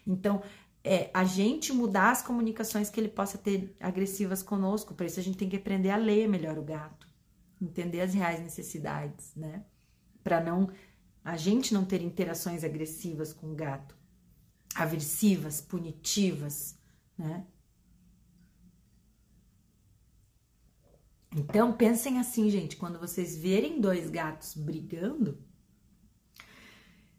Então, 0.06 0.44
é, 0.84 1.10
a 1.14 1.24
gente 1.24 1.72
mudar 1.72 2.12
as 2.12 2.22
comunicações 2.22 2.90
que 2.90 3.00
ele 3.00 3.08
possa 3.08 3.38
ter 3.38 3.74
agressivas 3.80 4.44
conosco. 4.44 4.94
Para 4.94 5.06
isso, 5.06 5.20
a 5.22 5.24
gente 5.24 5.38
tem 5.38 5.48
que 5.48 5.56
aprender 5.56 5.92
a 5.92 5.96
ler 5.96 6.28
melhor 6.28 6.58
o 6.58 6.64
gato. 6.64 7.08
entender 7.62 8.02
as 8.02 8.14
reais 8.14 8.42
necessidades, 8.42 9.34
né? 9.36 9.64
Para 10.24 10.42
não 10.44 10.70
a 11.24 11.38
gente 11.38 11.74
não 11.74 11.86
ter 11.86 12.02
interações 12.02 12.64
agressivas 12.64 13.32
com 13.32 13.52
o 13.52 13.56
gato, 13.56 13.96
aversivas, 14.76 15.62
punitivas, 15.62 16.76
né? 17.18 17.46
Então 21.36 21.72
pensem 21.72 22.20
assim, 22.20 22.50
gente, 22.50 22.76
quando 22.76 23.00
vocês 23.00 23.38
verem 23.38 23.80
dois 23.80 24.10
gatos 24.10 24.54
brigando, 24.54 25.38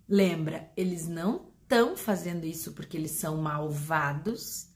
lembra, 0.06 0.70
eles 0.76 1.08
não 1.08 1.50
estão 1.62 1.96
fazendo 1.96 2.44
isso 2.44 2.72
porque 2.72 2.96
eles 2.96 3.12
são 3.12 3.38
malvados, 3.38 4.68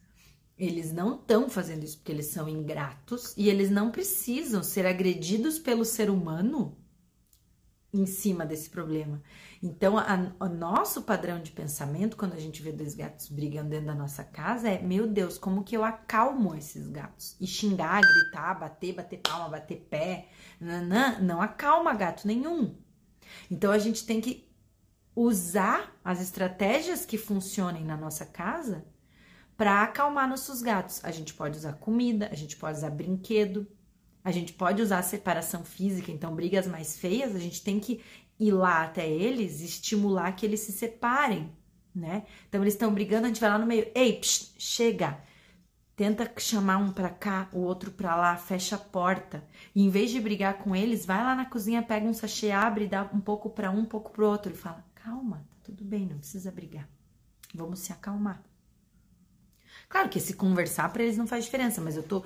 eles 0.57 0.91
não 0.91 1.17
estão 1.17 1.51
fazendo 1.51 1.85
isso 1.85 1.99
porque 1.99 2.13
eles 2.13 2.29
são 2.29 2.49
ingratos 2.49 3.35
e 3.37 3.51
eles 3.51 3.71
não 3.71 3.91
precisam 3.91 4.63
ser 4.63 4.87
agredidos 4.87 5.59
pelo 5.59 5.85
ser 5.85 6.09
humano 6.09 6.75
em 7.99 8.07
cima 8.07 8.45
desse 8.45 8.71
problema. 8.71 9.23
Então, 9.63 9.97
o 10.39 10.49
nosso 10.49 11.03
padrão 11.03 11.41
de 11.41 11.51
pensamento, 11.51 12.17
quando 12.17 12.35
a 12.35 12.39
gente 12.39 12.63
vê 12.63 12.73
dois 12.73 12.95
gatos 12.95 13.29
brigando 13.29 13.71
dentro 13.71 13.87
da 13.87 13.95
nossa 13.95 14.23
casa, 14.23 14.69
é: 14.69 14.81
meu 14.81 15.07
Deus, 15.07 15.39
como 15.39 15.65
que 15.65 15.77
eu 15.77 15.85
acalmo 15.85 16.55
esses 16.55 16.89
gatos? 16.89 17.37
E 17.41 17.47
xingar, 17.47 18.01
gritar, 18.03 18.55
bater, 18.59 18.95
bater 18.95 19.19
palma, 19.19 19.49
bater 19.49 19.87
pé, 19.91 20.29
não, 20.61 21.21
não 21.21 21.43
acalma 21.43 21.95
gato 21.95 22.27
nenhum. 22.27 22.77
Então, 23.51 23.73
a 23.73 23.79
gente 23.79 24.05
tem 24.05 24.21
que 24.21 24.47
usar 25.15 25.99
as 26.05 26.21
estratégias 26.21 27.07
que 27.07 27.17
funcionem 27.17 27.85
na 27.85 27.97
nossa 27.97 28.27
casa 28.27 28.85
para 29.57 29.83
acalmar 29.83 30.29
nossos 30.29 30.61
gatos. 30.61 31.03
A 31.03 31.11
gente 31.11 31.33
pode 31.33 31.57
usar 31.57 31.73
comida, 31.75 32.29
a 32.31 32.35
gente 32.35 32.57
pode 32.57 32.77
usar 32.77 32.91
brinquedo, 32.91 33.67
a 34.27 34.33
gente 34.33 34.53
pode 34.53 34.83
usar 34.83 35.03
separação 35.03 35.65
física, 35.65 36.11
então 36.11 36.35
brigas 36.35 36.67
mais 36.67 36.99
feias, 36.99 37.37
a 37.37 37.39
gente 37.39 37.63
tem 37.63 37.79
que 37.79 38.03
ir 38.41 38.51
lá 38.51 38.83
até 38.83 39.09
eles, 39.09 39.61
estimular 39.61 40.33
que 40.33 40.45
eles 40.45 40.59
se 40.59 40.73
separem, 40.73 41.53
né? 41.95 42.25
Então 42.49 42.61
eles 42.61 42.75
estão 42.75 42.93
brigando, 42.93 43.27
a 43.27 43.29
gente 43.29 43.41
vai 43.41 43.51
lá 43.51 43.57
no 43.57 43.65
meio, 43.65 43.87
ei, 43.95 44.15
psh, 44.15 44.53
chega. 44.59 45.21
Tenta 45.95 46.29
chamar 46.39 46.79
um 46.79 46.91
para 46.91 47.09
cá, 47.09 47.49
o 47.53 47.61
outro 47.61 47.93
para 47.93 48.17
lá, 48.17 48.37
fecha 48.37 48.75
a 48.75 48.81
porta. 48.81 49.45
E 49.73 49.85
em 49.85 49.91
vez 49.91 50.11
de 50.11 50.21
brigar 50.21 50.59
com 50.59 50.75
eles, 50.75 51.07
vai 51.07 51.23
lá 51.23 51.37
na 51.37 51.47
cozinha, 51.47 51.81
pega 51.81 52.05
um 52.05 52.13
sachê, 52.13 52.51
abre 52.51 52.87
e 52.87 52.89
dá 52.89 53.09
um 53.15 53.21
pouco 53.21 53.49
para 53.49 53.71
um, 53.71 53.79
um 53.79 53.85
pouco 53.85 54.11
pro 54.11 54.27
outro 54.27 54.53
e 54.53 54.57
fala: 54.57 54.85
"Calma, 54.97 55.47
tá 55.51 55.57
tudo 55.67 55.85
bem, 55.85 56.05
não 56.05 56.19
precisa 56.19 56.51
brigar. 56.51 56.89
Vamos 57.55 57.79
se 57.79 57.93
acalmar". 57.93 58.43
Claro 59.89 60.09
que 60.09 60.19
se 60.19 60.35
conversar 60.35 60.93
para 60.93 61.05
eles 61.05 61.17
não 61.17 61.29
faz 61.29 61.45
diferença, 61.45 61.81
mas 61.81 61.97
eu 61.97 62.03
tô 62.03 62.25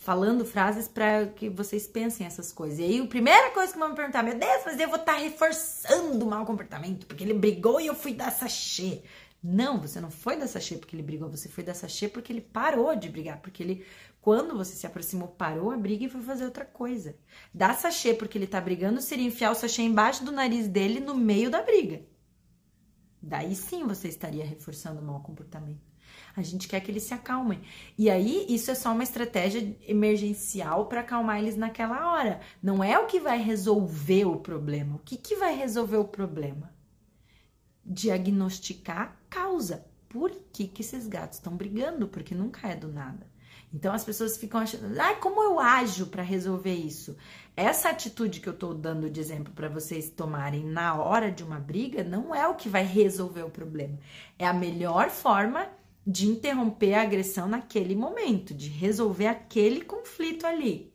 falando 0.00 0.46
frases 0.46 0.88
para 0.88 1.26
que 1.26 1.50
vocês 1.50 1.86
pensem 1.86 2.26
essas 2.26 2.50
coisas. 2.50 2.78
E 2.78 2.82
aí, 2.82 3.00
a 3.00 3.06
primeira 3.06 3.50
coisa 3.50 3.70
que 3.70 3.78
vão 3.78 3.90
me 3.90 3.94
perguntar, 3.94 4.22
meu 4.22 4.36
Deus, 4.36 4.62
mas 4.64 4.80
eu 4.80 4.88
vou 4.88 4.98
estar 4.98 5.12
tá 5.12 5.18
reforçando 5.18 6.24
o 6.24 6.28
mau 6.28 6.44
comportamento, 6.46 7.06
porque 7.06 7.22
ele 7.22 7.34
brigou 7.34 7.78
e 7.80 7.86
eu 7.86 7.94
fui 7.94 8.14
dar 8.14 8.32
sachê. 8.32 9.02
Não, 9.42 9.78
você 9.78 10.00
não 10.00 10.10
foi 10.10 10.36
dar 10.36 10.46
sachê 10.46 10.76
porque 10.78 10.96
ele 10.96 11.02
brigou, 11.02 11.28
você 11.28 11.50
foi 11.50 11.62
dar 11.62 11.74
sachê 11.74 12.08
porque 12.08 12.32
ele 12.32 12.40
parou 12.40 12.96
de 12.96 13.10
brigar, 13.10 13.40
porque 13.42 13.62
ele, 13.62 13.84
quando 14.22 14.56
você 14.56 14.74
se 14.74 14.86
aproximou, 14.86 15.28
parou 15.28 15.70
a 15.70 15.76
briga 15.76 16.06
e 16.06 16.08
foi 16.08 16.22
fazer 16.22 16.46
outra 16.46 16.64
coisa. 16.64 17.14
Dar 17.52 17.74
sachê 17.74 18.14
porque 18.14 18.38
ele 18.38 18.46
tá 18.46 18.60
brigando 18.60 19.02
seria 19.02 19.26
enfiar 19.26 19.50
o 19.50 19.54
sachê 19.54 19.82
embaixo 19.82 20.24
do 20.24 20.32
nariz 20.32 20.66
dele 20.66 20.98
no 20.98 21.14
meio 21.14 21.50
da 21.50 21.62
briga. 21.62 22.02
Daí 23.22 23.54
sim 23.54 23.86
você 23.86 24.08
estaria 24.08 24.46
reforçando 24.46 25.00
o 25.00 25.04
mau 25.04 25.20
comportamento. 25.20 25.89
A 26.40 26.44
gente 26.44 26.68
quer 26.68 26.80
que 26.80 26.90
eles 26.90 27.02
se 27.02 27.14
acalmem. 27.14 27.60
E 27.96 28.10
aí, 28.10 28.46
isso 28.48 28.70
é 28.70 28.74
só 28.74 28.92
uma 28.92 29.02
estratégia 29.02 29.76
emergencial 29.86 30.86
para 30.86 31.00
acalmar 31.00 31.38
eles 31.38 31.56
naquela 31.56 32.12
hora. 32.12 32.40
Não 32.62 32.82
é 32.82 32.98
o 32.98 33.06
que 33.06 33.20
vai 33.20 33.40
resolver 33.40 34.24
o 34.24 34.36
problema. 34.36 34.96
O 34.96 35.00
que, 35.00 35.16
que 35.16 35.36
vai 35.36 35.54
resolver 35.54 35.98
o 35.98 36.08
problema? 36.08 36.72
Diagnosticar 37.84 39.16
causa. 39.28 39.86
Por 40.08 40.30
que, 40.52 40.66
que 40.66 40.82
esses 40.82 41.06
gatos 41.06 41.38
estão 41.38 41.56
brigando? 41.56 42.08
Porque 42.08 42.34
nunca 42.34 42.68
é 42.68 42.74
do 42.74 42.88
nada. 42.88 43.30
Então 43.72 43.92
as 43.92 44.04
pessoas 44.04 44.36
ficam 44.36 44.60
achando, 44.60 44.98
ah, 45.00 45.14
como 45.14 45.42
eu 45.42 45.60
ajo 45.60 46.06
para 46.06 46.22
resolver 46.22 46.74
isso? 46.74 47.16
Essa 47.56 47.90
atitude 47.90 48.40
que 48.40 48.48
eu 48.48 48.52
estou 48.52 48.74
dando 48.74 49.08
de 49.08 49.20
exemplo 49.20 49.52
para 49.52 49.68
vocês 49.68 50.10
tomarem 50.10 50.64
na 50.64 50.94
hora 50.94 51.30
de 51.30 51.44
uma 51.44 51.60
briga 51.60 52.02
não 52.02 52.34
é 52.34 52.48
o 52.48 52.56
que 52.56 52.68
vai 52.68 52.84
resolver 52.84 53.42
o 53.42 53.50
problema. 53.50 53.98
É 54.38 54.46
a 54.46 54.52
melhor 54.52 55.08
forma 55.08 55.68
de 56.10 56.26
interromper 56.26 56.94
a 56.94 57.02
agressão 57.02 57.46
naquele 57.48 57.94
momento, 57.94 58.52
de 58.52 58.68
resolver 58.68 59.28
aquele 59.28 59.82
conflito 59.82 60.44
ali, 60.44 60.92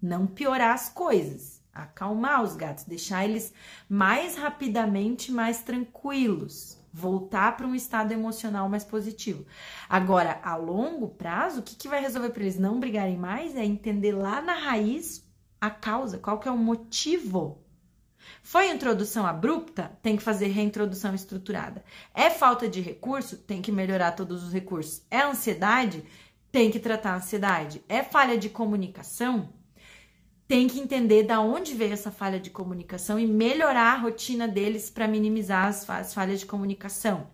não 0.00 0.26
piorar 0.26 0.72
as 0.72 0.88
coisas, 0.88 1.62
acalmar 1.70 2.42
os 2.42 2.56
gatos, 2.56 2.84
deixar 2.84 3.26
eles 3.26 3.52
mais 3.86 4.36
rapidamente 4.36 5.30
mais 5.30 5.60
tranquilos, 5.60 6.78
voltar 6.90 7.58
para 7.58 7.66
um 7.66 7.74
estado 7.74 8.12
emocional 8.12 8.66
mais 8.66 8.84
positivo. 8.84 9.44
Agora, 9.86 10.40
a 10.42 10.56
longo 10.56 11.08
prazo, 11.08 11.60
o 11.60 11.62
que, 11.62 11.76
que 11.76 11.88
vai 11.88 12.00
resolver 12.00 12.30
para 12.30 12.44
eles 12.44 12.58
não 12.58 12.80
brigarem 12.80 13.18
mais 13.18 13.54
é 13.56 13.64
entender 13.66 14.12
lá 14.12 14.40
na 14.40 14.54
raiz 14.54 15.28
a 15.60 15.68
causa, 15.68 16.16
qual 16.16 16.40
que 16.40 16.48
é 16.48 16.50
o 16.50 16.56
motivo 16.56 17.62
foi 18.46 18.70
introdução 18.70 19.26
abrupta? 19.26 19.90
Tem 20.02 20.18
que 20.18 20.22
fazer 20.22 20.48
reintrodução 20.48 21.14
estruturada. 21.14 21.82
É 22.12 22.28
falta 22.28 22.68
de 22.68 22.78
recurso? 22.78 23.38
Tem 23.38 23.62
que 23.62 23.72
melhorar 23.72 24.12
todos 24.12 24.44
os 24.44 24.52
recursos. 24.52 25.02
É 25.10 25.22
ansiedade? 25.22 26.04
Tem 26.52 26.70
que 26.70 26.78
tratar 26.78 27.12
a 27.12 27.16
ansiedade. 27.16 27.82
É 27.88 28.02
falha 28.02 28.36
de 28.36 28.50
comunicação? 28.50 29.48
Tem 30.46 30.68
que 30.68 30.78
entender 30.78 31.22
da 31.22 31.40
onde 31.40 31.74
veio 31.74 31.94
essa 31.94 32.10
falha 32.10 32.38
de 32.38 32.50
comunicação 32.50 33.18
e 33.18 33.26
melhorar 33.26 33.94
a 33.94 33.98
rotina 33.98 34.46
deles 34.46 34.90
para 34.90 35.08
minimizar 35.08 35.66
as, 35.66 35.88
as 35.88 36.12
falhas 36.12 36.38
de 36.38 36.46
comunicação. 36.46 37.26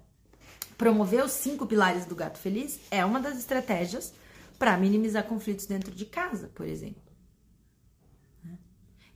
Promover 0.79 1.25
os 1.25 1.33
cinco 1.33 1.67
pilares 1.67 2.07
do 2.07 2.15
gato 2.15 2.39
feliz 2.39 2.79
é 2.89 3.05
uma 3.05 3.19
das 3.19 3.37
estratégias 3.37 4.15
para 4.61 4.77
minimizar 4.77 5.25
conflitos 5.25 5.67
dentro 5.67 5.91
de 5.91 6.07
casa, 6.07 6.53
por 6.55 6.69
exemplo. 6.69 7.10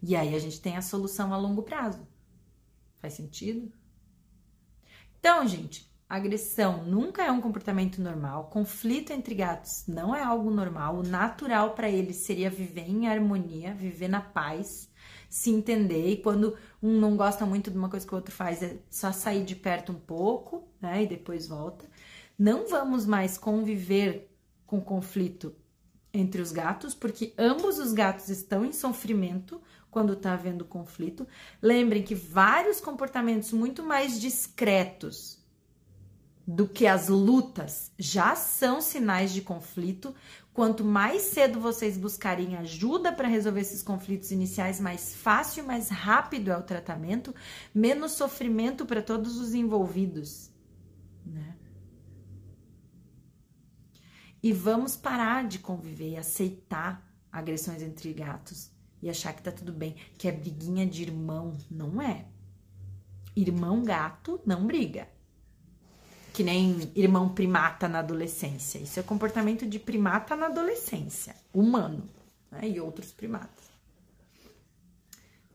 E 0.07 0.15
aí 0.15 0.35
a 0.35 0.39
gente 0.39 0.61
tem 0.61 0.77
a 0.77 0.83
solução 0.83 1.33
a 1.33 1.37
longo 1.39 1.63
prazo. 1.63 2.07
Faz 3.01 3.15
sentido? 3.15 3.73
Então, 5.19 5.49
gente, 5.49 5.91
agressão 6.07 6.85
nunca 6.85 7.25
é 7.25 7.31
um 7.31 7.41
comportamento 7.41 8.03
normal. 8.03 8.51
Conflito 8.51 9.15
entre 9.15 9.35
gatos 9.35 9.87
não 9.89 10.15
é 10.15 10.23
algo 10.23 10.51
normal. 10.51 10.97
O 10.97 11.03
natural 11.03 11.71
para 11.71 11.89
eles 11.89 12.17
seria 12.17 12.51
viver 12.51 12.87
em 12.87 13.09
harmonia, 13.09 13.73
viver 13.73 14.09
na 14.09 14.21
paz, 14.21 14.91
se 15.31 15.49
entender. 15.49 16.11
E 16.11 16.17
quando 16.19 16.55
um 16.83 17.01
não 17.01 17.17
gosta 17.17 17.47
muito 17.47 17.71
de 17.71 17.79
uma 17.79 17.89
coisa 17.89 18.07
que 18.07 18.13
o 18.13 18.17
outro 18.17 18.35
faz, 18.35 18.63
é 18.63 18.77
só 18.91 19.11
sair 19.11 19.43
de 19.43 19.57
perto 19.57 19.91
um 19.91 19.99
pouco, 19.99 20.69
né? 20.83 21.05
E 21.05 21.07
depois 21.07 21.49
volta. 21.49 21.87
Não 22.39 22.69
vamos 22.69 23.07
mais 23.07 23.39
conviver 23.39 24.31
com 24.67 24.83
conflito 24.83 25.57
entre 26.13 26.41
os 26.41 26.53
gatos, 26.53 26.95
porque 26.95 27.33
ambos 27.37 27.79
os 27.79 27.95
gatos 27.95 28.29
estão 28.29 28.67
em 28.67 28.73
sofrimento 28.73 29.61
quando 29.95 30.15
está 30.15 30.33
havendo 30.33 30.65
conflito. 30.65 31.25
Lembrem 31.63 32.03
que 32.03 32.17
vários 32.17 32.81
comportamentos 32.81 33.53
muito 33.53 33.81
mais 33.81 34.21
discretos 34.21 35.39
do 36.45 36.67
que 36.67 36.85
as 36.85 37.09
lutas 37.09 37.93
já 37.97 38.35
são 38.35 38.81
sinais 38.81 39.33
de 39.33 39.41
conflito. 39.41 40.13
Quanto 40.53 40.85
mais 40.85 41.23
cedo 41.23 41.61
vocês 41.61 41.97
buscarem 41.97 42.57
ajuda 42.57 43.13
para 43.13 43.29
resolver 43.29 43.61
esses 43.61 43.85
conflitos 43.85 44.33
iniciais, 44.33 44.81
mais 44.81 45.15
fácil 45.15 45.63
e 45.63 45.67
mais 45.67 45.91
rápido 45.91 46.51
é 46.51 46.59
o 46.59 46.63
tratamento, 46.63 47.33
menos 47.73 48.13
sofrimento 48.13 48.85
para 48.85 49.01
todos 49.01 49.39
os 49.39 49.55
envolvidos. 49.55 50.51
Né? 51.25 51.55
E 54.43 54.53
vamos 54.53 54.97
parar 54.97 55.47
de 55.47 55.61
conviver 55.61 56.11
e 56.11 56.17
aceitar 56.17 57.01
agressões 57.31 57.81
entre 57.81 58.13
gatos 58.13 58.74
e 59.05 59.11
achar 59.11 59.35
que 59.35 59.43
tá 59.43 59.53
tudo 59.53 59.71
bem, 59.71 59.95
que 60.17 60.27
é 60.27 60.33
briguinha 60.33 60.87
de 60.87 61.03
irmão. 61.03 61.55
Não 61.71 62.01
é. 62.01 62.25
Irmão 63.37 63.85
gato 63.85 64.41
não 64.47 64.67
briga. 64.67 65.07
Que 66.33 66.43
nem 66.43 66.91
irmão 66.97 67.29
primata 67.29 67.87
na 67.87 67.99
adolescência. 67.99 68.79
Isso 68.79 68.99
é 68.99 69.03
comportamento 69.03 69.67
de 69.67 69.79
primata 69.79 70.35
na 70.35 70.47
adolescência, 70.47 71.37
humano, 71.53 72.09
né? 72.51 72.67
E 72.67 72.81
outros 72.81 73.13
primatas. 73.13 73.67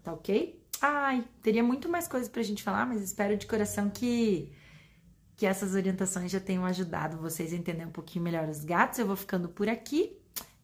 Tá 0.03 0.13
ok? 0.13 0.63
Ai, 0.79 1.25
teria 1.41 1.63
muito 1.63 1.89
mais 1.89 2.07
coisas 2.07 2.29
pra 2.29 2.43
gente 2.43 2.61
falar, 2.61 2.85
mas 2.85 3.01
espero 3.01 3.35
de 3.35 3.47
coração 3.47 3.89
que 3.89 4.53
que 5.35 5.45
essas 5.45 5.73
orientações 5.73 6.29
já 6.29 6.39
tenham 6.39 6.65
ajudado 6.65 7.17
vocês 7.17 7.53
a 7.53 7.55
entender 7.55 7.85
um 7.85 7.91
pouquinho 7.91 8.25
melhor 8.25 8.47
os 8.47 8.63
gatos. 8.63 8.99
Eu 8.99 9.07
vou 9.07 9.15
ficando 9.15 9.49
por 9.49 9.67
aqui 9.69 10.15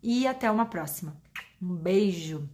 e 0.04 0.28
até 0.28 0.52
uma 0.52 0.66
próxima. 0.68 1.18
Um 1.60 1.74
beijo! 1.74 2.48